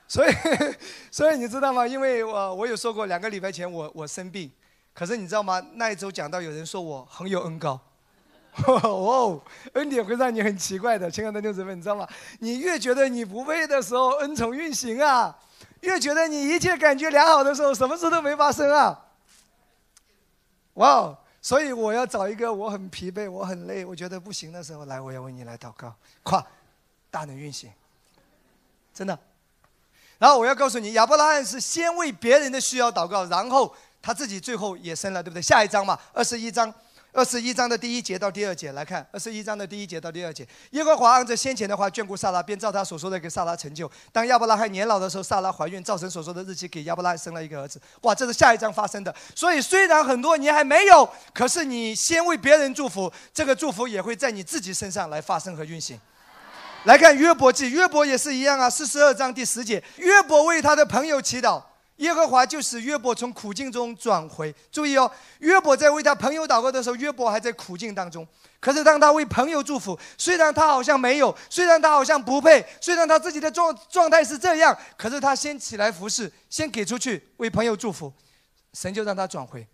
[0.08, 0.34] 所以，
[1.12, 1.86] 所以你知道吗？
[1.86, 4.50] 因为我我有说过，两个礼拜前我我生病。
[4.94, 5.62] 可是你知道吗？
[5.74, 7.78] 那一周讲到有人说我很有恩高，
[8.66, 9.42] 哦，
[9.74, 12.08] 恩典会让你很奇怪的，亲爱的六姊妹，你知道吗？
[12.40, 15.36] 你越觉得你不配的时候，恩宠运行啊；
[15.82, 19.02] 越觉得你一切感觉良好的时候，什么事都没发生啊。
[20.76, 21.18] 哇哦！
[21.42, 25.94] 所以我要找一个我很疲惫、我很累、我觉得不行的时候来，我要为你来祷告，
[26.24, 26.46] 夸
[27.12, 27.70] 大能运行，
[28.96, 29.20] 真的。
[30.18, 33.76] 然后我要告诉你，亚伯拉罕是先为别人的需要祷告，然后。
[34.06, 35.42] 他自己最后也生了，对不对？
[35.42, 36.72] 下一章嘛，二十一章，
[37.12, 43.92] 二十一章的第一节到第二节来看，二十一章的第一节到第二节，耶和华按着先前的话眷顾撒拉，便照他所说的给撒拉成就。
[44.12, 47.82] 当亚伯拉罕年老的时候，撒拉怀孕，照神所说的日期给亚伯拉罕生了一个儿子。
[48.02, 49.12] 哇，这是下一章发生的。
[49.34, 56.00] 所以虽然很多年还没有，可是你先为别人祝福，这个祝福也会在你自己身上来发生和运行。
[56.86, 61.62] 来看约伯记，约伯也是一样啊，四十二章第十节，约伯为他的朋友祈祷。
[61.98, 64.54] 耶和华就使约伯从苦境中转回。
[64.72, 65.10] 注意哦，
[65.40, 68.28] 约伯在为他朋友祷告的时候，约伯还在苦境当中。
[68.60, 78.14] 可是当他为朋友祝福，虽然他好像没有，虽然他好像不配，虽然他自己的状状态是这样，可是他先起来服侍，先给出去为朋友祝福，
[78.74, 79.66] 神就让他转回。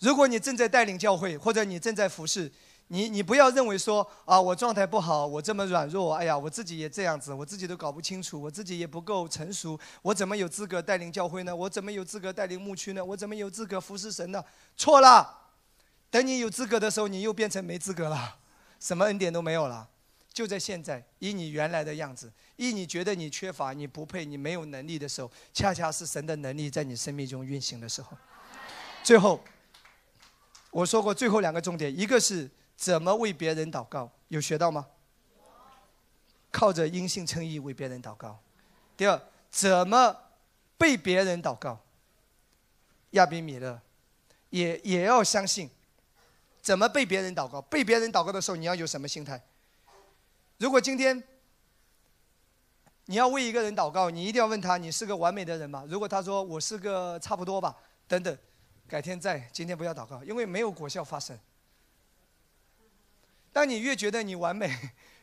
[0.00, 2.50] 如果你正在带领教会，或者你正在服侍，
[2.88, 11.54] 你你不要认为说啊，我状态不好，我这么软弱，哎呀，我自己也这样子，我自己都搞不清楚，我自己也不够成熟，我怎么有资格带领教会呢？
[11.54, 13.04] 我怎么有资格带领牧区呢？
[13.04, 14.44] 我怎么有资格服侍神呢？
[14.76, 15.36] 错了，
[16.10, 18.36] 等你有资格的时候，你又变成没资格了，
[18.78, 19.88] 什么恩典都没有了。
[20.32, 28.16] 就在现在，以你原来的样子，以你觉得你缺乏、你不配、你没有能力的时候，恰恰是神的能力在你生命中运行的时候。
[29.02, 29.42] 最后，
[30.70, 32.48] 我说过最后两个重点，一个是。
[32.76, 34.10] 怎么为别人祷告？
[34.28, 34.86] 有学到吗？
[36.50, 38.38] 靠着因信称义为别人祷告。
[38.96, 39.20] 第二，
[39.50, 40.16] 怎么
[40.78, 41.80] 被别人祷告？
[43.10, 43.80] 亚比米勒
[44.50, 45.70] 也也要相信。
[46.60, 47.62] 怎么被别人祷告？
[47.62, 49.40] 被别人祷告的时候，你要有什么心态？
[50.58, 51.22] 如果今天
[53.04, 55.84] 你要为一个人祷告，你一定要问他：你是个完美的人吗？
[55.88, 57.76] 如果他说我是个差不多吧，
[58.08, 58.36] 等等，
[58.88, 61.38] 改天再，今天不要祷告，因为没有果效发生。
[63.56, 64.70] 当你越觉得你完美，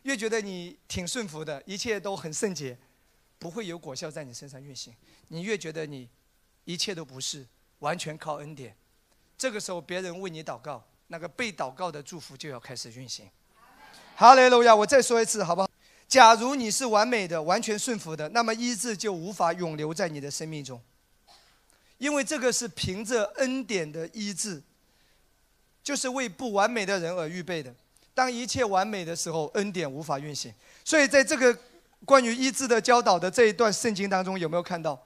[0.01, 2.76] 越觉得你挺顺服的，一切都很圣洁，
[3.38, 4.91] 不会有果效在你身上运行。
[5.27, 6.10] 你越觉得你
[6.64, 7.45] 一切都不是
[7.77, 8.76] 完全靠恩典，
[9.38, 13.30] 这个时候别人为你祷告，那个被祷告的祝福就要开始运行。
[14.15, 14.76] 哈雷路亚！
[14.76, 15.69] 我再说一次，好不好？
[16.07, 20.81] 假如你是完美的、完全顺服的，那么医治就无法永留在你的生命中，
[21.99, 24.64] 因为这个是凭着恩典的医治，
[25.84, 27.76] 就是为不完美的人而预备的。
[28.14, 30.53] 当一切完美的时候，恩典无法运行。
[30.85, 31.57] 所以，在这个
[32.06, 35.02] 关于医治的教导的这一段圣经当中，有没有看到？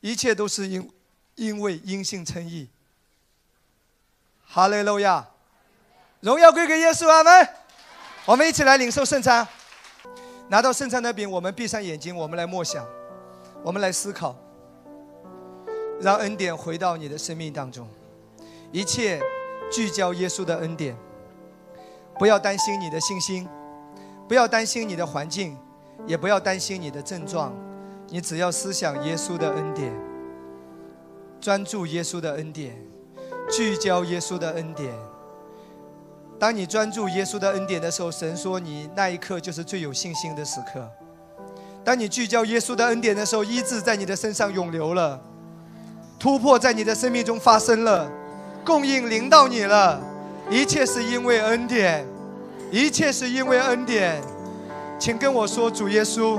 [0.00, 0.90] 一切都是因
[1.36, 2.68] 因为因信称义。
[4.46, 5.26] 哈利路亚，
[6.20, 7.48] 荣耀归给耶稣阿门。
[8.26, 9.46] 我们一起来领受圣餐，
[10.48, 12.86] 拿到圣餐的饼，我们闭上眼睛，我们来默想，
[13.62, 14.36] 我们来思考，
[16.00, 17.88] 让恩典回到你的生命当中，
[18.70, 19.20] 一切
[19.72, 20.94] 聚焦耶稣的恩典。
[22.18, 23.48] 不要担心你的信心，
[24.28, 25.56] 不要担心你的环境，
[26.06, 27.52] 也不要担心你的症状，
[28.08, 29.92] 你只要思想耶稣的恩典，
[31.40, 32.76] 专注耶稣的恩典，
[33.50, 34.94] 聚焦耶稣的恩典。
[36.38, 40.88] 当你专注耶稣的恩典的时候，神说你那一刻就是最有信心的时刻。
[41.84, 45.20] 当你聚焦耶稣的恩典的时候，医治在你的身上涌流了，
[46.18, 48.10] 突破在你的生命中发生了，
[48.64, 50.00] 供应临到你了。
[50.50, 52.06] 一切是因为恩典，
[52.70, 54.20] 一切是因为恩典，
[54.98, 56.38] 请跟我说，主耶稣，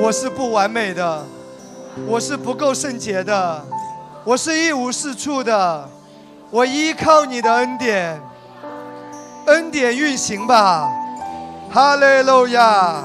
[0.00, 1.24] 我是不完美的，
[2.06, 3.64] 我是不够圣洁的，
[4.24, 5.88] 我是一无是处的，
[6.50, 8.20] 我依靠你的恩典，
[9.46, 10.88] 恩典运行吧，
[11.70, 13.02] 哈利路亚！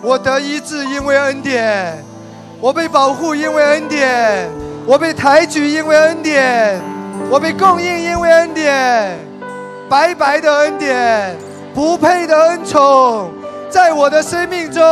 [0.00, 2.04] 我得医治因为恩典，
[2.60, 4.48] 我被保护因为恩典，
[4.86, 6.93] 我被抬举因为恩典。
[7.30, 9.18] 我被供应，因为恩典，
[9.88, 11.36] 白白的恩典，
[11.74, 13.30] 不配的恩宠，
[13.68, 14.82] 在我的生命中，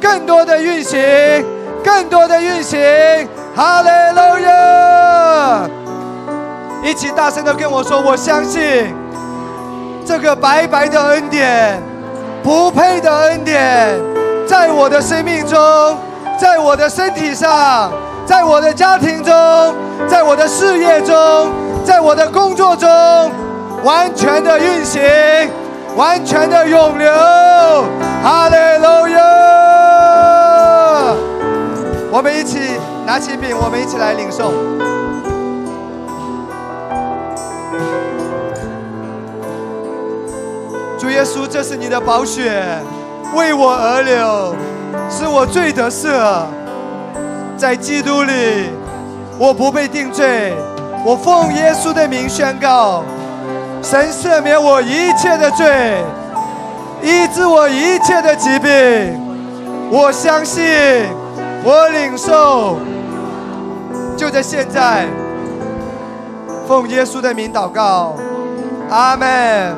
[0.00, 1.44] 更多的运行，
[1.84, 2.80] 更多的运行，
[3.54, 5.68] 哈利路亚！
[6.82, 8.94] 一起大声的跟我说，我相信
[10.06, 11.82] 这个白白的恩典，
[12.42, 14.00] 不配的恩典，
[14.46, 15.98] 在我的生命中，
[16.40, 17.92] 在我的身体上。
[18.32, 19.30] 在我的家庭中，
[20.08, 21.52] 在我的事业中，
[21.84, 22.88] 在我的工作中，
[23.84, 25.02] 完全的运行，
[25.96, 27.12] 完全的涌流。
[28.22, 29.20] 哈利路亚！
[32.10, 32.58] 我们一起
[33.04, 34.50] 拿起饼，我们一起来领受。
[40.98, 42.62] 主耶稣，这是你的宝血，
[43.34, 44.56] 为我而流，
[45.10, 46.46] 是我罪得赦。
[47.62, 48.70] 在基督里，
[49.38, 50.52] 我不被定罪。
[51.06, 53.04] 我奉耶稣的名宣告：
[53.80, 56.02] 神赦免我一切的罪，
[57.04, 58.68] 医治我一切的疾病。
[59.92, 60.64] 我相信，
[61.62, 62.78] 我领受。
[64.16, 65.06] 就在现在，
[66.66, 68.16] 奉耶稣的名祷告，
[68.90, 69.76] 阿门。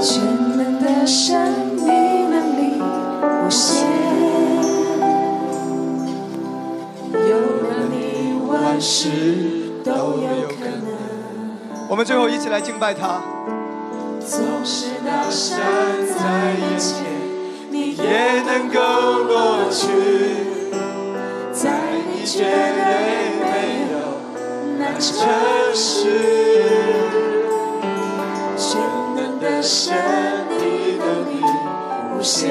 [0.00, 0.22] 全
[0.56, 1.04] 能的，
[8.78, 9.10] 万事
[9.82, 10.86] 都有可能。
[11.90, 13.20] 我们最后一起来敬拜他。
[14.20, 15.58] 总是到山
[16.06, 17.02] 在眼前，
[17.72, 18.78] 你也也能够
[19.24, 19.88] 过去，
[21.52, 21.72] 在
[22.08, 23.98] 你绝对没有
[24.78, 25.26] 难成
[25.74, 26.14] 事。
[28.56, 28.80] 全
[29.16, 29.92] 能的神，
[30.50, 31.42] 你能力
[32.16, 32.48] 无限，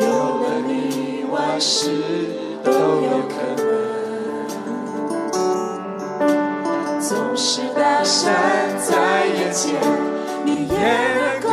[0.00, 2.39] 有了你，万事
[2.72, 3.64] 都有可能。
[7.00, 8.32] 总是大山
[8.78, 9.74] 在眼前，
[10.44, 10.74] 你也
[11.16, 11.48] 能够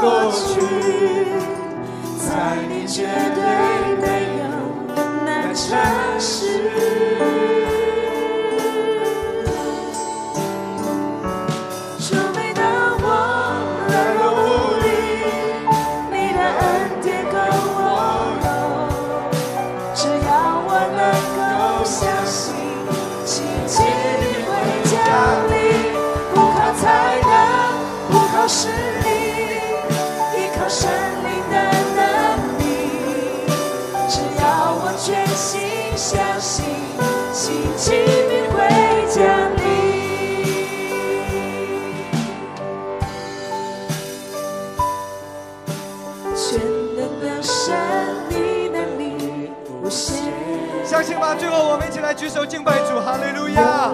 [0.00, 0.60] 过去，
[2.18, 3.40] 在你绝对
[4.00, 4.04] 没
[4.38, 4.44] 有
[5.24, 5.76] 难成
[6.18, 7.53] 事。
[51.38, 53.92] 最后我们一起来举手敬拜主，哈利路亚！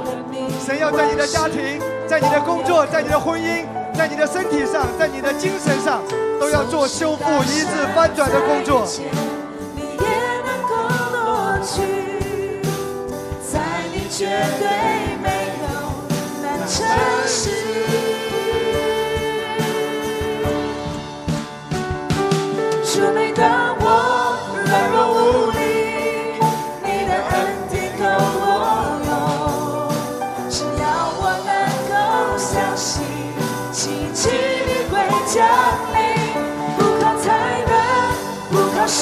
[0.65, 3.65] 神要在你的家庭、在你的工作、在你的婚姻、
[3.95, 6.03] 在你的身体上、在你的精神上，
[6.39, 8.87] 都要做修复、医治、翻转的工作。
[9.75, 10.07] 你也
[10.45, 10.77] 能够
[11.13, 12.63] 落去，
[13.51, 13.59] 在
[13.93, 14.27] 你绝
[14.59, 14.69] 对
[15.23, 15.69] 没有
[16.43, 16.87] 难成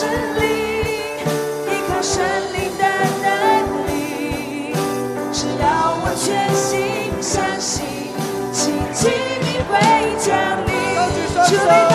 [0.01, 0.43] 是你
[1.67, 2.23] 依靠生
[2.53, 2.85] 命的
[3.21, 3.27] 能
[3.89, 4.73] 力
[5.33, 7.85] 只要我全心相信
[8.53, 9.09] 奇迹
[9.43, 11.88] 一会降临。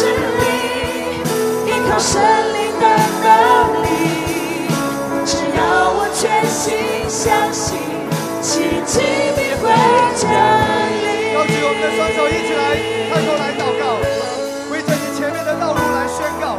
[0.00, 0.08] 不靠实
[0.40, 0.44] 力，
[1.66, 2.16] 依靠神
[2.54, 2.84] 灵的
[3.20, 3.28] 能
[3.84, 3.86] 力。
[5.26, 5.60] 只要
[5.92, 7.76] 我全心相信，
[8.40, 9.00] 奇迹
[9.36, 9.68] 必会
[10.16, 10.24] 降
[11.04, 11.36] 临。
[11.36, 12.80] 高举我们的双手，一起来
[13.12, 14.00] 开口来祷告，
[14.72, 16.56] 为着你前面的道路来宣告，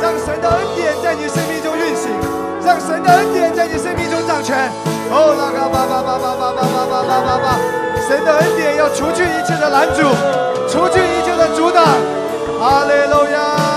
[0.00, 2.14] 让神的恩典在你生命中运行，
[2.62, 4.70] 让神的恩典在你生命中掌权。
[5.10, 7.58] 哦，拉嘎巴巴巴巴巴巴巴巴巴巴巴，
[8.06, 10.06] 神的恩典要除去一切的拦阻，
[10.70, 11.82] 除去一切的阻挡。
[12.64, 13.73] Hallelujah.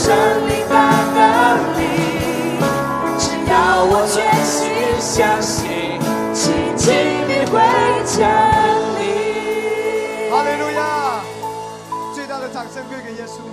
[0.00, 0.16] 生
[0.48, 0.74] 命的
[1.14, 1.20] 能
[1.76, 1.80] 力。
[3.18, 4.56] 只要我全心
[4.98, 6.00] 相信，
[6.32, 6.40] 奇
[6.74, 6.88] 迹
[7.28, 7.60] 必会
[8.06, 8.16] 降
[8.96, 9.00] 临。
[10.30, 10.80] 哈利路亚！
[12.14, 13.49] 最大的掌声归给耶稣。